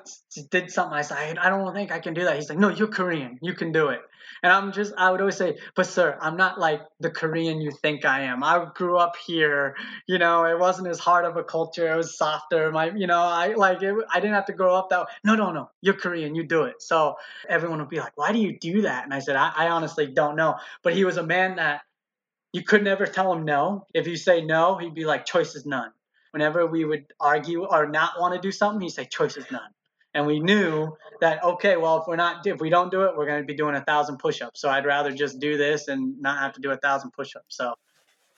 did 0.49 0.71
something, 0.71 0.97
I 0.97 1.03
said, 1.03 1.37
I 1.37 1.49
don't 1.49 1.73
think 1.75 1.91
I 1.91 1.99
can 1.99 2.15
do 2.15 2.23
that. 2.23 2.35
He's 2.35 2.49
like, 2.49 2.57
No, 2.57 2.69
you're 2.69 2.87
Korean, 2.87 3.37
you 3.41 3.53
can 3.53 3.71
do 3.71 3.89
it. 3.89 4.01
And 4.41 4.51
I'm 4.51 4.73
just, 4.73 4.93
I 4.97 5.11
would 5.11 5.19
always 5.19 5.37
say, 5.37 5.57
But 5.75 5.85
sir, 5.85 6.17
I'm 6.19 6.37
not 6.37 6.59
like 6.59 6.81
the 6.99 7.11
Korean 7.11 7.61
you 7.61 7.71
think 7.71 8.03
I 8.03 8.23
am. 8.23 8.43
I 8.43 8.65
grew 8.73 8.97
up 8.97 9.15
here, 9.27 9.75
you 10.07 10.17
know, 10.17 10.45
it 10.45 10.57
wasn't 10.57 10.87
as 10.87 10.97
hard 10.97 11.25
of 11.25 11.37
a 11.37 11.43
culture. 11.43 11.91
It 11.91 11.95
was 11.95 12.17
softer. 12.17 12.71
My, 12.71 12.91
you 12.95 13.05
know, 13.05 13.19
I 13.19 13.53
like 13.53 13.83
it, 13.83 13.93
I 14.11 14.19
didn't 14.19 14.35
have 14.35 14.47
to 14.47 14.53
grow 14.53 14.75
up 14.75 14.89
that 14.89 15.01
way. 15.01 15.05
No, 15.23 15.35
no, 15.35 15.51
no, 15.51 15.69
you're 15.81 15.93
Korean, 15.93 16.33
you 16.33 16.43
do 16.43 16.63
it. 16.63 16.81
So 16.81 17.15
everyone 17.47 17.77
would 17.79 17.89
be 17.89 17.99
like, 17.99 18.13
Why 18.17 18.31
do 18.31 18.39
you 18.39 18.57
do 18.57 18.81
that? 18.83 19.03
And 19.03 19.13
I 19.13 19.19
said, 19.19 19.35
I, 19.35 19.51
I 19.55 19.67
honestly 19.69 20.07
don't 20.07 20.35
know. 20.35 20.55
But 20.81 20.95
he 20.95 21.05
was 21.05 21.17
a 21.17 21.23
man 21.23 21.57
that 21.57 21.81
you 22.53 22.63
could 22.63 22.83
never 22.83 23.05
tell 23.05 23.31
him 23.31 23.45
no. 23.45 23.85
If 23.93 24.07
you 24.07 24.15
say 24.15 24.41
no, 24.43 24.77
he'd 24.77 24.95
be 24.95 25.05
like, 25.05 25.25
Choice 25.25 25.53
is 25.53 25.67
none 25.67 25.91
whenever 26.35 26.67
we 26.67 26.83
would 26.83 27.05
argue 27.17 27.63
or 27.63 27.87
not 27.87 28.19
want 28.19 28.33
to 28.35 28.41
do 28.41 28.51
something, 28.51 28.81
he'd 28.81 28.89
say, 28.89 29.05
choice 29.05 29.37
is 29.37 29.49
none. 29.49 29.71
And 30.13 30.27
we 30.27 30.41
knew 30.41 30.91
that, 31.21 31.41
okay, 31.41 31.77
well, 31.77 32.01
if 32.01 32.07
we're 32.07 32.17
not, 32.17 32.45
if 32.45 32.59
we 32.59 32.69
don't 32.69 32.91
do 32.91 33.03
it, 33.03 33.15
we're 33.15 33.25
going 33.25 33.41
to 33.41 33.47
be 33.47 33.53
doing 33.53 33.73
a 33.75 33.81
thousand 33.81 34.17
push-ups. 34.17 34.59
So 34.59 34.69
I'd 34.69 34.85
rather 34.85 35.13
just 35.13 35.39
do 35.39 35.57
this 35.57 35.87
and 35.87 36.19
not 36.21 36.39
have 36.39 36.51
to 36.55 36.59
do 36.59 36.71
a 36.71 36.77
thousand 36.77 37.11
push-ups. 37.11 37.55
So 37.55 37.73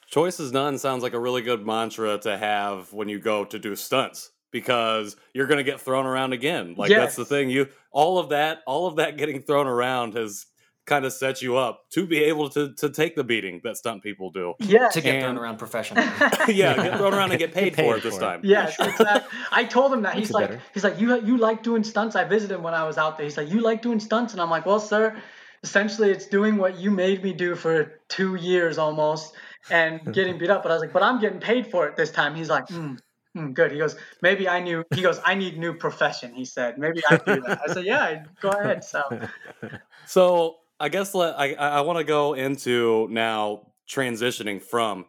choice 0.05 0.39
is 0.39 0.51
none 0.51 0.77
sounds 0.77 1.01
like 1.01 1.13
a 1.13 1.19
really 1.19 1.41
good 1.41 1.65
mantra 1.65 2.19
to 2.19 2.37
have 2.37 2.93
when 2.93 3.09
you 3.09 3.17
go 3.17 3.43
to 3.45 3.57
do 3.57 3.75
stunts 3.75 4.29
because 4.51 5.15
you're 5.33 5.47
going 5.47 5.57
to 5.57 5.63
get 5.63 5.81
thrown 5.81 6.05
around 6.05 6.33
again. 6.33 6.75
Like 6.77 6.91
yes. 6.91 6.99
that's 6.99 7.15
the 7.15 7.25
thing. 7.25 7.49
You, 7.49 7.67
all 7.91 8.19
of 8.19 8.29
that, 8.29 8.59
all 8.67 8.85
of 8.85 8.97
that 8.97 9.17
getting 9.17 9.41
thrown 9.41 9.65
around 9.65 10.13
has 10.13 10.45
kind 10.87 11.05
of 11.05 11.13
sets 11.13 11.41
you 11.41 11.57
up 11.57 11.87
to 11.91 12.07
be 12.07 12.23
able 12.23 12.49
to 12.49 12.73
to 12.73 12.89
take 12.89 13.15
the 13.15 13.23
beating 13.23 13.61
that 13.63 13.77
stunt 13.77 14.01
people 14.01 14.31
do. 14.31 14.55
Yeah, 14.59 14.87
to 14.89 15.01
get 15.01 15.15
and, 15.15 15.23
thrown 15.23 15.37
around 15.37 15.57
professionally. 15.57 16.07
yeah, 16.47 16.75
get 16.75 16.97
thrown 16.97 17.13
around 17.13 17.31
and 17.31 17.39
get 17.39 17.53
paid, 17.53 17.73
paid 17.73 17.85
for 17.85 17.97
it 17.97 18.03
this 18.03 18.17
time. 18.17 18.41
Yes, 18.43 18.79
exactly. 18.79 19.37
I 19.51 19.65
told 19.65 19.93
him 19.93 20.01
that 20.01 20.15
he's 20.15 20.31
like 20.31 20.49
better. 20.49 20.61
he's 20.73 20.83
like 20.83 20.99
you 20.99 21.21
you 21.21 21.37
like 21.37 21.61
doing 21.61 21.83
stunts. 21.83 22.15
I 22.15 22.23
visited 22.23 22.55
him 22.55 22.63
when 22.63 22.73
I 22.73 22.85
was 22.85 22.97
out 22.97 23.17
there. 23.17 23.25
He's 23.25 23.37
like 23.37 23.49
you 23.49 23.59
like 23.59 23.81
doing 23.83 23.99
stunts, 23.99 24.33
and 24.33 24.41
I'm 24.41 24.49
like, 24.49 24.65
well, 24.65 24.79
sir, 24.79 25.15
essentially 25.61 26.09
it's 26.09 26.25
doing 26.25 26.57
what 26.57 26.79
you 26.79 26.89
made 26.89 27.21
me 27.21 27.33
do 27.33 27.55
for 27.55 27.99
two 28.07 28.35
years 28.35 28.79
almost 28.79 29.35
and 29.69 30.01
getting 30.13 30.39
beat 30.39 30.49
up. 30.49 30.63
But 30.63 30.71
I 30.71 30.75
was 30.75 30.81
like, 30.81 30.93
but 30.93 31.03
I'm 31.03 31.19
getting 31.19 31.39
paid 31.39 31.67
for 31.67 31.87
it 31.87 31.95
this 31.95 32.09
time. 32.09 32.33
He's 32.33 32.49
like, 32.49 32.67
mm, 32.67 32.97
Mm, 33.37 33.53
good. 33.53 33.71
He 33.71 33.77
goes, 33.77 33.95
maybe 34.21 34.49
I 34.49 34.59
knew. 34.59 34.83
He 34.95 35.01
goes, 35.01 35.19
I 35.23 35.35
need 35.35 35.57
new 35.57 35.73
profession. 35.73 36.33
He 36.33 36.45
said, 36.45 36.77
maybe 36.77 37.01
I 37.09 37.17
do 37.17 37.41
that. 37.41 37.61
I 37.67 37.73
said, 37.73 37.85
yeah, 37.85 38.23
go 38.41 38.49
ahead. 38.49 38.83
So, 38.83 39.27
so 40.05 40.57
I 40.79 40.89
guess 40.89 41.13
let, 41.13 41.39
I 41.39 41.53
I 41.53 41.81
want 41.81 41.97
to 41.97 42.03
go 42.03 42.33
into 42.33 43.07
now 43.09 43.73
transitioning 43.89 44.61
from 44.61 45.05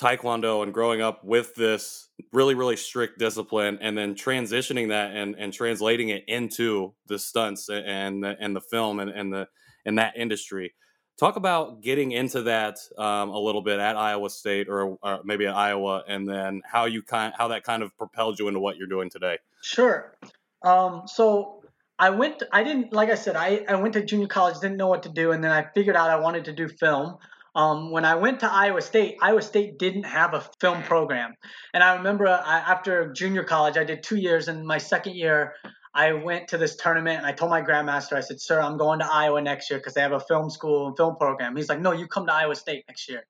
taekwondo 0.00 0.62
and 0.62 0.74
growing 0.74 1.00
up 1.00 1.22
with 1.24 1.54
this 1.54 2.08
really 2.32 2.54
really 2.54 2.76
strict 2.76 3.18
discipline 3.18 3.78
and 3.80 3.96
then 3.96 4.14
transitioning 4.14 4.88
that 4.88 5.12
and 5.14 5.36
and 5.38 5.52
translating 5.52 6.08
it 6.08 6.24
into 6.26 6.92
the 7.06 7.18
stunts 7.18 7.68
and 7.68 8.24
the, 8.24 8.36
and 8.40 8.56
the 8.56 8.60
film 8.60 8.98
and, 8.98 9.10
and 9.10 9.32
the 9.32 9.48
in 9.84 9.96
that 9.96 10.16
industry. 10.16 10.74
Talk 11.16 11.36
about 11.36 11.80
getting 11.80 12.10
into 12.10 12.42
that 12.42 12.78
um, 12.98 13.30
a 13.30 13.38
little 13.38 13.62
bit 13.62 13.78
at 13.78 13.96
iowa 13.96 14.28
state 14.28 14.68
or, 14.68 14.98
or, 15.00 15.20
maybe 15.22 15.46
at 15.46 15.54
iowa 15.54 16.02
and 16.08 16.28
then 16.28 16.60
how 16.64 16.86
you 16.86 17.02
kind 17.02 17.32
how 17.38 17.48
that 17.48 17.62
kind 17.62 17.84
of 17.84 17.96
propelled 17.96 18.40
you 18.40 18.48
into 18.48 18.58
what 18.58 18.76
you're 18.76 18.88
doing 18.88 19.10
today. 19.10 19.38
Sure. 19.62 20.16
Um, 20.62 21.02
so 21.06 21.63
I 21.98 22.10
went, 22.10 22.42
I 22.52 22.64
didn't, 22.64 22.92
like 22.92 23.10
I 23.10 23.14
said, 23.14 23.36
I, 23.36 23.64
I 23.68 23.76
went 23.76 23.94
to 23.94 24.04
junior 24.04 24.26
college, 24.26 24.58
didn't 24.60 24.76
know 24.76 24.88
what 24.88 25.04
to 25.04 25.08
do. 25.08 25.30
And 25.30 25.42
then 25.42 25.52
I 25.52 25.66
figured 25.74 25.96
out 25.96 26.10
I 26.10 26.16
wanted 26.16 26.46
to 26.46 26.52
do 26.52 26.68
film. 26.68 27.16
Um, 27.54 27.92
when 27.92 28.04
I 28.04 28.16
went 28.16 28.40
to 28.40 28.52
Iowa 28.52 28.82
State, 28.82 29.16
Iowa 29.22 29.40
State 29.40 29.78
didn't 29.78 30.02
have 30.02 30.34
a 30.34 30.44
film 30.60 30.82
program. 30.82 31.34
And 31.72 31.84
I 31.84 31.96
remember 31.96 32.26
I, 32.26 32.58
after 32.58 33.12
junior 33.12 33.44
college, 33.44 33.76
I 33.76 33.84
did 33.84 34.02
two 34.02 34.16
years. 34.16 34.48
And 34.48 34.66
my 34.66 34.78
second 34.78 35.14
year, 35.14 35.54
I 35.94 36.12
went 36.12 36.48
to 36.48 36.58
this 36.58 36.74
tournament 36.74 37.18
and 37.18 37.26
I 37.26 37.30
told 37.30 37.52
my 37.52 37.62
grandmaster, 37.62 38.14
I 38.14 38.20
said, 38.20 38.40
Sir, 38.40 38.60
I'm 38.60 38.76
going 38.76 38.98
to 38.98 39.06
Iowa 39.10 39.40
next 39.40 39.70
year 39.70 39.78
because 39.78 39.94
they 39.94 40.00
have 40.00 40.12
a 40.12 40.18
film 40.18 40.50
school 40.50 40.88
and 40.88 40.96
film 40.96 41.14
program. 41.16 41.54
He's 41.54 41.68
like, 41.68 41.80
No, 41.80 41.92
you 41.92 42.08
come 42.08 42.26
to 42.26 42.32
Iowa 42.32 42.56
State 42.56 42.84
next 42.88 43.08
year. 43.08 43.24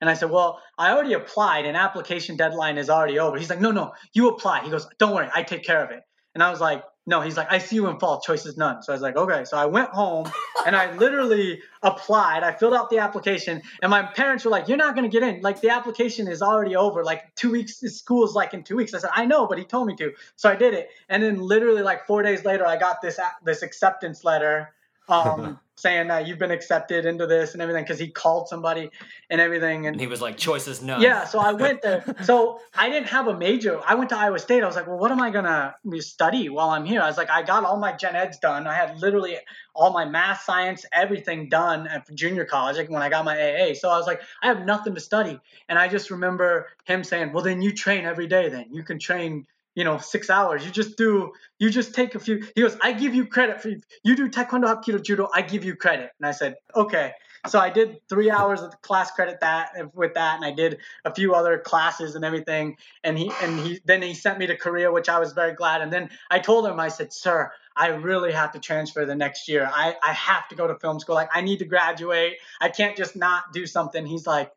And 0.00 0.08
I 0.08 0.14
said, 0.14 0.30
Well, 0.30 0.62
I 0.78 0.92
already 0.92 1.12
applied 1.12 1.66
and 1.66 1.76
application 1.76 2.36
deadline 2.36 2.78
is 2.78 2.88
already 2.88 3.18
over. 3.18 3.36
He's 3.36 3.50
like, 3.50 3.60
No, 3.60 3.72
no, 3.72 3.92
you 4.14 4.30
apply. 4.30 4.64
He 4.64 4.70
goes, 4.70 4.88
Don't 4.98 5.14
worry, 5.14 5.28
I 5.34 5.42
take 5.42 5.64
care 5.64 5.84
of 5.84 5.90
it. 5.90 6.00
And 6.34 6.42
I 6.42 6.50
was 6.50 6.60
like, 6.60 6.82
no, 7.08 7.20
he's 7.20 7.36
like, 7.36 7.46
I 7.50 7.58
see 7.58 7.76
you 7.76 7.86
in 7.86 8.00
fall. 8.00 8.20
Choice 8.20 8.46
is 8.46 8.56
none. 8.56 8.82
So 8.82 8.92
I 8.92 8.94
was 8.94 9.02
like, 9.02 9.16
okay. 9.16 9.44
So 9.44 9.56
I 9.56 9.66
went 9.66 9.90
home 9.90 10.30
and 10.66 10.74
I 10.74 10.92
literally 10.96 11.62
applied. 11.82 12.42
I 12.42 12.52
filled 12.52 12.74
out 12.74 12.90
the 12.90 12.98
application, 12.98 13.62
and 13.80 13.90
my 13.90 14.02
parents 14.02 14.44
were 14.44 14.50
like, 14.50 14.66
"You're 14.66 14.76
not 14.76 14.96
gonna 14.96 15.08
get 15.08 15.22
in. 15.22 15.40
Like 15.40 15.60
the 15.60 15.70
application 15.70 16.26
is 16.26 16.42
already 16.42 16.74
over. 16.74 17.04
Like 17.04 17.34
two 17.36 17.52
weeks. 17.52 17.80
School 17.80 18.24
is 18.24 18.34
like 18.34 18.54
in 18.54 18.64
two 18.64 18.76
weeks." 18.76 18.92
I 18.92 18.98
said, 18.98 19.10
"I 19.14 19.24
know, 19.24 19.46
but 19.46 19.58
he 19.58 19.64
told 19.64 19.86
me 19.86 19.94
to." 19.96 20.12
So 20.34 20.50
I 20.50 20.56
did 20.56 20.74
it, 20.74 20.90
and 21.08 21.22
then 21.22 21.40
literally 21.40 21.82
like 21.82 22.06
four 22.06 22.22
days 22.22 22.44
later, 22.44 22.66
I 22.66 22.76
got 22.76 23.00
this 23.00 23.20
this 23.44 23.62
acceptance 23.62 24.24
letter 24.24 24.72
um, 25.08 25.58
saying 25.78 26.08
that 26.08 26.26
you've 26.26 26.38
been 26.38 26.50
accepted 26.50 27.04
into 27.04 27.26
this 27.26 27.52
and 27.52 27.60
everything 27.60 27.84
because 27.84 27.98
he 27.98 28.08
called 28.08 28.48
somebody 28.48 28.90
and 29.28 29.40
everything. 29.40 29.86
And, 29.86 29.94
and 29.94 30.00
he 30.00 30.06
was 30.06 30.22
like, 30.22 30.38
choices 30.38 30.80
none. 30.80 31.02
Yeah, 31.02 31.24
so 31.24 31.38
I 31.38 31.52
went 31.64 31.82
there. 31.82 32.02
so 32.22 32.60
I 32.74 32.88
didn't 32.88 33.08
have 33.08 33.28
a 33.28 33.36
major. 33.36 33.80
I 33.86 33.94
went 33.94 34.08
to 34.10 34.16
Iowa 34.16 34.38
State. 34.38 34.62
I 34.62 34.66
was 34.66 34.74
like, 34.74 34.86
well, 34.86 34.98
what 34.98 35.12
am 35.12 35.20
I 35.20 35.30
gonna 35.30 35.74
study 35.98 36.48
while 36.48 36.70
I'm 36.70 36.86
here? 36.86 37.02
I 37.02 37.06
was 37.06 37.18
like, 37.18 37.30
I 37.30 37.42
got 37.42 37.64
all 37.64 37.76
my 37.76 37.92
gen 37.92 38.16
eds 38.16 38.38
done. 38.38 38.66
I 38.66 38.74
had 38.74 38.98
literally 38.98 39.36
all 39.74 39.92
my 39.92 40.06
math, 40.06 40.42
science, 40.42 40.86
everything 40.92 41.50
done 41.50 41.86
at 41.86 42.12
junior 42.14 42.46
college 42.46 42.78
like 42.78 42.88
when 42.88 43.02
I 43.02 43.10
got 43.10 43.26
my 43.26 43.36
AA. 43.36 43.74
So 43.74 43.90
I 43.90 43.98
was 43.98 44.06
like, 44.06 44.22
I 44.42 44.46
have 44.46 44.64
nothing 44.64 44.94
to 44.94 45.00
study. 45.00 45.38
And 45.68 45.78
I 45.78 45.88
just 45.88 46.10
remember 46.10 46.68
him 46.84 47.04
saying, 47.04 47.32
well, 47.32 47.44
then 47.44 47.60
you 47.60 47.72
train 47.72 48.06
every 48.06 48.26
day. 48.26 48.48
Then 48.48 48.68
you 48.72 48.82
can 48.82 48.98
train 48.98 49.46
you 49.76 49.84
know, 49.84 49.98
six 49.98 50.30
hours. 50.30 50.64
You 50.64 50.72
just 50.72 50.96
do, 50.96 51.32
you 51.60 51.70
just 51.70 51.94
take 51.94 52.14
a 52.16 52.18
few. 52.18 52.42
He 52.56 52.62
goes, 52.62 52.76
I 52.82 52.92
give 52.92 53.14
you 53.14 53.26
credit 53.26 53.60
for 53.60 53.68
you 53.68 54.16
do 54.16 54.28
Taekwondo, 54.28 54.64
Hapkido, 54.64 55.00
Judo. 55.00 55.28
I 55.32 55.42
give 55.42 55.64
you 55.64 55.76
credit. 55.76 56.10
And 56.18 56.26
I 56.26 56.32
said, 56.32 56.56
okay. 56.74 57.12
So 57.46 57.60
I 57.60 57.70
did 57.70 58.00
three 58.08 58.30
hours 58.30 58.60
of 58.60 58.80
class 58.80 59.12
credit 59.12 59.38
that 59.40 59.94
with 59.94 60.14
that, 60.14 60.36
and 60.36 60.44
I 60.44 60.50
did 60.50 60.78
a 61.04 61.14
few 61.14 61.34
other 61.34 61.58
classes 61.58 62.16
and 62.16 62.24
everything. 62.24 62.76
And 63.04 63.16
he 63.16 63.30
and 63.40 63.60
he 63.60 63.80
then 63.84 64.02
he 64.02 64.14
sent 64.14 64.38
me 64.38 64.48
to 64.48 64.56
Korea, 64.56 64.90
which 64.90 65.08
I 65.08 65.20
was 65.20 65.32
very 65.32 65.52
glad. 65.52 65.80
And 65.80 65.92
then 65.92 66.10
I 66.28 66.40
told 66.40 66.66
him, 66.66 66.80
I 66.80 66.88
said, 66.88 67.12
sir, 67.12 67.52
I 67.76 67.88
really 67.88 68.32
have 68.32 68.52
to 68.52 68.58
transfer 68.58 69.04
the 69.04 69.14
next 69.14 69.46
year. 69.46 69.70
I 69.72 69.94
I 70.02 70.12
have 70.12 70.48
to 70.48 70.56
go 70.56 70.66
to 70.66 70.76
film 70.80 70.98
school. 70.98 71.14
Like 71.14 71.30
I 71.32 71.42
need 71.42 71.58
to 71.60 71.66
graduate. 71.66 72.38
I 72.60 72.70
can't 72.70 72.96
just 72.96 73.14
not 73.14 73.52
do 73.52 73.64
something. 73.66 74.04
He's 74.06 74.26
like, 74.26 74.50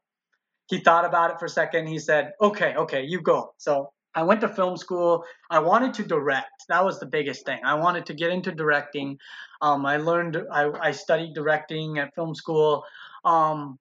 he 0.67 0.79
thought 0.79 1.05
about 1.05 1.29
it 1.31 1.39
for 1.39 1.45
a 1.45 1.49
second. 1.49 1.87
He 1.87 1.99
said, 1.99 2.33
okay, 2.41 2.73
okay, 2.75 3.03
you 3.03 3.21
go. 3.21 3.53
So 3.57 3.91
I 4.19 4.23
went 4.23 4.41
to 4.41 4.49
film 4.49 4.75
school. 4.75 5.23
I 5.49 5.59
wanted 5.59 5.93
to 5.95 6.03
direct. 6.03 6.65
That 6.67 6.83
was 6.83 6.99
the 6.99 7.05
biggest 7.05 7.45
thing. 7.45 7.59
I 7.63 7.75
wanted 7.75 8.07
to 8.07 8.13
get 8.13 8.31
into 8.31 8.51
directing. 8.51 9.17
Um, 9.61 9.85
I 9.85 9.95
learned, 9.95 10.37
I, 10.51 10.69
I, 10.69 10.91
studied 10.91 11.33
directing 11.33 11.99
at 11.99 12.13
film 12.15 12.35
school. 12.35 12.83
Um, 13.23 13.79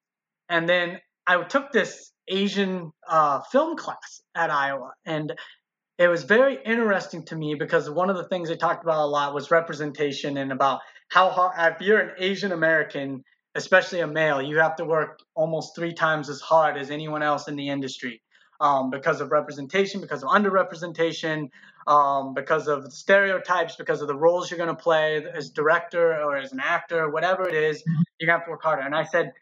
and 0.48 0.68
then 0.68 1.00
I 1.26 1.42
took 1.42 1.72
this 1.72 2.12
Asian 2.28 2.92
uh, 3.08 3.40
film 3.50 3.76
class 3.76 4.22
at 4.36 4.50
Iowa. 4.50 4.92
And 5.04 5.32
it 5.98 6.06
was 6.06 6.22
very 6.22 6.56
interesting 6.64 7.24
to 7.26 7.36
me 7.36 7.56
because 7.56 7.90
one 7.90 8.08
of 8.08 8.16
the 8.16 8.28
things 8.28 8.48
they 8.48 8.56
talked 8.56 8.84
about 8.84 9.04
a 9.04 9.06
lot 9.06 9.34
was 9.34 9.50
representation 9.50 10.36
and 10.36 10.52
about 10.52 10.80
how 11.08 11.30
hard, 11.30 11.74
if 11.74 11.80
you're 11.84 11.98
an 11.98 12.14
Asian 12.18 12.52
American, 12.52 13.24
especially 13.56 14.00
a 14.00 14.06
male, 14.06 14.40
you 14.40 14.58
have 14.58 14.76
to 14.76 14.84
work 14.84 15.18
almost 15.34 15.74
three 15.74 15.94
times 15.94 16.28
as 16.28 16.40
hard 16.40 16.76
as 16.76 16.92
anyone 16.92 17.24
else 17.24 17.48
in 17.48 17.56
the 17.56 17.70
industry 17.70 18.22
um, 18.60 18.90
because 18.90 19.20
of 19.20 19.30
representation, 19.30 20.00
because 20.00 20.22
of 20.22 20.28
underrepresentation, 20.30 21.50
um, 21.86 22.34
because 22.34 22.68
of 22.68 22.92
stereotypes, 22.92 23.76
because 23.76 24.02
of 24.02 24.08
the 24.08 24.14
roles 24.14 24.50
you're 24.50 24.58
going 24.58 24.74
to 24.74 24.82
play 24.82 25.24
as 25.34 25.50
director 25.50 26.20
or 26.22 26.36
as 26.36 26.52
an 26.52 26.60
actor, 26.60 27.10
whatever 27.10 27.48
it 27.48 27.54
is, 27.54 27.82
you're 28.18 28.26
going 28.26 28.36
to 28.36 28.40
have 28.40 28.44
to 28.46 28.50
work 28.50 28.62
harder. 28.62 28.82
And 28.82 28.94
I 28.94 29.04
said, 29.04 29.32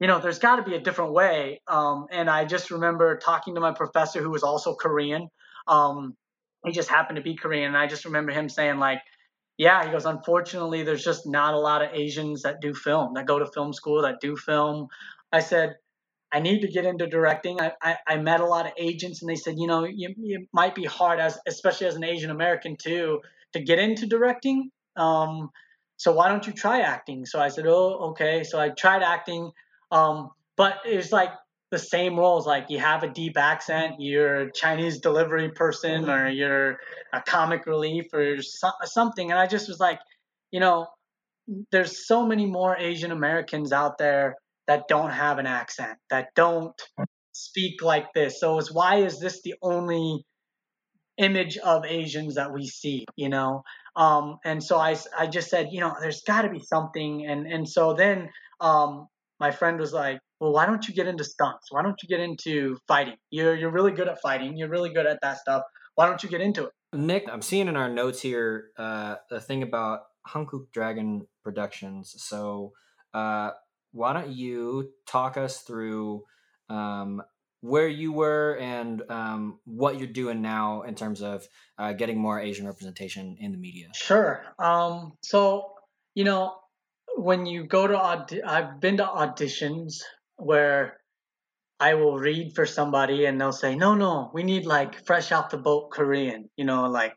you 0.00 0.08
know, 0.08 0.18
there's 0.20 0.38
got 0.38 0.56
to 0.56 0.62
be 0.62 0.74
a 0.74 0.80
different 0.80 1.12
way. 1.12 1.60
Um, 1.68 2.06
and 2.10 2.28
I 2.28 2.44
just 2.44 2.70
remember 2.70 3.16
talking 3.16 3.54
to 3.54 3.60
my 3.60 3.72
professor 3.72 4.20
who 4.20 4.30
was 4.30 4.42
also 4.42 4.74
Korean. 4.74 5.28
Um, 5.68 6.16
he 6.64 6.72
just 6.72 6.88
happened 6.88 7.16
to 7.16 7.22
be 7.22 7.36
Korean. 7.36 7.68
And 7.68 7.76
I 7.76 7.86
just 7.86 8.04
remember 8.04 8.32
him 8.32 8.48
saying, 8.48 8.78
like, 8.78 9.00
yeah, 9.56 9.84
he 9.84 9.92
goes, 9.92 10.04
unfortunately, 10.04 10.82
there's 10.82 11.04
just 11.04 11.26
not 11.26 11.54
a 11.54 11.58
lot 11.58 11.82
of 11.82 11.90
Asians 11.92 12.42
that 12.42 12.60
do 12.60 12.74
film, 12.74 13.14
that 13.14 13.26
go 13.26 13.38
to 13.38 13.46
film 13.46 13.72
school, 13.72 14.02
that 14.02 14.20
do 14.20 14.36
film. 14.36 14.88
I 15.30 15.40
said, 15.40 15.76
I 16.34 16.40
need 16.40 16.62
to 16.62 16.68
get 16.68 16.84
into 16.84 17.06
directing. 17.06 17.60
I, 17.60 17.72
I, 17.80 17.96
I, 18.08 18.16
met 18.16 18.40
a 18.40 18.44
lot 18.44 18.66
of 18.66 18.72
agents 18.76 19.22
and 19.22 19.30
they 19.30 19.36
said, 19.36 19.54
you 19.56 19.68
know, 19.68 19.84
you, 19.84 20.12
it 20.18 20.48
might 20.52 20.74
be 20.74 20.84
hard 20.84 21.20
as, 21.20 21.38
especially 21.46 21.86
as 21.86 21.94
an 21.94 22.02
Asian 22.02 22.30
American 22.30 22.76
too, 22.76 23.20
to 23.52 23.60
get 23.60 23.78
into 23.78 24.06
directing. 24.06 24.72
Um, 24.96 25.50
so 25.96 26.12
why 26.12 26.28
don't 26.28 26.44
you 26.44 26.52
try 26.52 26.80
acting? 26.80 27.24
So 27.24 27.38
I 27.38 27.48
said, 27.48 27.66
oh, 27.68 28.10
okay. 28.10 28.42
So 28.42 28.58
I 28.58 28.70
tried 28.70 29.04
acting. 29.04 29.52
Um, 29.92 30.30
but 30.56 30.78
it 30.84 30.96
was 30.96 31.12
like 31.12 31.30
the 31.70 31.78
same 31.78 32.18
roles. 32.18 32.48
Like 32.48 32.66
you 32.68 32.80
have 32.80 33.04
a 33.04 33.08
deep 33.08 33.38
accent, 33.38 34.00
you're 34.00 34.48
a 34.48 34.52
Chinese 34.52 34.98
delivery 34.98 35.50
person, 35.50 36.10
or 36.10 36.28
you're 36.28 36.78
a 37.12 37.20
comic 37.24 37.66
relief, 37.66 38.06
or 38.12 38.42
so, 38.42 38.70
something. 38.82 39.30
And 39.30 39.38
I 39.38 39.46
just 39.46 39.68
was 39.68 39.78
like, 39.78 40.00
you 40.50 40.58
know, 40.58 40.88
there's 41.70 42.06
so 42.08 42.26
many 42.26 42.46
more 42.46 42.76
Asian 42.76 43.12
Americans 43.12 43.72
out 43.72 43.98
there 43.98 44.36
that 44.66 44.88
don't 44.88 45.10
have 45.10 45.38
an 45.38 45.46
accent, 45.46 45.98
that 46.10 46.28
don't 46.34 46.80
speak 47.32 47.82
like 47.82 48.06
this. 48.14 48.40
So 48.40 48.58
it's 48.58 48.72
why 48.72 48.96
is 48.96 49.18
this 49.18 49.42
the 49.42 49.54
only 49.62 50.24
image 51.18 51.58
of 51.58 51.84
Asians 51.84 52.36
that 52.36 52.52
we 52.52 52.66
see, 52.66 53.04
you 53.16 53.28
know? 53.28 53.62
Um, 53.96 54.38
and 54.44 54.62
so 54.62 54.76
I, 54.78 54.96
I 55.16 55.26
just 55.26 55.48
said, 55.48 55.68
you 55.70 55.80
know, 55.80 55.94
there's 56.00 56.22
got 56.22 56.42
to 56.42 56.48
be 56.48 56.60
something. 56.60 57.26
And, 57.26 57.46
and 57.46 57.68
so 57.68 57.94
then 57.94 58.30
um, 58.60 59.06
my 59.38 59.50
friend 59.50 59.78
was 59.78 59.92
like, 59.92 60.18
well, 60.40 60.52
why 60.52 60.66
don't 60.66 60.86
you 60.88 60.94
get 60.94 61.06
into 61.06 61.24
stunts? 61.24 61.70
Why 61.70 61.82
don't 61.82 61.96
you 62.02 62.08
get 62.08 62.20
into 62.20 62.76
fighting? 62.88 63.16
You're, 63.30 63.54
you're 63.54 63.70
really 63.70 63.92
good 63.92 64.08
at 64.08 64.20
fighting. 64.20 64.56
You're 64.56 64.68
really 64.68 64.92
good 64.92 65.06
at 65.06 65.18
that 65.22 65.38
stuff. 65.38 65.62
Why 65.94 66.06
don't 66.06 66.22
you 66.22 66.28
get 66.28 66.40
into 66.40 66.64
it? 66.64 66.72
Nick, 66.92 67.24
I'm 67.30 67.42
seeing 67.42 67.68
in 67.68 67.76
our 67.76 67.88
notes 67.88 68.20
here 68.20 68.70
uh, 68.76 69.16
the 69.30 69.40
thing 69.40 69.62
about 69.62 70.00
Hankook 70.28 70.72
Dragon 70.72 71.26
Productions. 71.42 72.14
So 72.18 72.72
uh, 73.12 73.50
why 73.94 74.12
don't 74.12 74.30
you 74.30 74.90
talk 75.06 75.36
us 75.36 75.60
through 75.60 76.24
um, 76.68 77.22
where 77.60 77.88
you 77.88 78.12
were 78.12 78.58
and 78.60 79.02
um, 79.08 79.60
what 79.64 79.98
you're 79.98 80.08
doing 80.08 80.42
now 80.42 80.82
in 80.82 80.96
terms 80.96 81.22
of 81.22 81.46
uh, 81.78 81.92
getting 81.92 82.18
more 82.18 82.40
Asian 82.40 82.66
representation 82.66 83.36
in 83.38 83.52
the 83.52 83.58
media? 83.58 83.86
Sure. 83.94 84.44
Um, 84.58 85.12
so, 85.22 85.74
you 86.14 86.24
know, 86.24 86.56
when 87.16 87.46
you 87.46 87.64
go 87.64 87.86
to, 87.86 87.96
aud- 87.96 88.40
I've 88.44 88.80
been 88.80 88.96
to 88.96 89.04
auditions 89.04 90.02
where 90.36 90.98
I 91.78 91.94
will 91.94 92.18
read 92.18 92.54
for 92.56 92.66
somebody 92.66 93.26
and 93.26 93.40
they'll 93.40 93.52
say, 93.52 93.76
no, 93.76 93.94
no, 93.94 94.30
we 94.34 94.42
need 94.42 94.66
like 94.66 95.06
fresh 95.06 95.30
out 95.30 95.50
the 95.50 95.56
boat 95.56 95.92
Korean, 95.92 96.50
you 96.56 96.64
know, 96.64 96.88
like 96.88 97.14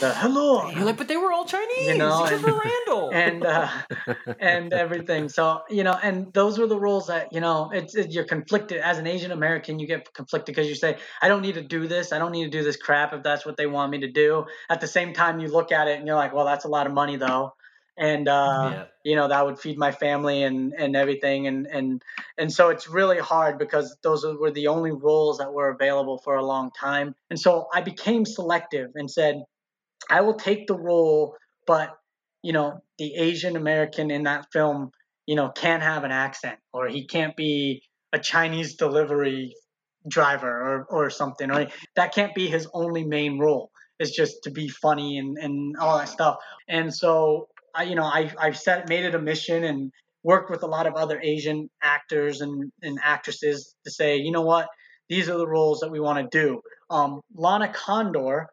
the 0.00 0.12
hello. 0.12 0.68
You're 0.70 0.84
like, 0.84 0.96
but 0.96 1.08
they 1.08 1.16
were 1.16 1.32
all 1.32 1.44
Chinese. 1.44 1.86
You 1.86 1.96
know, 1.96 2.24
and, 2.24 2.44
Randall. 2.44 3.10
and 3.14 3.46
uh, 3.46 3.68
and 4.40 4.72
everything. 4.72 5.28
So 5.28 5.62
you 5.70 5.84
know, 5.84 5.96
and 6.02 6.32
those 6.32 6.58
were 6.58 6.66
the 6.66 6.78
roles 6.78 7.06
that 7.06 7.32
you 7.32 7.40
know. 7.40 7.70
It's 7.72 7.94
it, 7.94 8.10
you're 8.10 8.24
conflicted 8.24 8.78
as 8.78 8.98
an 8.98 9.06
Asian 9.06 9.30
American. 9.30 9.78
You 9.78 9.86
get 9.86 10.12
conflicted 10.12 10.54
because 10.54 10.68
you 10.68 10.74
say, 10.74 10.98
I 11.22 11.28
don't 11.28 11.40
need 11.40 11.54
to 11.54 11.62
do 11.62 11.86
this. 11.86 12.12
I 12.12 12.18
don't 12.18 12.32
need 12.32 12.44
to 12.44 12.50
do 12.50 12.62
this 12.62 12.76
crap 12.76 13.14
if 13.14 13.22
that's 13.22 13.46
what 13.46 13.56
they 13.56 13.66
want 13.66 13.90
me 13.90 14.00
to 14.00 14.10
do. 14.10 14.44
At 14.68 14.80
the 14.80 14.88
same 14.88 15.12
time, 15.12 15.38
you 15.38 15.48
look 15.48 15.72
at 15.72 15.88
it 15.88 15.98
and 15.98 16.06
you're 16.06 16.16
like, 16.16 16.34
well, 16.34 16.44
that's 16.44 16.64
a 16.64 16.68
lot 16.68 16.86
of 16.86 16.92
money 16.92 17.16
though. 17.16 17.54
And 17.98 18.28
uh, 18.28 18.70
yeah. 18.72 18.84
you 19.04 19.16
know 19.16 19.28
that 19.28 19.46
would 19.46 19.58
feed 19.58 19.78
my 19.78 19.92
family 19.92 20.42
and, 20.42 20.74
and 20.76 20.94
everything 20.94 21.46
and, 21.46 21.66
and 21.66 22.02
and 22.36 22.52
so 22.52 22.68
it's 22.68 22.90
really 22.90 23.18
hard 23.18 23.58
because 23.58 23.96
those 24.02 24.22
were 24.22 24.50
the 24.50 24.66
only 24.66 24.90
roles 24.90 25.38
that 25.38 25.54
were 25.54 25.70
available 25.70 26.18
for 26.18 26.36
a 26.36 26.44
long 26.44 26.70
time 26.78 27.14
and 27.30 27.40
so 27.40 27.68
I 27.72 27.80
became 27.80 28.26
selective 28.26 28.90
and 28.96 29.10
said 29.10 29.44
I 30.10 30.20
will 30.22 30.34
take 30.34 30.66
the 30.66 30.76
role, 30.76 31.36
but 31.66 31.96
you 32.42 32.52
know, 32.52 32.82
the 32.98 33.14
Asian 33.14 33.56
American 33.56 34.10
in 34.10 34.24
that 34.24 34.46
film, 34.52 34.92
you 35.26 35.34
know, 35.34 35.48
can't 35.48 35.82
have 35.82 36.04
an 36.04 36.12
accent 36.12 36.58
or 36.72 36.88
he 36.88 37.06
can't 37.06 37.36
be 37.36 37.82
a 38.12 38.18
Chinese 38.18 38.74
delivery 38.74 39.54
driver 40.08 40.48
or 40.48 40.86
or 40.88 41.10
something, 41.10 41.50
or 41.50 41.66
that 41.96 42.14
can't 42.14 42.34
be 42.34 42.46
his 42.46 42.68
only 42.72 43.04
main 43.04 43.38
role. 43.38 43.70
It's 43.98 44.14
just 44.14 44.44
to 44.44 44.50
be 44.50 44.68
funny 44.68 45.18
and 45.18 45.36
and 45.38 45.76
all 45.76 45.98
that 45.98 46.08
stuff. 46.08 46.36
And 46.68 46.94
so 46.94 47.48
I, 47.74 47.84
you 47.84 47.94
know, 47.94 48.04
I 48.04 48.32
I've 48.38 48.58
set 48.58 48.88
made 48.88 49.04
it 49.04 49.14
a 49.14 49.20
mission 49.20 49.64
and 49.64 49.92
worked 50.22 50.50
with 50.50 50.62
a 50.62 50.66
lot 50.66 50.86
of 50.86 50.94
other 50.94 51.20
Asian 51.20 51.68
actors 51.82 52.40
and 52.40 52.70
and 52.82 52.98
actresses 53.02 53.74
to 53.84 53.90
say, 53.90 54.18
you 54.18 54.30
know 54.30 54.42
what, 54.42 54.68
these 55.08 55.28
are 55.28 55.38
the 55.38 55.48
roles 55.48 55.80
that 55.80 55.90
we 55.90 56.00
want 56.00 56.30
to 56.30 56.38
do. 56.38 56.60
Um, 56.90 57.20
Lana 57.34 57.72
Condor, 57.72 58.48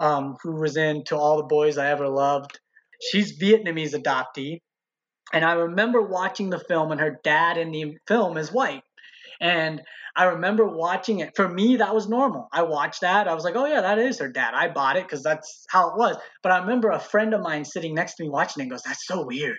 um, 0.00 0.36
who 0.42 0.60
was 0.60 0.76
in 0.76 1.04
To 1.04 1.16
All 1.16 1.36
the 1.36 1.44
Boys 1.44 1.78
I 1.78 1.90
Ever 1.90 2.08
Loved, 2.08 2.58
she's 3.00 3.38
Vietnamese 3.38 3.94
adoptee. 3.94 4.60
And 5.32 5.44
I 5.44 5.52
remember 5.52 6.02
watching 6.02 6.50
the 6.50 6.58
film, 6.58 6.90
and 6.90 7.00
her 7.00 7.20
dad 7.22 7.56
in 7.56 7.70
the 7.70 7.96
film 8.08 8.36
is 8.36 8.50
white. 8.50 8.82
And 9.40 9.82
I 10.16 10.24
remember 10.24 10.66
watching 10.66 11.20
it. 11.20 11.36
For 11.36 11.48
me, 11.48 11.76
that 11.76 11.94
was 11.94 12.08
normal. 12.08 12.48
I 12.52 12.62
watched 12.62 13.02
that. 13.02 13.28
I 13.28 13.34
was 13.34 13.44
like, 13.44 13.54
oh, 13.54 13.66
yeah, 13.66 13.82
that 13.82 13.98
is 13.98 14.18
her 14.18 14.28
dad. 14.28 14.54
I 14.54 14.68
bought 14.68 14.96
it 14.96 15.04
because 15.04 15.22
that's 15.22 15.64
how 15.70 15.90
it 15.90 15.96
was. 15.96 16.16
But 16.42 16.52
I 16.52 16.58
remember 16.58 16.90
a 16.90 16.98
friend 16.98 17.32
of 17.32 17.42
mine 17.42 17.64
sitting 17.64 17.94
next 17.94 18.14
to 18.16 18.24
me 18.24 18.28
watching 18.28 18.60
it 18.60 18.64
and 18.64 18.70
goes, 18.72 18.82
that's 18.82 19.06
so 19.06 19.24
weird. 19.24 19.58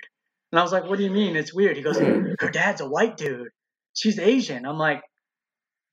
And 0.52 0.60
I 0.60 0.64
was 0.64 0.74
like, 0.74 0.90
what 0.90 0.98
do 0.98 1.06
you 1.06 1.12
mean? 1.12 1.38
It's 1.38 1.54
weird. 1.54 1.78
He 1.78 1.84
goes, 1.84 1.98
her 1.98 2.52
dad's 2.52 2.82
a 2.82 2.90
white 2.90 3.16
dude. 3.16 3.48
She's 3.94 4.20
Asian. 4.20 4.66
I'm 4.66 4.78
like, 4.78 5.02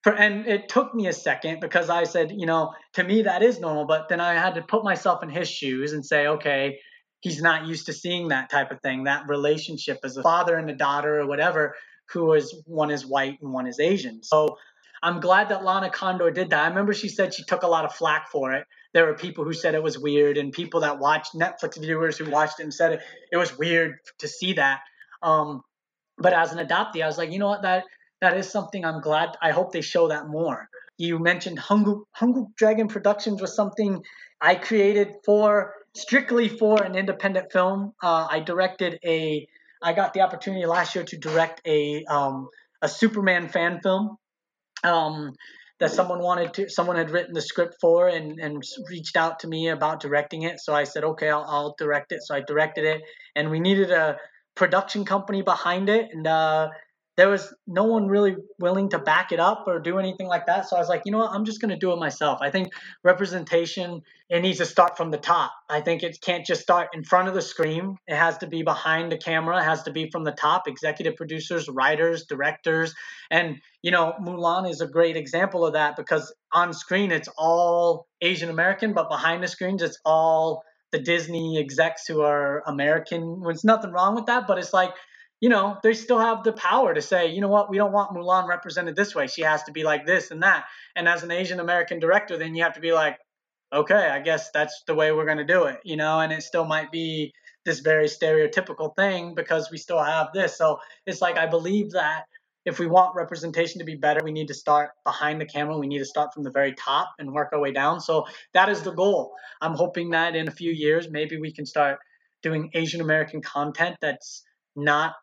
for, 0.02 0.12
and 0.12 0.46
it 0.46 0.68
took 0.68 0.94
me 0.94 1.06
a 1.06 1.12
second 1.12 1.60
because 1.60 1.90
I 1.90 2.04
said, 2.04 2.32
you 2.32 2.46
know, 2.46 2.72
to 2.94 3.04
me 3.04 3.22
that 3.22 3.42
is 3.42 3.60
normal. 3.60 3.86
But 3.86 4.08
then 4.08 4.20
I 4.20 4.34
had 4.34 4.54
to 4.54 4.62
put 4.62 4.84
myself 4.84 5.22
in 5.22 5.28
his 5.28 5.48
shoes 5.48 5.92
and 5.92 6.04
say, 6.04 6.26
okay, 6.26 6.78
he's 7.20 7.42
not 7.42 7.66
used 7.66 7.86
to 7.86 7.92
seeing 7.92 8.28
that 8.28 8.50
type 8.50 8.70
of 8.70 8.80
thing, 8.80 9.04
that 9.04 9.28
relationship 9.28 9.98
as 10.04 10.16
a 10.16 10.22
father 10.22 10.56
and 10.56 10.70
a 10.70 10.74
daughter 10.74 11.20
or 11.20 11.26
whatever, 11.26 11.74
who 12.10 12.32
is 12.32 12.62
one 12.64 12.90
is 12.90 13.04
white 13.04 13.38
and 13.42 13.52
one 13.52 13.66
is 13.66 13.80
Asian. 13.80 14.22
So 14.22 14.56
I'm 15.02 15.20
glad 15.20 15.50
that 15.50 15.64
Lana 15.64 15.90
Condor 15.90 16.30
did 16.30 16.50
that. 16.50 16.64
I 16.64 16.68
remember 16.68 16.92
she 16.92 17.08
said 17.08 17.34
she 17.34 17.44
took 17.44 17.62
a 17.62 17.68
lot 17.68 17.84
of 17.84 17.94
flack 17.94 18.30
for 18.30 18.52
it. 18.52 18.66
There 18.94 19.06
were 19.06 19.14
people 19.14 19.44
who 19.44 19.52
said 19.52 19.74
it 19.74 19.82
was 19.82 19.98
weird, 19.98 20.38
and 20.38 20.52
people 20.52 20.80
that 20.80 20.98
watched 20.98 21.34
Netflix 21.34 21.78
viewers 21.78 22.16
who 22.16 22.30
watched 22.30 22.58
it 22.58 22.64
and 22.64 22.74
said 22.74 22.94
it, 22.94 23.00
it 23.30 23.36
was 23.36 23.56
weird 23.56 23.96
to 24.18 24.28
see 24.28 24.54
that. 24.54 24.80
Um, 25.22 25.62
but 26.16 26.32
as 26.32 26.52
an 26.52 26.66
adoptee, 26.66 27.02
I 27.02 27.06
was 27.06 27.18
like, 27.18 27.30
you 27.30 27.38
know 27.38 27.48
what, 27.48 27.62
that 27.62 27.84
that 28.20 28.36
is 28.36 28.50
something 28.50 28.84
I'm 28.84 29.00
glad. 29.00 29.36
I 29.40 29.50
hope 29.52 29.72
they 29.72 29.80
show 29.80 30.08
that 30.08 30.28
more. 30.28 30.68
You 30.96 31.18
mentioned 31.18 31.58
Hungry, 31.58 31.94
Hungry 32.12 32.44
Dragon 32.56 32.88
Productions 32.88 33.40
was 33.40 33.54
something 33.54 34.02
I 34.40 34.56
created 34.56 35.14
for 35.24 35.74
strictly 35.94 36.48
for 36.48 36.82
an 36.82 36.96
independent 36.96 37.52
film. 37.52 37.92
Uh, 38.02 38.26
I 38.30 38.40
directed 38.40 38.98
a. 39.04 39.46
I 39.80 39.92
got 39.92 40.12
the 40.12 40.22
opportunity 40.22 40.66
last 40.66 40.96
year 40.96 41.04
to 41.04 41.16
direct 41.16 41.60
a 41.64 42.04
um, 42.06 42.48
a 42.82 42.88
Superman 42.88 43.48
fan 43.48 43.80
film 43.80 44.16
um, 44.82 45.34
that 45.78 45.92
someone 45.92 46.20
wanted 46.20 46.54
to. 46.54 46.68
Someone 46.68 46.96
had 46.96 47.10
written 47.10 47.32
the 47.32 47.40
script 47.40 47.76
for 47.80 48.08
and 48.08 48.40
and 48.40 48.62
reached 48.90 49.16
out 49.16 49.40
to 49.40 49.48
me 49.48 49.68
about 49.68 50.00
directing 50.00 50.42
it. 50.42 50.58
So 50.60 50.74
I 50.74 50.82
said, 50.84 51.04
okay, 51.04 51.28
I'll, 51.28 51.44
I'll 51.46 51.74
direct 51.78 52.10
it. 52.10 52.22
So 52.22 52.34
I 52.34 52.40
directed 52.40 52.84
it, 52.84 53.02
and 53.36 53.50
we 53.50 53.60
needed 53.60 53.92
a 53.92 54.16
production 54.56 55.04
company 55.04 55.42
behind 55.42 55.88
it, 55.88 56.08
and 56.12 56.26
uh, 56.26 56.68
there 57.18 57.28
was 57.28 57.52
no 57.66 57.82
one 57.82 58.06
really 58.06 58.36
willing 58.60 58.88
to 58.90 58.98
back 58.98 59.32
it 59.32 59.40
up 59.40 59.64
or 59.66 59.80
do 59.80 59.98
anything 59.98 60.28
like 60.28 60.46
that. 60.46 60.68
So 60.68 60.76
I 60.76 60.78
was 60.78 60.88
like, 60.88 61.02
you 61.04 61.10
know 61.10 61.18
what, 61.18 61.32
I'm 61.32 61.44
just 61.44 61.60
going 61.60 61.70
to 61.70 61.76
do 61.76 61.92
it 61.92 61.96
myself. 61.96 62.38
I 62.40 62.48
think 62.50 62.72
representation 63.02 64.02
it 64.30 64.40
needs 64.40 64.58
to 64.58 64.64
start 64.64 64.96
from 64.96 65.10
the 65.10 65.18
top. 65.18 65.50
I 65.68 65.80
think 65.80 66.04
it 66.04 66.18
can't 66.22 66.46
just 66.46 66.62
start 66.62 66.90
in 66.92 67.02
front 67.02 67.26
of 67.26 67.34
the 67.34 67.42
screen. 67.42 67.96
It 68.06 68.14
has 68.14 68.38
to 68.38 68.46
be 68.46 68.62
behind 68.62 69.10
the 69.10 69.18
camera. 69.18 69.58
It 69.58 69.64
has 69.64 69.82
to 69.82 69.90
be 69.90 70.08
from 70.12 70.22
the 70.22 70.30
top. 70.30 70.68
Executive 70.68 71.16
producers, 71.16 71.68
writers, 71.68 72.24
directors, 72.24 72.94
and 73.32 73.56
you 73.82 73.90
know, 73.90 74.14
Mulan 74.22 74.70
is 74.70 74.80
a 74.80 74.86
great 74.86 75.16
example 75.16 75.66
of 75.66 75.72
that 75.72 75.96
because 75.96 76.32
on 76.52 76.72
screen 76.72 77.10
it's 77.10 77.28
all 77.36 78.06
Asian 78.20 78.48
American, 78.48 78.92
but 78.92 79.08
behind 79.08 79.42
the 79.42 79.48
screens 79.48 79.82
it's 79.82 79.98
all 80.04 80.62
the 80.92 81.00
Disney 81.00 81.58
execs 81.58 82.06
who 82.06 82.20
are 82.20 82.62
American. 82.64 83.40
There's 83.42 83.64
nothing 83.64 83.90
wrong 83.90 84.14
with 84.14 84.26
that, 84.26 84.46
but 84.46 84.58
it's 84.58 84.72
like 84.72 84.92
you 85.40 85.48
know, 85.48 85.78
they 85.82 85.94
still 85.94 86.18
have 86.18 86.42
the 86.42 86.52
power 86.52 86.94
to 86.94 87.02
say, 87.02 87.28
you 87.28 87.40
know 87.40 87.48
what, 87.48 87.70
we 87.70 87.76
don't 87.76 87.92
want 87.92 88.10
Mulan 88.10 88.48
represented 88.48 88.96
this 88.96 89.14
way. 89.14 89.26
She 89.26 89.42
has 89.42 89.62
to 89.64 89.72
be 89.72 89.84
like 89.84 90.04
this 90.04 90.30
and 90.30 90.42
that. 90.42 90.64
And 90.96 91.08
as 91.08 91.22
an 91.22 91.30
Asian 91.30 91.60
American 91.60 92.00
director, 92.00 92.36
then 92.36 92.54
you 92.54 92.64
have 92.64 92.74
to 92.74 92.80
be 92.80 92.92
like, 92.92 93.18
okay, 93.72 94.08
I 94.08 94.20
guess 94.20 94.50
that's 94.50 94.82
the 94.86 94.94
way 94.94 95.12
we're 95.12 95.26
going 95.26 95.38
to 95.38 95.44
do 95.44 95.64
it, 95.64 95.78
you 95.84 95.96
know, 95.96 96.20
and 96.20 96.32
it 96.32 96.42
still 96.42 96.64
might 96.64 96.90
be 96.90 97.32
this 97.64 97.80
very 97.80 98.06
stereotypical 98.06 98.96
thing 98.96 99.34
because 99.34 99.70
we 99.70 99.78
still 99.78 100.02
have 100.02 100.28
this. 100.32 100.56
So 100.56 100.78
it's 101.06 101.20
like, 101.20 101.36
I 101.36 101.46
believe 101.46 101.92
that 101.92 102.24
if 102.64 102.78
we 102.78 102.86
want 102.86 103.14
representation 103.14 103.78
to 103.78 103.84
be 103.84 103.94
better, 103.94 104.20
we 104.24 104.32
need 104.32 104.48
to 104.48 104.54
start 104.54 104.90
behind 105.04 105.40
the 105.40 105.46
camera. 105.46 105.78
We 105.78 105.86
need 105.86 105.98
to 105.98 106.04
start 106.04 106.34
from 106.34 106.44
the 106.44 106.50
very 106.50 106.74
top 106.74 107.10
and 107.18 107.32
work 107.32 107.50
our 107.52 107.60
way 107.60 107.72
down. 107.72 108.00
So 108.00 108.26
that 108.54 108.68
is 108.68 108.82
the 108.82 108.92
goal. 108.92 109.34
I'm 109.60 109.74
hoping 109.74 110.10
that 110.10 110.34
in 110.34 110.48
a 110.48 110.50
few 110.50 110.72
years, 110.72 111.08
maybe 111.10 111.38
we 111.38 111.52
can 111.52 111.66
start 111.66 111.98
doing 112.42 112.70
Asian 112.74 113.00
American 113.00 113.42
content 113.42 113.96
that's 114.00 114.42
not 114.76 115.14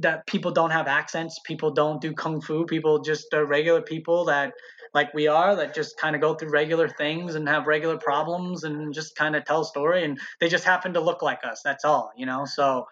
that 0.00 0.26
people 0.26 0.50
don't 0.50 0.70
have 0.70 0.86
accents 0.86 1.38
people 1.44 1.70
don't 1.70 2.00
do 2.00 2.12
kung 2.12 2.40
fu 2.40 2.64
people 2.64 3.00
just 3.00 3.32
are 3.32 3.44
regular 3.44 3.80
people 3.80 4.24
that 4.24 4.52
like 4.92 5.12
we 5.12 5.26
are 5.26 5.56
that 5.56 5.74
just 5.74 5.96
kind 5.96 6.14
of 6.14 6.22
go 6.22 6.34
through 6.34 6.50
regular 6.50 6.88
things 6.88 7.34
and 7.34 7.48
have 7.48 7.66
regular 7.66 7.98
problems 7.98 8.64
and 8.64 8.94
just 8.94 9.16
kind 9.16 9.34
of 9.34 9.44
tell 9.44 9.62
a 9.62 9.64
story 9.64 10.04
and 10.04 10.18
they 10.40 10.48
just 10.48 10.64
happen 10.64 10.92
to 10.94 11.00
look 11.00 11.22
like 11.22 11.40
us 11.44 11.60
that's 11.64 11.84
all 11.84 12.12
you 12.16 12.26
know? 12.26 12.44
So 12.44 12.86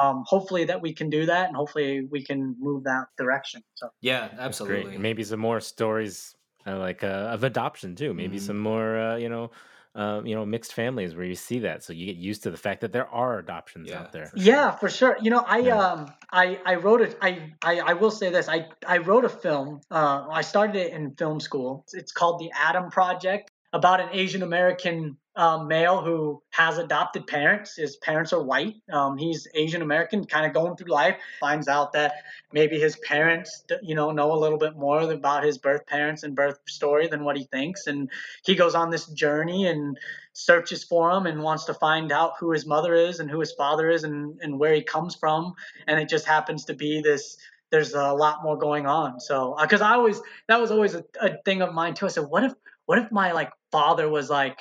um, 0.00 0.24
hopefully 0.26 0.64
that 0.64 0.80
we 0.80 0.92
can 0.92 1.10
do 1.10 1.26
that 1.26 1.48
and 1.48 1.56
hopefully 1.56 2.06
we 2.10 2.24
can 2.24 2.56
move 2.58 2.84
that 2.84 3.06
direction 3.16 3.62
so. 3.74 3.88
Yeah 4.00 4.28
absolutely. 4.38 4.98
Maybe 4.98 5.24
some 5.24 5.40
more 5.40 5.60
stories 5.60 6.34
uh, 6.66 6.78
like 6.78 7.02
uh, 7.04 7.34
of 7.34 7.44
adoption 7.44 7.94
too 7.96 8.14
maybe 8.14 8.36
mm-hmm. 8.36 8.46
some 8.46 8.58
more 8.58 8.98
uh, 8.98 9.16
you 9.16 9.28
know 9.28 9.50
uh, 9.94 10.22
you 10.24 10.34
know 10.34 10.44
mixed 10.46 10.72
families 10.72 11.14
where 11.14 11.24
you 11.24 11.34
see 11.34 11.58
that 11.60 11.84
so 11.84 11.92
you 11.92 12.06
get 12.06 12.16
used 12.16 12.42
to 12.42 12.50
the 12.50 12.56
fact 12.56 12.80
that 12.80 12.92
there 12.92 13.06
are 13.08 13.38
adoptions 13.38 13.88
yeah, 13.88 14.00
out 14.00 14.12
there. 14.12 14.26
for 14.26 14.38
yeah 14.38 14.70
for 14.70 14.88
sure. 14.88 15.16
You 15.20 15.30
know 15.30 15.44
i 15.46 15.58
yeah. 15.58 15.78
um 15.78 16.12
i 16.30 16.58
i 16.64 16.76
wrote 16.76 17.02
it 17.02 17.18
I, 17.20 17.52
I 17.62 17.80
i 17.80 17.92
will 17.92 18.10
say 18.10 18.30
this 18.30 18.48
i 18.48 18.66
i 18.86 18.98
wrote 18.98 19.24
a 19.24 19.28
film 19.28 19.80
uh 19.90 20.26
i 20.30 20.40
started 20.42 20.76
it 20.76 20.92
in 20.92 21.14
film 21.14 21.40
school. 21.40 21.82
It's, 21.84 21.94
it's 21.94 22.12
called 22.12 22.40
the 22.40 22.50
adam 22.56 22.90
project 22.90 23.50
about 23.72 24.00
an 24.00 24.08
asian 24.12 24.42
american 24.42 25.16
um, 25.34 25.66
male 25.66 26.02
who 26.02 26.42
has 26.50 26.76
adopted 26.78 27.26
parents. 27.26 27.76
His 27.76 27.96
parents 27.96 28.32
are 28.32 28.42
white. 28.42 28.74
Um, 28.92 29.16
he's 29.16 29.48
Asian 29.54 29.80
American, 29.80 30.26
kind 30.26 30.44
of 30.44 30.52
going 30.52 30.76
through 30.76 30.92
life. 30.92 31.16
Finds 31.40 31.68
out 31.68 31.94
that 31.94 32.12
maybe 32.52 32.78
his 32.78 32.96
parents, 32.96 33.64
you 33.82 33.94
know, 33.94 34.10
know 34.10 34.32
a 34.32 34.36
little 34.36 34.58
bit 34.58 34.76
more 34.76 35.00
about 35.00 35.44
his 35.44 35.56
birth 35.56 35.86
parents 35.86 36.22
and 36.22 36.36
birth 36.36 36.58
story 36.66 37.06
than 37.08 37.24
what 37.24 37.36
he 37.36 37.44
thinks. 37.44 37.86
And 37.86 38.10
he 38.44 38.54
goes 38.54 38.74
on 38.74 38.90
this 38.90 39.06
journey 39.06 39.66
and 39.66 39.98
searches 40.34 40.84
for 40.84 41.10
him 41.10 41.26
and 41.26 41.42
wants 41.42 41.64
to 41.64 41.74
find 41.74 42.12
out 42.12 42.34
who 42.38 42.50
his 42.50 42.66
mother 42.66 42.94
is 42.94 43.20
and 43.20 43.30
who 43.30 43.40
his 43.40 43.52
father 43.52 43.90
is 43.90 44.04
and, 44.04 44.38
and 44.42 44.58
where 44.58 44.74
he 44.74 44.82
comes 44.82 45.14
from. 45.14 45.54
And 45.86 45.98
it 45.98 46.10
just 46.10 46.26
happens 46.26 46.66
to 46.66 46.74
be 46.74 47.00
this 47.00 47.38
there's 47.70 47.94
a 47.94 48.12
lot 48.12 48.42
more 48.42 48.58
going 48.58 48.84
on. 48.84 49.18
So, 49.18 49.56
because 49.58 49.80
uh, 49.80 49.86
I 49.86 49.92
always 49.94 50.20
that 50.48 50.60
was 50.60 50.70
always 50.70 50.94
a, 50.94 51.02
a 51.22 51.38
thing 51.42 51.62
of 51.62 51.72
mine 51.72 51.94
too. 51.94 52.04
I 52.04 52.10
said, 52.10 52.24
what 52.24 52.44
if 52.44 52.52
what 52.84 52.98
if 52.98 53.10
my 53.10 53.32
like 53.32 53.50
father 53.72 54.08
was 54.08 54.30
like 54.30 54.58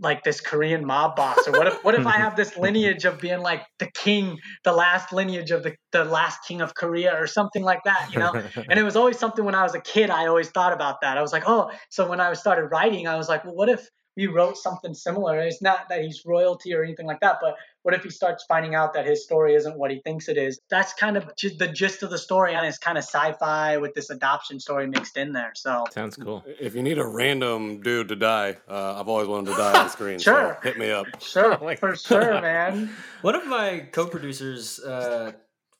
like 0.00 0.24
this 0.24 0.40
Korean 0.40 0.84
mob 0.84 1.16
boss? 1.16 1.46
Or 1.46 1.52
what 1.52 1.66
if 1.66 1.84
what 1.84 1.94
if 1.94 2.06
I 2.06 2.12
have 2.18 2.36
this 2.36 2.56
lineage 2.56 3.04
of 3.04 3.20
being 3.20 3.40
like 3.40 3.62
the 3.78 3.88
king, 3.92 4.38
the 4.64 4.72
last 4.72 5.12
lineage 5.12 5.50
of 5.50 5.62
the, 5.62 5.74
the 5.92 6.04
last 6.04 6.40
king 6.46 6.60
of 6.60 6.74
Korea 6.74 7.14
or 7.14 7.26
something 7.26 7.62
like 7.62 7.84
that, 7.84 8.10
you 8.12 8.18
know? 8.18 8.32
and 8.68 8.78
it 8.78 8.82
was 8.82 8.96
always 8.96 9.18
something 9.18 9.44
when 9.44 9.54
I 9.54 9.62
was 9.62 9.74
a 9.74 9.80
kid, 9.80 10.10
I 10.10 10.26
always 10.26 10.48
thought 10.48 10.72
about 10.72 11.00
that. 11.02 11.16
I 11.16 11.22
was 11.22 11.32
like, 11.32 11.44
oh, 11.46 11.70
so 11.90 12.08
when 12.08 12.20
I 12.20 12.32
started 12.34 12.66
writing, 12.66 13.06
I 13.06 13.16
was 13.16 13.28
like, 13.28 13.44
well, 13.44 13.54
what 13.54 13.68
if 13.68 13.88
we 14.16 14.26
wrote 14.26 14.56
something 14.56 14.94
similar? 14.94 15.38
It's 15.38 15.60
not 15.60 15.88
that 15.90 16.02
he's 16.02 16.24
royalty 16.24 16.74
or 16.74 16.82
anything 16.82 17.06
like 17.06 17.20
that, 17.20 17.36
but 17.40 17.56
what 17.82 17.94
if 17.94 18.02
he 18.02 18.10
starts 18.10 18.44
finding 18.48 18.74
out 18.74 18.94
that 18.94 19.06
his 19.06 19.22
story 19.22 19.54
isn't 19.54 19.76
what 19.76 19.90
he 19.90 20.00
thinks 20.00 20.28
it 20.28 20.36
is? 20.36 20.58
That's 20.70 20.92
kind 20.94 21.16
of 21.16 21.26
the 21.36 21.68
gist 21.68 22.02
of 22.02 22.10
the 22.10 22.18
story, 22.18 22.54
and 22.54 22.66
it's 22.66 22.78
kind 22.78 22.98
of 22.98 23.04
sci-fi 23.04 23.76
with 23.76 23.94
this 23.94 24.10
adoption 24.10 24.58
story 24.58 24.86
mixed 24.86 25.16
in 25.16 25.32
there. 25.32 25.52
So 25.54 25.84
sounds 25.92 26.16
cool. 26.16 26.42
If 26.46 26.74
you 26.74 26.82
need 26.82 26.98
a 26.98 27.06
random 27.06 27.82
dude 27.82 28.08
to 28.08 28.16
die, 28.16 28.56
uh, 28.68 28.98
I've 28.98 29.08
always 29.08 29.28
wanted 29.28 29.52
to 29.52 29.56
die 29.56 29.82
on 29.82 29.90
screen. 29.90 30.18
sure, 30.18 30.58
so 30.60 30.68
hit 30.68 30.78
me 30.78 30.90
up. 30.90 31.06
Sure, 31.20 31.56
for 31.78 31.94
sure, 31.94 32.40
man. 32.40 32.90
One 33.22 33.34
of 33.34 33.46
my 33.46 33.86
co-producers. 33.92 34.80
Uh, 34.80 35.32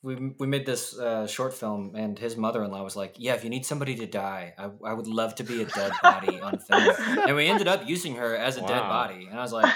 we, 0.07 0.15
we 0.39 0.47
made 0.47 0.65
this 0.65 0.97
uh, 0.97 1.27
short 1.27 1.53
film, 1.53 1.97
and 1.97 2.17
his 2.17 2.37
mother 2.37 2.63
in 2.63 2.71
law 2.71 2.85
was 2.85 2.95
like, 2.95 3.17
"Yeah, 3.19 3.35
if 3.35 3.43
you 3.43 3.51
need 3.51 3.67
somebody 3.67 3.97
to 3.97 4.07
die, 4.07 4.55
I, 4.57 4.71
I 4.85 4.93
would 4.93 5.09
love 5.09 5.35
to 5.35 5.43
be 5.43 5.63
a 5.63 5.65
dead 5.65 5.93
body 6.01 6.41
on 6.41 6.59
film." 6.59 6.91
and 7.27 7.35
we 7.35 7.49
ended 7.49 7.67
up 7.67 7.89
using 7.89 8.15
her 8.15 8.37
as 8.37 8.57
a 8.57 8.61
wow. 8.61 8.69
dead 8.69 8.81
body, 8.83 9.27
and 9.29 9.37
I 9.37 9.43
was 9.43 9.53
like, 9.53 9.75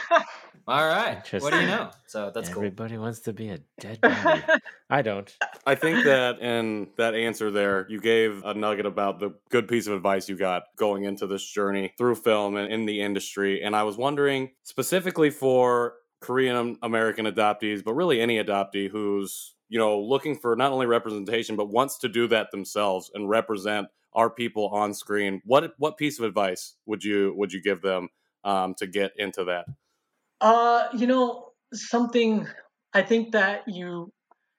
"All 0.68 0.86
right, 0.86 1.20
what 1.40 1.52
do 1.52 1.60
you 1.60 1.66
know?" 1.66 1.90
So 2.06 2.30
that's 2.32 2.48
Everybody 2.48 2.54
cool. 2.54 2.62
Everybody 2.62 2.98
wants 2.98 3.20
to 3.20 3.32
be 3.32 3.48
a 3.48 3.58
dead 3.80 4.00
body. 4.00 4.42
I 4.88 5.02
don't. 5.02 5.36
I 5.66 5.74
think 5.74 6.04
that 6.04 6.38
in 6.38 6.90
that 6.96 7.16
answer 7.16 7.50
there, 7.50 7.86
you 7.90 8.00
gave 8.00 8.44
a 8.44 8.54
nugget 8.54 8.86
about 8.86 9.18
the 9.18 9.34
good 9.50 9.66
piece 9.66 9.88
of 9.88 9.94
advice 9.94 10.28
you 10.28 10.36
got 10.36 10.62
going 10.76 11.02
into 11.04 11.26
this 11.26 11.44
journey 11.44 11.92
through 11.98 12.14
film 12.14 12.54
and 12.54 12.72
in 12.72 12.86
the 12.86 13.00
industry, 13.00 13.62
and 13.64 13.74
I 13.74 13.82
was 13.82 13.96
wondering 13.96 14.52
specifically 14.62 15.30
for 15.30 15.94
Korean 16.20 16.78
American 16.82 17.26
adoptees, 17.26 17.82
but 17.82 17.94
really 17.94 18.20
any 18.20 18.38
adoptee 18.38 18.88
who's 18.88 19.56
you 19.70 19.78
know, 19.78 19.98
looking 19.98 20.36
for 20.36 20.54
not 20.56 20.72
only 20.72 20.86
representation, 20.86 21.56
but 21.56 21.70
wants 21.70 21.98
to 21.98 22.08
do 22.08 22.26
that 22.28 22.50
themselves 22.50 23.10
and 23.14 23.30
represent 23.30 23.86
our 24.12 24.28
people 24.28 24.68
on 24.68 24.92
screen, 24.92 25.40
what 25.44 25.72
what 25.78 25.96
piece 25.96 26.18
of 26.18 26.24
advice 26.24 26.74
would 26.84 27.02
you 27.04 27.32
would 27.36 27.52
you 27.52 27.62
give 27.62 27.80
them 27.80 28.08
um, 28.44 28.74
to 28.74 28.86
get 28.86 29.12
into 29.16 29.44
that? 29.44 29.66
Uh, 30.40 30.88
you 30.94 31.06
know, 31.06 31.52
something 31.72 32.46
I 32.92 33.02
think 33.02 33.32
that 33.32 33.62
you 33.68 34.12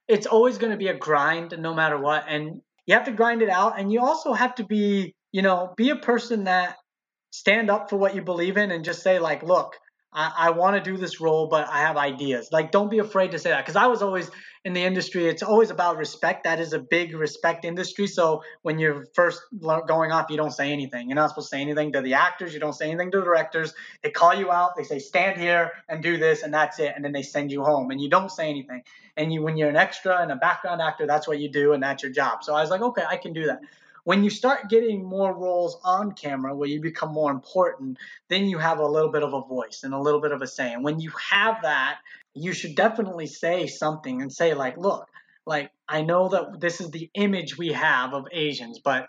it's 0.07 0.27
always 0.27 0.57
going 0.57 0.71
to 0.71 0.77
be 0.77 0.87
a 0.87 0.97
grind 0.97 1.55
no 1.59 1.73
matter 1.73 1.97
what 1.97 2.25
and 2.27 2.61
you 2.85 2.95
have 2.95 3.05
to 3.05 3.11
grind 3.11 3.41
it 3.41 3.49
out 3.49 3.79
and 3.79 3.91
you 3.91 4.01
also 4.01 4.33
have 4.33 4.55
to 4.55 4.65
be, 4.65 5.13
you 5.31 5.41
know, 5.41 5.73
be 5.77 5.89
a 5.89 5.95
person 5.95 6.45
that 6.45 6.77
stand 7.31 7.69
up 7.69 7.89
for 7.89 7.97
what 7.97 8.15
you 8.15 8.21
believe 8.21 8.57
in 8.57 8.71
and 8.71 8.83
just 8.83 9.03
say 9.03 9.19
like, 9.19 9.43
look, 9.43 9.75
I, 10.13 10.33
I 10.37 10.49
want 10.51 10.75
to 10.75 10.91
do 10.91 10.97
this 10.97 11.21
role, 11.21 11.47
but 11.47 11.69
I 11.69 11.79
have 11.79 11.95
ideas. 11.95 12.49
Like, 12.51 12.71
don't 12.71 12.91
be 12.91 12.99
afraid 12.99 13.31
to 13.31 13.39
say 13.39 13.51
that. 13.51 13.65
Because 13.65 13.77
I 13.77 13.87
was 13.87 14.01
always 14.01 14.29
in 14.65 14.73
the 14.73 14.83
industry, 14.83 15.27
it's 15.27 15.41
always 15.41 15.69
about 15.69 15.97
respect. 15.97 16.43
That 16.43 16.59
is 16.59 16.73
a 16.73 16.79
big 16.79 17.15
respect 17.15 17.63
industry. 17.63 18.07
So 18.07 18.43
when 18.61 18.77
you're 18.77 19.05
first 19.13 19.41
going 19.59 20.11
off, 20.11 20.29
you 20.29 20.37
don't 20.37 20.51
say 20.51 20.71
anything. 20.71 21.09
You're 21.09 21.15
not 21.15 21.29
supposed 21.29 21.49
to 21.49 21.55
say 21.55 21.61
anything 21.61 21.93
to 21.93 22.01
the 22.01 22.15
actors. 22.15 22.53
You 22.53 22.59
don't 22.59 22.73
say 22.73 22.89
anything 22.89 23.11
to 23.11 23.19
the 23.19 23.23
directors. 23.23 23.73
They 24.03 24.11
call 24.11 24.35
you 24.35 24.51
out. 24.51 24.75
They 24.75 24.83
say, 24.83 24.99
stand 24.99 25.39
here 25.39 25.71
and 25.87 26.03
do 26.03 26.17
this, 26.17 26.43
and 26.43 26.53
that's 26.53 26.79
it. 26.79 26.91
And 26.95 27.05
then 27.05 27.13
they 27.13 27.23
send 27.23 27.51
you 27.51 27.63
home, 27.63 27.89
and 27.91 28.01
you 28.01 28.09
don't 28.09 28.29
say 28.29 28.49
anything. 28.49 28.83
And 29.15 29.31
you, 29.33 29.41
when 29.41 29.55
you're 29.57 29.69
an 29.69 29.77
extra 29.77 30.21
and 30.21 30.31
a 30.31 30.35
background 30.35 30.81
actor, 30.81 31.07
that's 31.07 31.27
what 31.27 31.39
you 31.39 31.49
do, 31.49 31.73
and 31.73 31.81
that's 31.81 32.03
your 32.03 32.11
job. 32.11 32.43
So 32.43 32.53
I 32.53 32.61
was 32.61 32.69
like, 32.69 32.81
okay, 32.81 33.03
I 33.07 33.17
can 33.17 33.33
do 33.33 33.45
that 33.45 33.61
when 34.03 34.23
you 34.23 34.29
start 34.29 34.69
getting 34.69 35.03
more 35.03 35.33
roles 35.33 35.79
on 35.83 36.13
camera 36.13 36.55
where 36.55 36.69
you 36.69 36.81
become 36.81 37.13
more 37.13 37.31
important, 37.31 37.97
then 38.29 38.45
you 38.45 38.57
have 38.57 38.79
a 38.79 38.85
little 38.85 39.11
bit 39.11 39.23
of 39.23 39.33
a 39.33 39.41
voice 39.41 39.81
and 39.83 39.93
a 39.93 39.99
little 39.99 40.21
bit 40.21 40.31
of 40.31 40.41
a 40.41 40.47
say. 40.47 40.73
And 40.73 40.83
when 40.83 40.99
you 40.99 41.11
have 41.29 41.61
that, 41.63 41.99
you 42.33 42.53
should 42.53 42.75
definitely 42.75 43.27
say 43.27 43.67
something 43.67 44.21
and 44.21 44.31
say, 44.31 44.53
like, 44.53 44.77
look, 44.77 45.07
like, 45.45 45.71
I 45.87 46.01
know 46.01 46.29
that 46.29 46.61
this 46.61 46.81
is 46.81 46.91
the 46.91 47.09
image 47.13 47.57
we 47.57 47.69
have 47.69 48.13
of 48.13 48.27
Asians, 48.31 48.79
but 48.79 49.07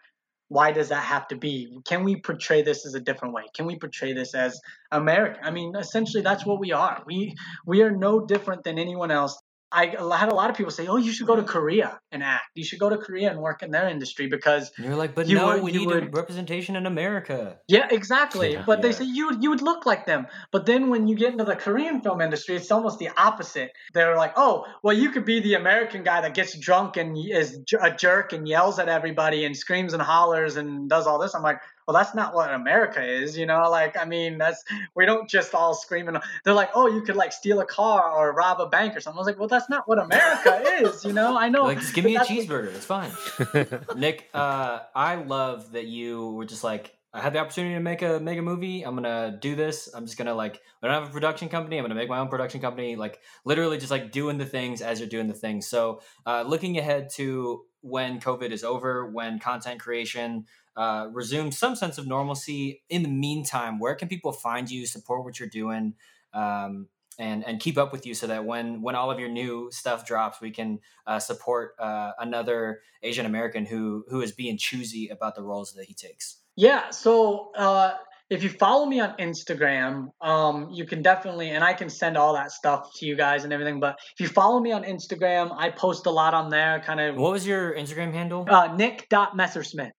why 0.52 0.70
does 0.70 0.90
that 0.90 1.04
have 1.04 1.28
to 1.28 1.36
be? 1.36 1.78
Can 1.86 2.04
we 2.04 2.16
portray 2.16 2.60
this 2.60 2.84
as 2.84 2.94
a 2.94 3.00
different 3.00 3.32
way? 3.32 3.44
Can 3.54 3.64
we 3.64 3.78
portray 3.78 4.12
this 4.12 4.34
as 4.34 4.60
American? 4.90 5.42
I 5.42 5.50
mean, 5.50 5.74
essentially, 5.74 6.22
that's 6.22 6.44
what 6.44 6.60
we 6.60 6.72
are. 6.72 7.02
We 7.06 7.34
we 7.64 7.80
are 7.82 7.90
no 7.90 8.20
different 8.26 8.62
than 8.62 8.78
anyone 8.78 9.10
else. 9.10 9.40
I 9.72 10.16
had 10.16 10.30
a 10.30 10.34
lot 10.34 10.50
of 10.50 10.56
people 10.56 10.70
say, 10.70 10.86
"Oh, 10.86 10.96
you 10.96 11.12
should 11.12 11.26
go 11.26 11.36
to 11.36 11.42
Korea 11.42 11.98
and 12.10 12.22
act. 12.22 12.44
You 12.54 12.64
should 12.64 12.78
go 12.78 12.90
to 12.90 12.98
Korea 12.98 13.30
and 13.30 13.40
work 13.40 13.62
in 13.62 13.70
their 13.70 13.88
industry 13.88 14.26
because." 14.26 14.70
And 14.76 14.86
you're 14.86 14.96
like, 14.96 15.14
but 15.14 15.26
you 15.28 15.36
no, 15.36 15.46
would, 15.46 15.62
we 15.62 15.72
need 15.72 15.86
would... 15.86 16.14
representation 16.14 16.76
in 16.76 16.86
America. 16.86 17.58
Yeah, 17.68 17.88
exactly. 17.90 18.52
Yeah, 18.52 18.64
but 18.66 18.78
yeah. 18.78 18.82
they 18.82 18.92
say 18.92 19.04
you 19.04 19.36
you 19.40 19.50
would 19.50 19.62
look 19.62 19.86
like 19.86 20.06
them. 20.06 20.26
But 20.50 20.66
then 20.66 20.90
when 20.90 21.08
you 21.08 21.16
get 21.16 21.32
into 21.32 21.44
the 21.44 21.56
Korean 21.56 22.02
film 22.02 22.20
industry, 22.20 22.56
it's 22.56 22.70
almost 22.70 22.98
the 22.98 23.10
opposite. 23.16 23.70
They're 23.94 24.16
like, 24.16 24.34
"Oh, 24.36 24.66
well, 24.82 24.96
you 24.96 25.10
could 25.10 25.24
be 25.24 25.40
the 25.40 25.54
American 25.54 26.02
guy 26.02 26.20
that 26.20 26.34
gets 26.34 26.56
drunk 26.58 26.96
and 26.96 27.16
is 27.16 27.60
a 27.80 27.90
jerk 27.90 28.32
and 28.32 28.46
yells 28.46 28.78
at 28.78 28.88
everybody 28.88 29.44
and 29.44 29.56
screams 29.56 29.94
and 29.94 30.02
hollers 30.02 30.56
and 30.56 30.88
does 30.88 31.06
all 31.06 31.18
this." 31.18 31.34
I'm 31.34 31.42
like, 31.42 31.60
well 31.86 31.94
that's 31.94 32.14
not 32.14 32.34
what 32.34 32.52
america 32.52 33.02
is 33.02 33.36
you 33.36 33.46
know 33.46 33.68
like 33.70 33.96
i 33.96 34.04
mean 34.04 34.38
that's 34.38 34.64
we 34.94 35.06
don't 35.06 35.28
just 35.28 35.54
all 35.54 35.74
scream 35.74 36.08
and 36.08 36.18
they're 36.44 36.54
like 36.54 36.70
oh 36.74 36.86
you 36.86 37.02
could 37.02 37.16
like 37.16 37.32
steal 37.32 37.60
a 37.60 37.66
car 37.66 38.10
or 38.10 38.32
rob 38.32 38.60
a 38.60 38.66
bank 38.66 38.96
or 38.96 39.00
something 39.00 39.18
i 39.18 39.20
was 39.20 39.26
like 39.26 39.38
well 39.38 39.48
that's 39.48 39.68
not 39.68 39.88
what 39.88 39.98
america 39.98 40.62
is 40.80 41.04
you 41.04 41.12
know 41.12 41.36
i 41.36 41.48
know 41.48 41.64
like 41.64 41.78
just 41.78 41.94
give 41.94 42.04
me 42.04 42.16
a 42.16 42.20
cheeseburger 42.20 42.74
it's 42.74 42.86
fine 42.86 43.10
nick 43.96 44.28
uh, 44.34 44.80
i 44.94 45.16
love 45.16 45.72
that 45.72 45.86
you 45.86 46.30
were 46.30 46.44
just 46.44 46.64
like 46.64 46.96
I 47.14 47.20
had 47.20 47.34
the 47.34 47.40
opportunity 47.40 47.74
to 47.74 47.80
make 47.80 48.00
a 48.00 48.18
make 48.20 48.38
a 48.38 48.42
movie. 48.42 48.84
I'm 48.84 48.94
gonna 48.94 49.36
do 49.38 49.54
this. 49.54 49.90
I'm 49.94 50.06
just 50.06 50.16
gonna 50.16 50.34
like 50.34 50.62
I 50.82 50.86
don't 50.86 50.94
have 50.94 51.10
a 51.10 51.12
production 51.12 51.50
company. 51.50 51.76
I'm 51.76 51.84
gonna 51.84 51.94
make 51.94 52.08
my 52.08 52.18
own 52.18 52.28
production 52.28 52.62
company. 52.62 52.96
Like 52.96 53.20
literally 53.44 53.76
just 53.76 53.90
like 53.90 54.12
doing 54.12 54.38
the 54.38 54.46
things 54.46 54.80
as 54.80 54.98
you're 54.98 55.10
doing 55.10 55.28
the 55.28 55.34
things. 55.34 55.68
So 55.68 56.00
uh, 56.24 56.42
looking 56.46 56.78
ahead 56.78 57.10
to 57.16 57.66
when 57.82 58.18
COVID 58.18 58.50
is 58.50 58.64
over, 58.64 59.06
when 59.06 59.38
content 59.40 59.78
creation 59.78 60.46
uh, 60.76 61.08
resume 61.12 61.50
some 61.50 61.76
sense 61.76 61.98
of 61.98 62.06
normalcy. 62.06 62.82
In 62.88 63.02
the 63.02 63.08
meantime, 63.08 63.78
where 63.78 63.94
can 63.94 64.08
people 64.08 64.32
find 64.32 64.70
you, 64.70 64.86
support 64.86 65.24
what 65.24 65.38
you're 65.38 65.48
doing, 65.48 65.94
um, 66.32 66.88
and 67.18 67.44
and 67.46 67.60
keep 67.60 67.76
up 67.76 67.92
with 67.92 68.06
you 68.06 68.14
so 68.14 68.26
that 68.26 68.44
when 68.44 68.82
when 68.82 68.94
all 68.94 69.10
of 69.10 69.20
your 69.20 69.28
new 69.28 69.70
stuff 69.70 70.06
drops, 70.06 70.40
we 70.40 70.50
can 70.50 70.80
uh, 71.06 71.18
support 71.18 71.74
uh, 71.78 72.12
another 72.18 72.80
Asian 73.02 73.26
American 73.26 73.66
who 73.66 74.04
who 74.08 74.20
is 74.22 74.32
being 74.32 74.56
choosy 74.56 75.08
about 75.08 75.34
the 75.34 75.42
roles 75.42 75.72
that 75.74 75.84
he 75.84 75.94
takes. 75.94 76.38
Yeah. 76.56 76.90
So 76.90 77.50
uh, 77.56 77.94
if 78.30 78.42
you 78.42 78.48
follow 78.48 78.86
me 78.86 79.00
on 79.00 79.14
Instagram, 79.18 80.08
um, 80.20 80.70
you 80.72 80.86
can 80.86 81.02
definitely, 81.02 81.50
and 81.50 81.62
I 81.62 81.74
can 81.74 81.90
send 81.90 82.16
all 82.16 82.34
that 82.34 82.50
stuff 82.50 82.90
to 82.96 83.06
you 83.06 83.14
guys 83.14 83.44
and 83.44 83.52
everything. 83.52 83.78
But 83.78 83.98
if 84.14 84.20
you 84.20 84.28
follow 84.28 84.58
me 84.58 84.72
on 84.72 84.84
Instagram, 84.84 85.54
I 85.56 85.70
post 85.70 86.06
a 86.06 86.10
lot 86.10 86.32
on 86.32 86.48
there. 86.48 86.80
Kind 86.80 87.00
of. 87.00 87.16
What 87.16 87.32
was 87.32 87.46
your 87.46 87.74
Instagram 87.74 88.12
handle? 88.12 88.46
Uh, 88.48 88.74
Nick.Messersmith. 88.74 89.90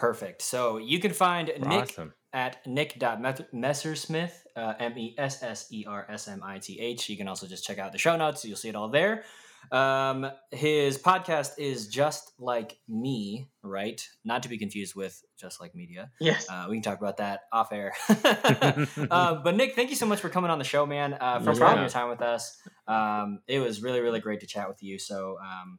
Perfect. 0.00 0.40
So 0.40 0.78
you 0.78 0.98
can 0.98 1.12
find 1.12 1.52
Nick 1.60 1.94
at 2.32 2.66
nick.messersmith, 2.66 4.32
uh, 4.56 4.72
M 4.78 4.96
E 4.96 5.14
S 5.18 5.42
S 5.42 5.68
E 5.70 5.84
R 5.86 6.06
S 6.08 6.26
M 6.26 6.40
I 6.42 6.58
T 6.58 6.80
H. 6.80 7.10
You 7.10 7.18
can 7.18 7.28
also 7.28 7.46
just 7.46 7.66
check 7.66 7.78
out 7.78 7.92
the 7.92 7.98
show 7.98 8.16
notes. 8.16 8.42
You'll 8.42 8.56
see 8.56 8.70
it 8.70 8.74
all 8.74 8.88
there. 8.88 9.24
Um, 9.70 10.26
his 10.52 10.96
podcast 10.96 11.58
is 11.58 11.88
Just 11.88 12.32
Like 12.38 12.78
Me, 12.88 13.50
right? 13.62 14.02
Not 14.24 14.42
to 14.44 14.48
be 14.48 14.56
confused 14.56 14.94
with 14.94 15.22
Just 15.38 15.60
Like 15.60 15.74
Media. 15.74 16.10
Yes. 16.18 16.48
Uh, 16.48 16.66
we 16.70 16.76
can 16.76 16.82
talk 16.82 16.98
about 16.98 17.18
that 17.18 17.40
off 17.52 17.70
air. 17.70 17.92
uh, 18.08 19.34
but 19.34 19.54
Nick, 19.54 19.74
thank 19.74 19.90
you 19.90 19.96
so 19.96 20.06
much 20.06 20.20
for 20.20 20.30
coming 20.30 20.50
on 20.50 20.58
the 20.58 20.64
show, 20.64 20.86
man, 20.86 21.12
uh, 21.20 21.40
for 21.40 21.54
spending 21.54 21.80
your 21.80 21.90
time 21.90 22.08
with 22.08 22.22
us. 22.22 22.56
Um, 22.88 23.40
it 23.46 23.58
was 23.58 23.82
really, 23.82 24.00
really 24.00 24.20
great 24.20 24.40
to 24.40 24.46
chat 24.46 24.66
with 24.66 24.82
you. 24.82 24.98
So, 24.98 25.36
um, 25.42 25.78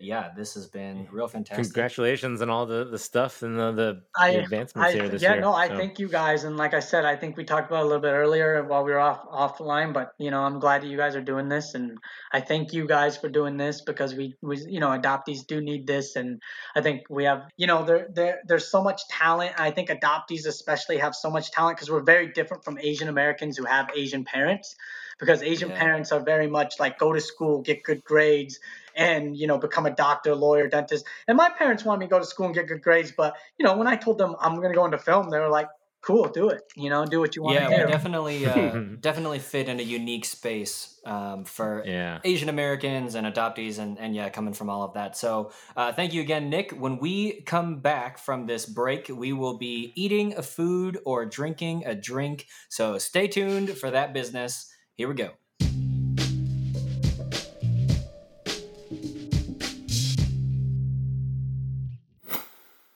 yeah, 0.00 0.30
this 0.36 0.54
has 0.54 0.66
been 0.66 1.06
real 1.10 1.28
fantastic. 1.28 1.64
Congratulations 1.64 2.42
on 2.42 2.50
all 2.50 2.66
the, 2.66 2.84
the 2.84 2.98
stuff 2.98 3.42
and 3.42 3.58
the, 3.58 3.72
the, 3.72 4.02
I, 4.16 4.32
the 4.32 4.42
advancements 4.44 4.90
I, 4.90 4.92
here 4.92 5.08
this 5.08 5.22
yeah, 5.22 5.30
year. 5.30 5.36
Yeah, 5.38 5.42
no, 5.42 5.54
I 5.54 5.68
so. 5.68 5.76
thank 5.76 5.98
you 5.98 6.08
guys. 6.08 6.44
And 6.44 6.56
like 6.56 6.74
I 6.74 6.80
said, 6.80 7.04
I 7.04 7.16
think 7.16 7.36
we 7.36 7.44
talked 7.44 7.70
about 7.70 7.82
a 7.82 7.86
little 7.86 8.00
bit 8.00 8.12
earlier 8.12 8.62
while 8.64 8.84
we 8.84 8.92
were 8.92 8.98
off 8.98 9.24
offline, 9.28 9.92
but 9.92 10.12
you 10.18 10.30
know, 10.30 10.42
I'm 10.42 10.58
glad 10.58 10.82
that 10.82 10.88
you 10.88 10.96
guys 10.96 11.16
are 11.16 11.22
doing 11.22 11.48
this 11.48 11.74
and 11.74 11.98
I 12.32 12.40
thank 12.40 12.72
you 12.72 12.86
guys 12.86 13.16
for 13.16 13.28
doing 13.28 13.56
this 13.56 13.80
because 13.80 14.14
we, 14.14 14.34
we 14.42 14.58
you 14.68 14.80
know, 14.80 14.88
adoptees 14.88 15.46
do 15.46 15.60
need 15.60 15.86
this. 15.86 16.16
And 16.16 16.42
I 16.74 16.80
think 16.80 17.02
we 17.08 17.24
have, 17.24 17.48
you 17.56 17.66
know, 17.66 17.84
there, 17.84 18.08
there 18.12 18.40
there's 18.46 18.70
so 18.70 18.82
much 18.82 19.06
talent. 19.08 19.52
I 19.58 19.70
think 19.70 19.88
adoptees 19.88 20.46
especially 20.46 20.98
have 20.98 21.14
so 21.14 21.30
much 21.30 21.50
talent 21.50 21.76
because 21.76 21.90
we're 21.90 22.02
very 22.02 22.32
different 22.32 22.64
from 22.64 22.78
Asian 22.78 23.08
Americans 23.08 23.56
who 23.56 23.64
have 23.64 23.90
Asian 23.94 24.24
parents 24.24 24.74
because 25.18 25.42
Asian 25.42 25.70
yeah. 25.70 25.78
parents 25.78 26.12
are 26.12 26.20
very 26.20 26.48
much 26.48 26.74
like 26.78 26.98
go 26.98 27.12
to 27.12 27.20
school, 27.20 27.62
get 27.62 27.82
good 27.82 28.04
grades, 28.04 28.58
and 28.96 29.36
you 29.36 29.46
know 29.46 29.58
become 29.58 29.86
a 29.86 29.90
doctor, 29.90 30.34
lawyer, 30.34 30.68
dentist. 30.68 31.04
And 31.28 31.36
my 31.36 31.50
parents 31.50 31.84
wanted 31.84 32.00
me 32.00 32.06
to 32.06 32.10
go 32.10 32.18
to 32.18 32.24
school 32.24 32.46
and 32.46 32.54
get 32.54 32.68
good 32.68 32.82
grades, 32.82 33.12
but 33.12 33.36
you 33.58 33.64
know 33.64 33.76
when 33.76 33.86
I 33.86 33.96
told 33.96 34.18
them 34.18 34.36
I'm 34.40 34.56
going 34.56 34.70
to 34.70 34.74
go 34.74 34.84
into 34.84 34.98
film, 34.98 35.30
they 35.30 35.38
were 35.38 35.48
like, 35.48 35.68
"Cool, 36.00 36.28
do 36.28 36.48
it. 36.48 36.62
You 36.76 36.90
know, 36.90 37.04
do 37.04 37.20
what 37.20 37.36
you 37.36 37.42
want 37.42 37.56
yeah, 37.56 37.68
to 37.68 37.68
do." 37.68 37.80
Yeah, 37.80 37.86
we 37.86 37.92
definitely 37.92 38.46
uh, 38.46 38.78
definitely 39.00 39.38
fit 39.38 39.68
in 39.68 39.80
a 39.80 39.82
unique 39.82 40.24
space 40.24 41.00
um, 41.04 41.44
for 41.44 41.82
yeah. 41.86 42.20
Asian 42.24 42.48
Americans 42.48 43.14
and 43.14 43.26
adoptees, 43.26 43.78
and 43.78 43.98
and 43.98 44.14
yeah, 44.14 44.28
coming 44.28 44.54
from 44.54 44.70
all 44.70 44.82
of 44.82 44.94
that. 44.94 45.16
So 45.16 45.52
uh, 45.76 45.92
thank 45.92 46.12
you 46.12 46.20
again, 46.20 46.50
Nick. 46.50 46.72
When 46.72 46.98
we 46.98 47.42
come 47.42 47.80
back 47.80 48.18
from 48.18 48.46
this 48.46 48.66
break, 48.66 49.08
we 49.08 49.32
will 49.32 49.58
be 49.58 49.92
eating 49.96 50.36
a 50.36 50.42
food 50.42 50.98
or 51.04 51.26
drinking 51.26 51.84
a 51.86 51.94
drink. 51.94 52.46
So 52.68 52.98
stay 52.98 53.28
tuned 53.28 53.70
for 53.70 53.90
that 53.90 54.12
business. 54.14 54.70
Here 54.96 55.08
we 55.08 55.14
go. 55.14 55.32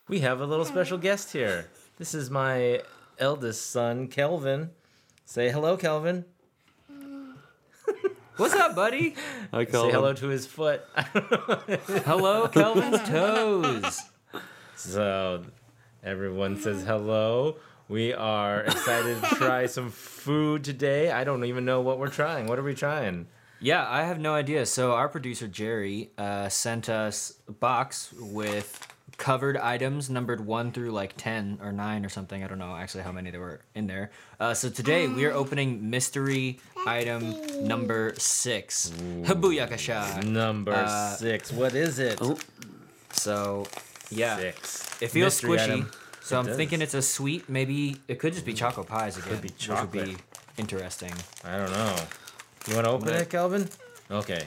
We 0.08 0.20
have 0.20 0.40
a 0.40 0.46
little 0.46 0.64
special 0.64 0.96
guest 0.96 1.32
here. 1.32 1.68
This 1.98 2.14
is 2.14 2.30
my 2.30 2.80
eldest 3.18 3.70
son, 3.70 4.08
Kelvin. 4.08 4.70
Say 5.26 5.50
hello, 5.50 5.76
Kelvin. 5.76 6.24
What's 8.38 8.54
up, 8.54 8.74
buddy? 8.74 9.16
Hi, 9.52 9.66
Kelvin. 9.66 9.90
Say 9.90 9.94
hello 9.94 10.14
to 10.14 10.28
his 10.28 10.46
foot. 10.46 10.82
hello, 10.96 12.48
Kelvin's 12.48 13.02
toes. 13.08 14.00
So, 14.76 15.44
everyone 16.02 16.58
says 16.58 16.84
hello. 16.84 17.56
We 17.90 18.14
are 18.14 18.62
excited 18.62 19.22
to 19.22 19.34
try 19.34 19.66
some 19.66 19.90
food 19.90 20.64
today. 20.64 21.10
I 21.10 21.24
don't 21.24 21.44
even 21.44 21.66
know 21.66 21.82
what 21.82 21.98
we're 21.98 22.08
trying. 22.08 22.46
What 22.46 22.58
are 22.58 22.62
we 22.62 22.74
trying? 22.74 23.26
Yeah, 23.60 23.86
I 23.86 24.04
have 24.04 24.18
no 24.18 24.32
idea. 24.32 24.64
So 24.64 24.92
our 24.92 25.10
producer 25.10 25.48
Jerry 25.48 26.12
uh, 26.16 26.48
sent 26.48 26.88
us 26.88 27.34
a 27.46 27.52
box 27.52 28.14
with 28.18 28.86
covered 29.16 29.56
items 29.56 30.10
numbered 30.10 30.44
one 30.44 30.70
through 30.72 30.90
like 30.90 31.16
ten 31.16 31.58
or 31.62 31.72
nine 31.72 32.04
or 32.04 32.08
something. 32.08 32.44
I 32.44 32.46
don't 32.48 32.58
know 32.58 32.74
actually 32.76 33.04
how 33.04 33.12
many 33.12 33.30
there 33.30 33.40
were 33.40 33.60
in 33.74 33.86
there. 33.86 34.10
Uh, 34.38 34.54
so 34.54 34.68
today 34.68 35.08
we 35.08 35.24
are 35.24 35.32
opening 35.32 35.90
mystery 35.90 36.60
item 36.86 37.34
number 37.66 38.14
six. 38.18 38.92
Habooyakasha. 39.22 40.24
Number 40.24 40.72
uh, 40.72 41.14
six. 41.14 41.52
What 41.52 41.74
is 41.74 41.98
it? 41.98 42.18
Oh. 42.20 42.38
So 43.12 43.66
yeah, 44.10 44.36
six. 44.36 45.02
It 45.02 45.08
feels 45.08 45.42
mystery 45.42 45.58
squishy. 45.58 45.72
Item. 45.72 45.90
So 46.20 46.36
it 46.36 46.40
I'm 46.40 46.46
does. 46.46 46.56
thinking 46.56 46.82
it's 46.82 46.94
a 46.94 47.02
sweet. 47.02 47.48
Maybe 47.48 47.96
it 48.06 48.18
could 48.18 48.34
just 48.34 48.44
be 48.44 48.52
choco 48.52 48.82
pies 48.82 49.16
again. 49.16 49.28
It 49.28 49.32
could 49.32 49.42
be 49.42 49.48
chocolate. 49.50 49.92
Which 49.92 50.08
would 50.08 50.16
be 50.16 50.22
interesting. 50.58 51.12
I 51.44 51.56
don't 51.56 51.72
know. 51.72 51.96
You 52.68 52.74
want 52.74 52.84
to 52.86 52.90
open 52.90 53.08
it, 53.08 53.30
Kelvin? 53.30 53.68
Okay. 54.10 54.44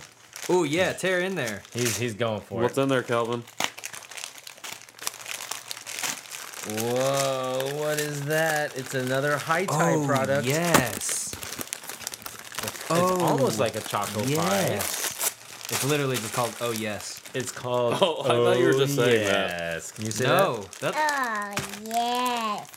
Oh 0.49 0.63
yeah, 0.63 0.93
tear 0.93 1.19
in 1.19 1.35
there. 1.35 1.63
He's 1.73 1.97
he's 1.97 2.13
going 2.13 2.41
for 2.41 2.59
it. 2.59 2.63
What's 2.63 2.77
it. 2.77 2.81
in 2.81 2.89
there, 2.89 3.03
Kelvin? 3.03 3.43
Whoa, 6.67 7.71
what 7.75 7.99
is 7.99 8.21
that? 8.25 8.77
It's 8.77 8.93
another 8.93 9.37
Haitai 9.37 10.03
Oh, 10.03 10.05
product. 10.05 10.45
yes. 10.47 11.33
It's 12.63 12.85
oh, 12.91 13.19
almost 13.23 13.57
like 13.59 13.75
a 13.75 13.81
chocolate 13.81 14.25
pie. 14.35 14.67
Yes. 14.69 15.33
It's 15.69 15.83
literally 15.85 16.17
just 16.17 16.33
called 16.33 16.53
Oh 16.61 16.71
Yes. 16.71 17.19
It's 17.33 17.51
called. 17.51 17.97
Oh, 18.01 18.21
I 18.23 18.27
thought 18.27 18.59
you 18.59 18.65
were 18.65 18.73
just 18.73 18.95
saying 18.95 19.25
that. 19.27 19.49
yes. 19.49 19.91
Can 19.91 20.05
you 20.05 20.11
say 20.11 20.25
No, 20.25 20.65
that's 20.79 20.97
Oh, 20.97 21.55
yes. 21.85 22.69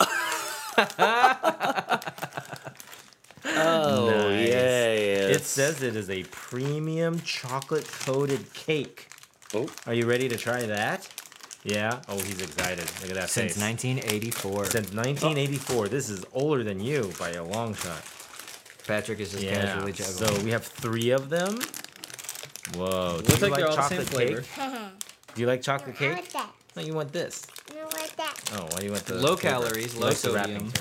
Oh, 3.56 4.06
Nice. 4.10 4.48
yeah. 4.48 5.28
It 5.34 5.42
says 5.44 5.82
it 5.82 5.94
is 5.96 6.08
a 6.08 6.22
premium 6.24 7.20
chocolate 7.20 7.86
coated 8.00 8.52
cake. 8.54 9.08
Oh, 9.52 9.68
Are 9.86 9.92
you 9.94 10.06
ready 10.06 10.28
to 10.30 10.36
try 10.36 10.62
that? 10.66 11.06
Yeah. 11.64 12.00
Oh, 12.08 12.16
he's 12.18 12.40
excited. 12.42 12.84
Look 13.00 13.10
at 13.10 13.16
that 13.16 13.30
since 13.30 13.54
face. 13.54 13.62
1984. 13.62 14.64
Since 14.66 14.92
1984. 14.92 15.88
This 15.88 16.10
is 16.10 16.24
older 16.34 16.62
than 16.62 16.78
you 16.80 17.10
by 17.18 17.30
a 17.30 17.42
long 17.42 17.74
shot. 17.74 18.02
Patrick 18.86 19.18
is 19.20 19.32
just 19.32 19.42
Yeah. 19.42 19.62
casually 19.62 19.92
juggling. 19.92 20.36
So 20.36 20.44
we 20.44 20.50
have 20.50 20.64
three 20.64 21.10
of 21.10 21.30
them. 21.30 21.58
Whoa. 22.74 23.20
Do 23.22 23.24
Looks 23.28 23.40
you 23.40 23.46
like 23.48 23.56
they're 23.56 23.68
all 23.70 23.76
the 23.76 23.88
same 23.88 23.98
chocolate 24.04 24.08
flavor. 24.08 24.40
cake? 24.42 25.34
Do 25.34 25.40
you 25.40 25.46
like 25.46 25.62
chocolate 25.62 25.96
I 25.96 25.98
cake? 25.98 26.12
want 26.16 26.30
that. 26.32 26.50
No, 26.76 26.82
you 26.82 26.92
want 26.94 27.12
this. 27.12 27.46
I 27.72 27.76
want 27.82 28.16
that. 28.16 28.34
Oh, 28.52 28.64
why 28.70 28.80
do 28.80 28.84
you 28.86 28.92
want 28.92 29.06
the 29.06 29.14
Low 29.14 29.36
paper? 29.36 29.48
calories, 29.48 29.94
low 29.94 30.08
like 30.08 30.16
sodium. 30.16 30.72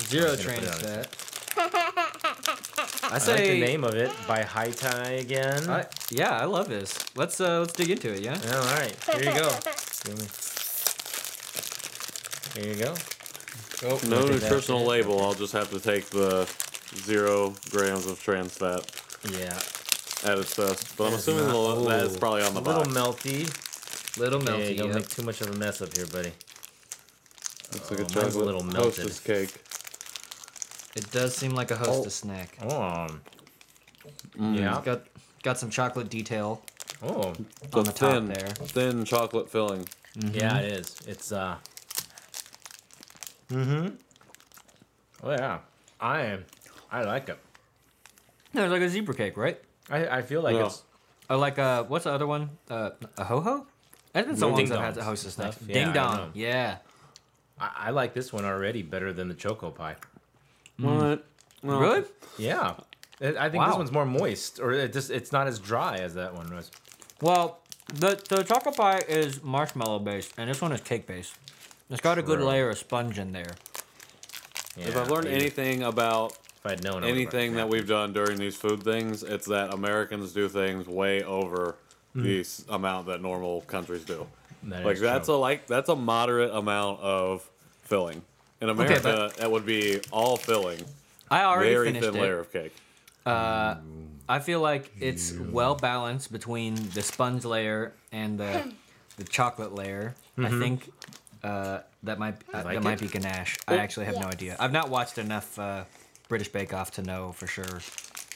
Zero 0.00 0.32
I'm 0.32 0.36
gonna 0.36 0.48
put 0.48 0.62
trans 0.64 0.82
fat. 0.82 1.16
I 3.04 3.08
I 3.16 3.18
like 3.18 3.26
the 3.44 3.60
name 3.60 3.84
of 3.84 3.94
it 3.94 4.10
by 4.26 4.42
Haitai 4.42 5.20
again. 5.20 5.68
I, 5.68 5.86
yeah, 6.10 6.30
I 6.38 6.44
love 6.46 6.68
this. 6.68 6.98
Let's 7.14 7.40
uh 7.40 7.60
let's 7.60 7.74
dig 7.74 7.90
into 7.90 8.12
it, 8.12 8.20
yeah? 8.20 8.38
Yeah, 8.42 8.56
all 8.58 8.74
right. 8.74 8.96
Here 9.12 9.32
you 9.32 9.38
go. 9.38 9.50
Give 10.04 10.18
me- 10.18 10.28
Here 12.62 12.74
you 12.74 12.82
go. 12.82 12.94
Oh, 13.84 14.00
no 14.08 14.20
Look 14.20 14.30
at 14.32 14.40
that. 14.40 14.42
nutritional 14.50 14.84
label. 14.84 15.22
I'll 15.22 15.34
just 15.34 15.52
have 15.52 15.70
to 15.70 15.80
take 15.80 16.10
the 16.10 16.48
zero 17.04 17.54
grams 17.70 18.06
of 18.06 18.20
trans 18.22 18.52
fat 18.52 18.84
Yeah. 19.28 19.58
at 20.30 20.38
its 20.38 20.54
best. 20.54 20.96
But 20.96 21.08
I'm 21.08 21.14
assuming 21.14 21.46
not- 21.48 21.74
the- 21.76 21.88
that's 21.88 22.16
probably 22.16 22.42
on 22.42 22.54
the 22.54 22.60
bottom. 22.60 22.90
A 22.90 22.92
little 22.92 23.12
box. 23.12 23.22
melty. 23.24 24.18
Little 24.18 24.42
Yeah, 24.42 24.50
melty. 24.50 24.68
you 24.70 24.76
don't 24.76 24.86
yep. 24.88 24.96
make 24.96 25.08
too 25.08 25.22
much 25.22 25.40
of 25.40 25.50
a 25.50 25.54
mess 25.56 25.80
up 25.80 25.96
here, 25.96 26.06
buddy. 26.06 26.32
Looks 27.72 27.90
like 27.90 28.00
a 28.00 28.02
Oh, 28.02 28.04
mine's 28.04 28.10
a 28.10 28.14
chocolate 28.20 28.46
little 28.46 28.62
melted. 28.62 29.04
hostess 29.04 29.20
cake. 29.20 29.54
It 30.94 31.10
does 31.10 31.34
seem 31.34 31.52
like 31.52 31.70
a 31.70 31.76
hostess 31.76 32.16
snack. 32.16 32.58
Oh. 32.62 33.08
Mm. 34.38 34.58
Yeah. 34.58 34.76
It's 34.76 34.84
got 34.84 35.02
got 35.42 35.58
some 35.58 35.70
chocolate 35.70 36.08
detail 36.10 36.62
Oh. 37.02 37.32
The 37.70 37.78
on 37.78 37.84
the 37.84 37.92
top 37.92 38.12
thin, 38.12 38.26
there. 38.26 38.48
thin 38.48 39.04
chocolate 39.04 39.50
filling. 39.50 39.88
Yeah, 40.16 40.58
it 40.58 40.72
is. 40.72 40.96
It's 41.06 41.32
uh. 41.32 41.56
Mm-hmm. 43.50 43.88
Oh 45.22 45.30
yeah. 45.30 45.58
I 46.00 46.22
am. 46.22 46.44
I 46.90 47.02
like 47.02 47.28
it. 47.28 47.38
No, 48.54 48.64
it's 48.64 48.72
like 48.72 48.82
a 48.82 48.88
zebra 48.88 49.14
cake, 49.14 49.36
right? 49.36 49.60
I, 49.90 50.18
I 50.18 50.22
feel 50.22 50.42
like 50.42 50.54
Yeah. 50.54 50.66
it's 50.66 50.82
Or 51.30 51.36
like 51.36 51.58
uh 51.58 51.84
what's 51.84 52.04
the 52.04 52.12
other 52.12 52.26
one? 52.26 52.50
Uh 52.70 52.90
a 53.18 53.24
ho 53.24 53.40
ho? 53.40 53.66
It's 54.14 54.26
been 54.26 54.36
so 54.36 54.46
No, 54.46 54.48
long 54.48 54.56
ding 54.58 54.66
since 54.66 54.78
I've 54.78 54.84
had 54.84 54.94
dongs 54.94 54.98
a 54.98 55.04
hostess 55.04 55.34
snack. 55.34 55.52
stuff. 55.54 55.68
Yeah, 55.68 55.84
Ding 55.84 55.92
dong. 55.94 56.16
know. 56.16 56.30
Yeah. 56.34 56.76
I, 57.58 57.70
I 57.76 57.90
like 57.90 58.14
this 58.14 58.32
one 58.32 58.44
already 58.44 58.82
better 58.82 59.12
than 59.12 59.28
the 59.28 59.34
choco 59.34 59.70
pie. 59.70 59.96
What? 60.78 61.24
No. 61.62 61.78
Really? 61.80 62.04
Yeah. 62.38 62.74
I 63.20 63.26
I 63.46 63.50
think 63.50 63.64
this 63.64 63.76
one's 63.76 63.92
more 63.92 64.04
moist, 64.04 64.58
or 64.60 64.72
it 64.72 64.92
just 64.92 65.10
it's 65.10 65.30
not 65.32 65.46
as 65.46 65.58
dry 65.60 65.96
as 65.98 66.14
that 66.14 66.34
one 66.34 66.52
was. 66.54 66.70
Well, 67.22 67.60
the 67.86 68.20
the 68.28 68.42
chocolate 68.42 68.76
pie 68.76 69.00
is 69.08 69.42
marshmallow 69.42 70.00
based, 70.00 70.32
and 70.36 70.50
this 70.50 70.60
one 70.60 70.72
is 70.72 70.80
cake 70.80 71.06
based. 71.06 71.34
It's 71.88 72.00
got 72.00 72.18
a 72.18 72.22
good 72.22 72.38
True. 72.38 72.48
layer 72.48 72.70
of 72.70 72.78
sponge 72.78 73.18
in 73.18 73.32
there. 73.32 73.54
If 74.76 74.96
I've 74.96 75.08
learned 75.10 75.24
maybe. 75.26 75.36
anything 75.40 75.82
about 75.84 76.32
if 76.32 76.66
I'd 76.66 76.82
known 76.82 77.04
I 77.04 77.06
would've 77.06 77.16
anything 77.16 77.54
that 77.54 77.68
we've 77.68 77.86
done 77.86 78.12
during 78.12 78.38
these 78.38 78.56
food 78.56 78.82
things, 78.82 79.22
it's 79.22 79.46
that 79.46 79.72
Americans 79.72 80.32
do 80.32 80.48
things 80.48 80.86
way 80.88 81.22
over 81.22 81.76
the 82.14 82.44
amount 82.68 83.06
that 83.06 83.22
normal 83.22 83.60
countries 83.62 84.04
do. 84.04 84.26
That 84.64 84.84
Like 84.84 84.98
that's 84.98 85.26
true. 85.28 85.36
a 85.36 85.36
like 85.36 85.66
that's 85.68 85.88
a 85.88 85.96
moderate 85.96 86.52
amount 86.52 87.00
of 87.00 87.48
filling. 87.84 88.22
In 88.60 88.68
America, 88.68 89.00
but- 89.02 89.36
that 89.36 89.50
would 89.50 89.64
be 89.66 90.00
all 90.10 90.36
filling, 90.36 90.84
I 91.30 91.44
already 91.44 91.70
very 91.74 91.86
finished 91.88 92.04
thin 92.06 92.16
it. 92.16 92.20
layer 92.20 92.38
of 92.40 92.52
cake. 92.52 92.74
Uh, 93.26 93.76
I 94.28 94.38
feel 94.38 94.60
like 94.60 94.90
it's 95.00 95.32
well 95.32 95.74
balanced 95.74 96.32
between 96.32 96.74
the 96.90 97.02
sponge 97.02 97.44
layer 97.44 97.92
and 98.12 98.38
the 98.38 98.72
the 99.16 99.24
chocolate 99.24 99.74
layer. 99.74 100.14
I 100.38 100.48
think 100.48 100.90
uh, 101.42 101.80
that 102.04 102.18
might 102.18 102.36
uh, 102.54 102.62
like 102.64 102.74
that 102.74 102.82
might 102.82 103.00
be 103.00 103.08
ganache. 103.08 103.58
I 103.68 103.76
actually 103.76 104.06
have 104.06 104.18
no 104.18 104.26
idea. 104.26 104.56
I've 104.58 104.72
not 104.72 104.88
watched 104.90 105.18
enough 105.18 105.58
uh, 105.58 105.84
British 106.28 106.48
Bake 106.48 106.72
Off 106.72 106.90
to 106.92 107.02
know 107.02 107.32
for 107.32 107.46
sure 107.46 107.80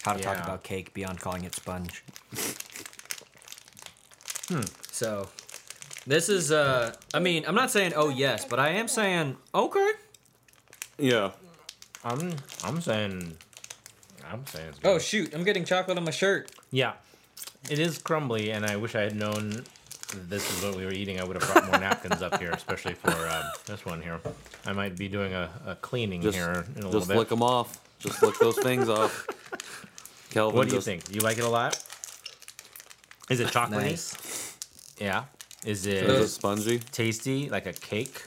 how 0.03 0.13
to 0.13 0.23
talk 0.23 0.37
about 0.43 0.63
cake 0.63 0.93
beyond 0.95 1.21
calling 1.21 1.45
it 1.45 1.55
sponge. 1.55 2.03
So 4.93 5.29
this 6.07 6.29
is 6.29 6.53
uh 6.53 6.95
I 7.15 7.19
mean, 7.19 7.45
I'm 7.47 7.55
not 7.55 7.71
saying 7.71 7.93
oh 7.97 8.09
yes, 8.09 8.45
but 8.45 8.59
I 8.61 8.71
am 8.71 8.89
saying 8.89 9.37
okay. 9.55 9.91
Yeah, 10.99 11.33
I'm 12.05 12.35
I'm 12.65 12.81
saying 12.81 13.37
I'm 14.33 14.47
saying 14.47 14.69
it's 14.71 14.79
Oh 14.85 14.99
shoot, 14.99 15.35
I'm 15.35 15.45
getting 15.45 15.65
chocolate 15.65 15.97
on 15.99 16.05
my 16.05 16.11
shirt. 16.11 16.51
yeah, 16.71 16.93
it 17.71 17.79
is 17.79 17.99
crumbly, 17.99 18.51
and 18.51 18.65
I 18.67 18.77
wish 18.77 18.95
I 18.95 19.03
had 19.03 19.17
known 19.17 19.65
this 20.29 20.57
is 20.57 20.65
what 20.65 20.77
we 20.77 20.85
were 20.85 20.93
eating. 20.93 21.21
I 21.21 21.25
would 21.25 21.41
have 21.41 21.53
brought 21.53 21.67
more 21.71 21.81
napkins 21.81 22.23
up 22.23 22.39
here, 22.41 22.51
especially 22.51 22.95
for 22.95 23.11
um, 23.11 23.45
this 23.67 23.85
one 23.85 24.01
here. 24.01 24.21
I 24.65 24.73
might 24.73 24.97
be 24.97 25.09
doing 25.09 25.33
a, 25.35 25.51
a 25.67 25.75
cleaning 25.77 26.23
just 26.23 26.37
here 26.37 26.65
in 26.77 26.83
a 26.83 26.87
little 26.87 26.93
bit. 26.93 26.93
just 26.93 27.09
bit. 27.09 27.15
flick 27.15 27.29
them 27.29 27.43
off. 27.43 27.81
Just 27.99 28.19
flick 28.19 28.39
those 28.39 28.59
things 28.59 28.89
off. 28.89 29.27
Kelvin, 30.31 30.57
What 30.57 30.69
do 30.69 30.75
you 30.75 30.81
think? 30.81 31.13
You 31.15 31.21
like 31.23 31.39
it 31.39 31.45
a 31.45 31.49
lot? 31.49 31.83
Is 33.31 33.41
it 33.41 33.49
chocolatey? 33.49 33.71
Nice. 33.71 34.57
Yeah. 35.01 35.25
Is 35.65 35.87
Is 35.87 36.03
it 36.03 36.09
it 36.09 36.29
spongy? 36.29 36.79
tasty 36.93 37.49
like 37.49 37.67
a 37.67 37.73
cake? 37.73 38.27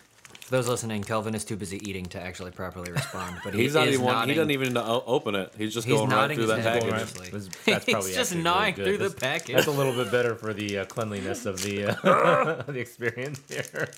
For 0.49 0.55
those 0.55 0.67
listening, 0.67 1.03
Kelvin 1.03 1.35
is 1.35 1.45
too 1.45 1.55
busy 1.55 1.77
eating 1.87 2.07
to 2.07 2.19
actually 2.19 2.49
properly 2.49 2.91
respond. 2.91 3.37
But 3.43 3.53
he 3.55 3.61
He's 3.61 3.75
not 3.75 3.87
is 3.87 3.99
even. 4.01 4.27
He 4.29 4.33
doesn't 4.33 4.49
even 4.49 4.75
o- 4.77 5.03
open 5.05 5.35
it. 5.35 5.53
He's 5.55 5.71
just 5.75 5.85
He's 5.85 5.95
going 5.95 6.09
right 6.09 6.15
nodding 6.15 6.37
through 6.39 6.47
his 6.47 6.55
that 6.55 6.61
head. 6.63 6.81
package. 6.81 6.89
Going 6.89 7.31
right- 7.31 7.31
That's, 7.31 7.47
that's 7.65 7.85
He's 7.85 8.15
just 8.15 8.31
actually 8.31 8.41
gnawing 8.41 8.73
really 8.73 8.73
through 8.73 8.97
good. 8.97 9.11
the 9.11 9.13
That's- 9.19 9.39
package. 9.41 9.55
That's 9.57 9.67
a 9.67 9.71
little 9.71 9.93
bit 9.93 10.11
better 10.11 10.33
for 10.33 10.51
the 10.55 10.79
uh, 10.79 10.85
cleanliness 10.85 11.45
of 11.45 11.61
the 11.61 11.85
uh, 11.85 12.63
the 12.67 12.79
experience 12.79 13.41
here. 13.47 13.89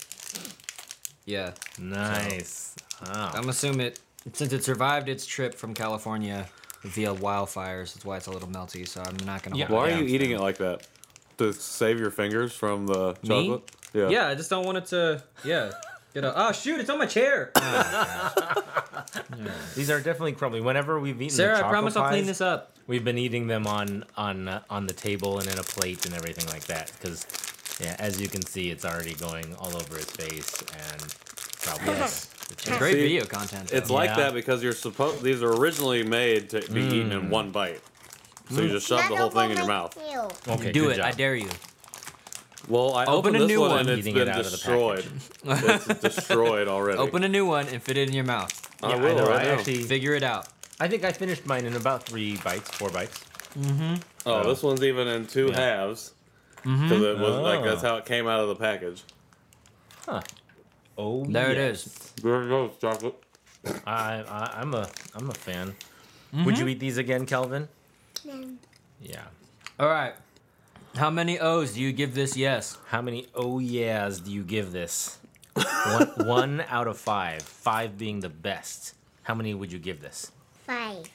Yeah, 1.26 1.52
Nice. 1.80 2.76
Wow. 3.06 3.32
I'm 3.34 3.48
assuming 3.48 3.88
it 3.88 4.00
since 4.34 4.52
it 4.52 4.64
survived 4.66 5.08
its 5.08 5.26
trip 5.26 5.56
from 5.56 5.74
California 5.74 6.48
via 6.84 7.14
wildfires. 7.16 7.94
That's 7.94 8.04
why 8.04 8.18
it's 8.18 8.28
a 8.28 8.32
little 8.32 8.50
melty. 8.50 8.86
So 8.86 9.02
I'm 9.02 9.16
not 9.26 9.42
gonna. 9.44 9.56
Yeah. 9.56 9.68
hold 9.68 9.80
Why 9.80 9.88
it 9.90 9.94
are 9.94 9.96
you 10.00 10.04
down. 10.04 10.10
eating 10.16 10.32
it 10.32 10.42
like 10.42 10.58
that? 10.58 10.86
To 11.38 11.54
save 11.54 11.98
your 11.98 12.12
fingers 12.12 12.52
from 12.54 12.88
the 12.88 13.16
Me? 13.24 13.48
chocolate? 13.48 13.72
Yeah. 13.94 14.10
Yeah, 14.10 14.28
I 14.28 14.36
just 14.36 14.50
don't 14.50 14.66
want 14.66 14.80
it 14.80 14.86
to. 14.88 15.24
Yeah. 15.46 15.72
Get 16.14 16.24
a, 16.26 16.34
oh 16.36 16.52
shoot! 16.52 16.80
It's 16.82 16.90
on 16.90 16.98
my 17.00 17.06
chair. 17.06 17.52
These 19.76 19.90
are 19.90 19.98
definitely 20.00 20.34
crumbly. 20.34 20.60
Whenever 20.62 21.00
we've 21.00 21.22
eaten 21.22 21.36
Sarah, 21.36 21.54
the 21.56 21.60
I 21.60 21.62
chocolate 21.62 21.74
promise 21.74 21.96
I'll 21.96 22.10
clean 22.10 22.26
this 22.26 22.42
up. 22.42 22.76
We've 22.88 23.04
been 23.04 23.18
eating 23.18 23.48
them 23.48 23.66
on 23.66 24.04
on 24.18 24.48
uh, 24.50 24.62
on 24.70 24.88
the 24.88 24.94
table 24.94 25.40
and 25.40 25.48
in 25.50 25.58
a 25.58 25.64
plate 25.64 26.06
and 26.06 26.14
everything 26.14 26.48
like 26.48 26.66
that. 26.66 26.92
Because 27.00 27.26
yeah, 27.80 27.96
as 28.00 28.20
you 28.20 28.28
can 28.28 28.46
see, 28.46 28.70
it's 28.70 28.84
already 28.84 29.14
going 29.16 29.56
all 29.56 29.74
over 29.76 29.96
his 29.96 30.06
face 30.12 30.62
and 30.62 31.16
probably 31.62 31.94
Yes. 31.94 32.28
It's 32.52 32.78
great 32.78 32.96
See, 32.96 33.02
video 33.02 33.24
content. 33.26 33.70
though. 33.70 33.78
It's 33.78 33.90
like 33.90 34.10
Yeah. 34.10 34.16
that 34.18 34.34
because 34.34 34.62
you're 34.62 34.74
supposed. 34.74 35.24
These 35.24 35.42
are 35.42 35.54
originally 35.54 36.04
made 36.04 36.50
to 36.50 36.60
be 36.72 36.82
eaten 36.82 37.14
in 37.14 37.30
one 37.30 37.52
bite. 37.52 37.80
So 38.50 38.62
you 38.62 38.68
just 38.68 38.86
shove 38.88 39.08
the 39.08 39.16
whole 39.16 39.30
thing 39.30 39.52
in 39.52 39.58
your 39.58 39.68
mouth. 39.68 39.98
Okay, 40.50 40.74
do 40.74 40.82
good 40.84 40.92
it. 40.92 40.96
job. 40.98 41.06
I 41.06 41.12
dare 41.12 41.36
you. 41.36 41.48
Well, 42.68 42.94
I 42.96 43.04
Open 43.06 43.14
opened 43.16 43.36
a 43.36 43.40
this 43.40 43.48
new 43.48 43.60
one, 43.62 43.70
one. 43.72 43.80
and 43.82 43.90
it's 43.90 44.00
Eating 44.00 44.14
been 44.14 44.28
it 44.28 44.32
out 44.32 44.40
of 44.40 44.46
the 44.46 44.52
destroyed. 44.52 45.06
it's 45.46 46.00
destroyed 46.00 46.68
already. 46.68 46.98
Open 47.00 47.24
a 47.24 47.30
new 47.30 47.46
one 47.46 47.68
and 47.68 47.82
fit 47.82 47.98
it 47.98 48.08
in 48.08 48.14
your 48.16 48.24
mouth. 48.24 48.52
I 48.84 48.90
Yeah, 48.90 48.96
I 48.96 49.00
will 49.00 49.16
know. 49.18 49.28
right 49.30 49.48
I 49.48 49.50
actually, 49.52 49.84
Figure 49.84 50.14
it 50.14 50.24
out. 50.24 50.48
I 50.80 50.88
think 50.88 51.04
I 51.04 51.12
finished 51.12 51.46
mine 51.46 51.66
in 51.66 51.76
about 51.76 52.04
three 52.04 52.38
bites, 52.38 52.70
four 52.72 52.90
bites. 52.90 53.20
Mm-hmm. 53.60 53.96
Oh, 54.26 54.48
this 54.48 54.64
one's 54.64 54.84
even 54.84 55.08
in 55.08 55.26
two 55.28 55.48
Yeah. 55.48 55.60
halves. 55.60 56.14
Because 56.64 56.92
it 57.02 57.18
was 57.18 57.38
like 57.38 57.64
that's 57.64 57.84
Oh. 57.84 57.88
how 57.90 57.96
it 57.98 58.06
came 58.06 58.28
out 58.28 58.40
of 58.40 58.48
the 58.50 58.56
package. 58.56 59.04
Huh. 60.06 60.22
Oh, 60.98 61.26
There 61.26 61.50
it 61.52 61.58
yes. 61.58 61.88
is. 61.88 62.12
There 62.22 62.44
it 62.44 62.48
goes, 62.50 62.72
chocolate. 62.80 63.16
I, 63.86 64.24
I 64.28 64.54
I'm 64.62 64.74
a 64.76 64.88
I'm 65.16 65.30
a 65.30 65.34
fan. 65.34 65.76
Mm-hmm. 66.34 66.46
Would 66.46 66.58
you 66.60 66.68
eat 66.68 66.80
these 66.80 66.98
again, 66.98 67.26
Kelvin? 67.26 67.68
Yeah. 69.02 69.24
All 69.80 69.88
right. 69.88 70.14
How 70.96 71.10
many 71.10 71.40
O's 71.40 71.74
do 71.74 71.82
you 71.82 71.92
give 71.92 72.14
this 72.16 72.36
yes? 72.36 72.78
How 72.88 73.02
many 73.02 73.28
oh 73.34 73.60
yeahs 73.60 74.20
do 74.20 74.32
you 74.32 74.44
give 74.44 74.72
this? 74.72 75.20
one, 75.54 76.08
one 76.28 76.66
out 76.70 76.88
of 76.88 76.98
five. 76.98 77.42
Five 77.42 77.98
being 77.98 78.20
the 78.20 78.30
best. 78.30 78.96
How 79.24 79.34
many 79.36 79.54
would 79.54 79.72
you 79.72 79.80
give 79.80 80.02
this? 80.02 80.32
Five. 80.68 81.08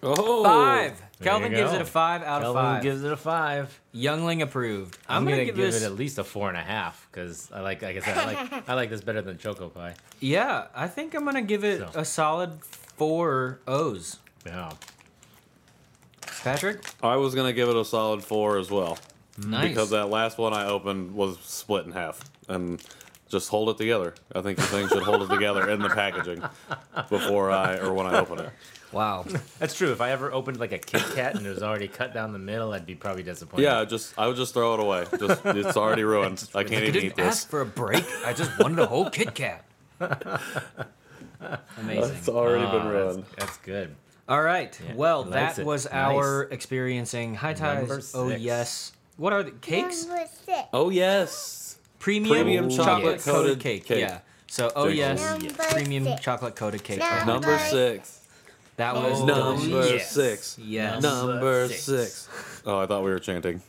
Oh, 0.00 0.44
Five. 0.44 1.00
There 1.18 1.24
Kelvin 1.32 1.50
you 1.50 1.56
gives 1.58 1.72
go. 1.72 1.76
it 1.78 1.82
a 1.82 1.84
five 1.84 2.22
out 2.22 2.38
of 2.42 2.54
Kelvin 2.54 2.62
five. 2.62 2.82
gives 2.84 3.02
it 3.02 3.10
a 3.12 3.16
five. 3.16 3.80
Youngling 3.92 4.42
approved. 4.42 4.96
I'm, 5.08 5.18
I'm, 5.18 5.24
gonna, 5.24 5.36
gonna, 5.38 5.46
give, 5.46 5.56
give, 5.56 5.72
this. 5.72 5.82
it 5.82 5.86
at 5.86 5.94
least 5.96 6.18
a 6.18 6.24
four 6.24 6.48
and 6.48 6.56
a 6.56 6.62
half 6.62 7.08
because 7.10 7.50
I 7.52 7.60
like, 7.62 7.82
like 7.82 7.96
I 7.96 8.00
said, 8.00 8.16
I 8.16 8.24
like, 8.32 8.68
I 8.68 8.74
like 8.74 8.90
this 8.90 9.00
better 9.00 9.22
than 9.22 9.38
Choco 9.38 9.68
Pie. 9.68 9.94
yeah, 10.20 10.66
I 10.72 10.86
think 10.86 11.14
I'm 11.14 11.24
gonna 11.24 11.42
give 11.42 11.64
it 11.64 11.80
So. 11.80 11.90
a 12.00 12.04
solid 12.04 12.62
four 12.62 13.58
O's. 13.66 14.18
Yeah. 14.46 14.70
Patrick, 16.42 16.82
I 17.02 17.16
was 17.16 17.34
gonna 17.34 17.52
give 17.52 17.68
it 17.68 17.76
a 17.76 17.84
solid 17.84 18.22
four 18.22 18.58
as 18.58 18.70
well 18.70 18.98
nice. 19.38 19.68
because 19.68 19.90
that 19.90 20.06
last 20.10 20.38
one 20.38 20.52
I 20.54 20.66
opened 20.66 21.14
was 21.14 21.38
split 21.40 21.86
in 21.86 21.92
half 21.92 22.20
and. 22.48 22.82
Just 23.30 23.50
hold 23.50 23.68
it 23.68 23.76
together. 23.76 24.14
I 24.34 24.40
think 24.40 24.56
the 24.56 24.62
thing 24.64 24.88
should 24.88 25.02
hold 25.02 25.20
it 25.20 25.28
together 25.28 25.68
in 25.68 25.80
the 25.82 25.90
packaging 25.90 26.42
before 27.10 27.50
I 27.50 27.76
or 27.76 27.92
when 27.92 28.06
I 28.06 28.20
open 28.20 28.38
it. 28.38 28.48
wow. 28.90 29.26
That's 29.58 29.74
true. 29.76 29.92
If 29.92 30.00
I 30.00 30.12
ever 30.12 30.32
opened 30.32 30.58
like 30.58 30.72
a 30.72 30.78
Kit 30.78 31.02
Kat 31.14 31.34
and 31.34 31.44
it 31.46 31.50
was 31.50 31.62
already 31.62 31.88
cut 31.88 32.14
down 32.14 32.32
the 32.32 32.38
middle, 32.38 32.72
I'd 32.72 32.86
be 32.86 32.94
probably 32.94 33.22
disappointed. 33.22 33.64
Yeah, 33.64 33.84
just 33.84 34.18
I 34.18 34.28
would 34.28 34.36
just 34.38 34.54
throw 34.54 34.72
it 34.72 34.80
away. 34.80 35.04
Just 35.18 35.44
it's 35.44 35.76
already 35.76 36.04
ruined. 36.04 36.42
I 36.54 36.62
can't 36.64 36.76
I 36.76 36.86
even 36.86 36.92
didn't 36.94 37.04
eat 37.10 37.16
this. 37.16 37.26
ask 37.26 37.50
for 37.50 37.60
a 37.60 37.66
break. 37.66 38.02
I 38.24 38.32
just 38.32 38.58
wanted 38.58 38.78
a 38.78 38.86
whole 38.86 39.10
Kit 39.10 39.34
Kat. 39.34 39.62
Amazing. 41.76 42.16
It's 42.16 42.30
already 42.30 42.64
Ah, 42.64 42.70
been 42.72 42.84
that's, 42.84 42.94
ruined. 43.14 43.24
that's 43.36 43.56
good. 43.58 43.94
All 44.28 44.42
right. 44.42 44.78
Yeah, 44.86 44.94
well, 44.94 45.24
that 45.24 45.58
it. 45.58 45.64
was 45.64 45.84
Nice. 45.86 45.94
our 45.94 46.42
experiencing 46.50 47.34
high 47.34 47.54
Number 47.54 47.96
ties. 47.96 48.12
Oh 48.14 48.28
six. 48.28 48.40
yes. 48.40 48.92
What 49.16 49.32
are 49.32 49.42
the 49.42 49.52
cakes? 49.52 50.06
Oh 50.72 50.90
yes. 50.90 51.78
Premium, 51.98 52.34
Premium 52.36 52.70
chocolate 52.70 52.84
chocolate 52.86 53.20
coated 53.22 53.34
coated 53.34 53.60
cake. 53.60 53.84
cake. 53.86 53.98
Yeah. 54.00 54.18
So 54.46 54.70
oh 54.76 54.84
Number 54.84 54.94
yes, 54.94 55.72
premium 55.72 56.04
six. 56.04 56.20
chocolate 56.22 56.56
coated 56.56 56.84
cake. 56.84 56.98
Number 57.00 57.26
Number 57.32 57.48
Number- 57.48 57.64
six. 57.64 58.14
That 58.76 58.94
was 58.94 59.22
Number 59.24 59.94
yes. 59.96 60.10
six. 60.12 60.58
Yes. 60.58 61.02
Number 61.02 61.66
six. 61.68 61.82
six. 61.82 62.28
Oh, 62.64 62.78
I 62.78 62.86
thought 62.86 63.02
we 63.02 63.10
were 63.10 63.18
chanting. 63.18 63.60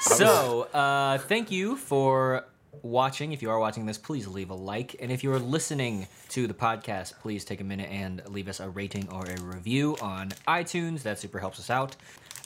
So, 0.00 0.62
uh, 0.74 1.18
thank 1.18 1.50
you 1.50 1.76
for 1.76 2.44
watching. 2.82 3.32
If 3.32 3.42
you 3.42 3.50
are 3.50 3.58
watching 3.58 3.86
this, 3.86 3.98
please 3.98 4.26
leave 4.26 4.50
a 4.50 4.54
like. 4.54 4.96
And 5.00 5.10
if 5.10 5.22
you 5.24 5.32
are 5.32 5.38
listening 5.38 6.06
to 6.30 6.46
the 6.46 6.54
podcast, 6.54 7.14
please 7.20 7.44
take 7.44 7.60
a 7.60 7.64
minute 7.64 7.90
and 7.90 8.22
leave 8.28 8.48
us 8.48 8.60
a 8.60 8.68
rating 8.68 9.08
or 9.10 9.24
a 9.24 9.40
review 9.40 9.96
on 10.00 10.30
iTunes. 10.48 11.02
That 11.02 11.18
super 11.18 11.38
helps 11.38 11.58
us 11.58 11.70
out. 11.70 11.96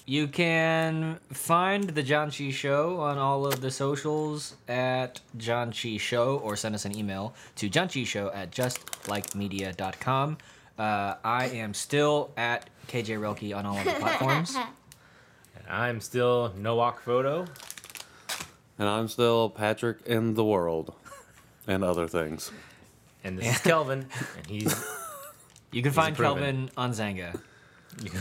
You 0.06 0.26
can 0.26 1.20
find 1.32 1.84
the 1.84 2.02
Janchi 2.02 2.52
Show 2.52 3.00
on 3.00 3.18
all 3.18 3.46
of 3.46 3.60
the 3.60 3.70
socials 3.70 4.56
at 4.66 5.20
Janchi 5.36 6.00
Show 6.00 6.38
or 6.38 6.56
send 6.56 6.74
us 6.74 6.84
an 6.84 6.96
email 6.96 7.34
to 7.56 7.70
Janchi 7.70 8.04
Show 8.06 8.30
at 8.32 8.50
justlikemedia.com. 8.50 10.38
Uh, 10.78 11.14
I 11.22 11.46
am 11.46 11.74
still 11.74 12.30
at 12.36 12.68
KJ 12.88 13.20
Relke 13.20 13.54
on 13.54 13.66
all 13.66 13.76
of 13.78 13.84
the 13.84 13.92
platforms. 13.92 14.56
And 15.56 15.66
I'm 15.68 16.00
still 16.00 16.54
Nowack 16.58 17.00
Photo. 17.00 17.44
And 18.80 18.88
I'm 18.88 19.06
still 19.08 19.50
Patrick 19.50 19.98
in 20.06 20.34
the 20.34 20.44
world. 20.44 20.94
And 21.68 21.84
other 21.84 22.08
things. 22.08 22.50
And 23.22 23.38
this 23.38 23.54
is 23.56 23.58
Kelvin. 23.62 24.06
And 24.38 24.46
he's 24.46 24.74
You 25.70 25.82
can 25.82 25.92
find 25.92 26.16
proven. 26.16 26.42
Kelvin 26.42 26.70
on 26.76 26.90
Xanga. 26.92 27.38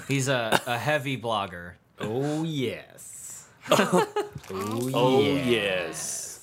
He's 0.07 0.27
a, 0.27 0.59
a 0.67 0.77
heavy 0.77 1.17
blogger. 1.19 1.73
oh 1.99 2.43
yes. 2.43 3.47
oh, 3.71 4.07
Oh, 4.51 4.89
oh 4.93 5.21
yeah. 5.21 5.43
yes. 5.45 6.39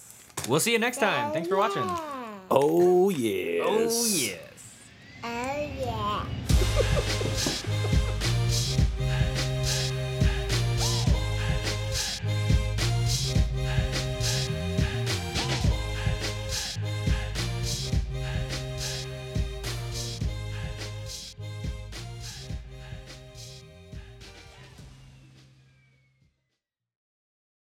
We'll 0.48 0.60
see 0.60 0.72
you 0.72 0.78
next 0.78 0.98
time. 0.98 1.32
Thanks 1.32 1.48
for 1.48 1.56
watching. 1.56 1.82
Oh 2.50 3.10
yes. 3.10 3.62
Oh 3.64 4.06
yes. 4.16 4.38
Oh 5.22 5.68
yeah. 5.78 6.24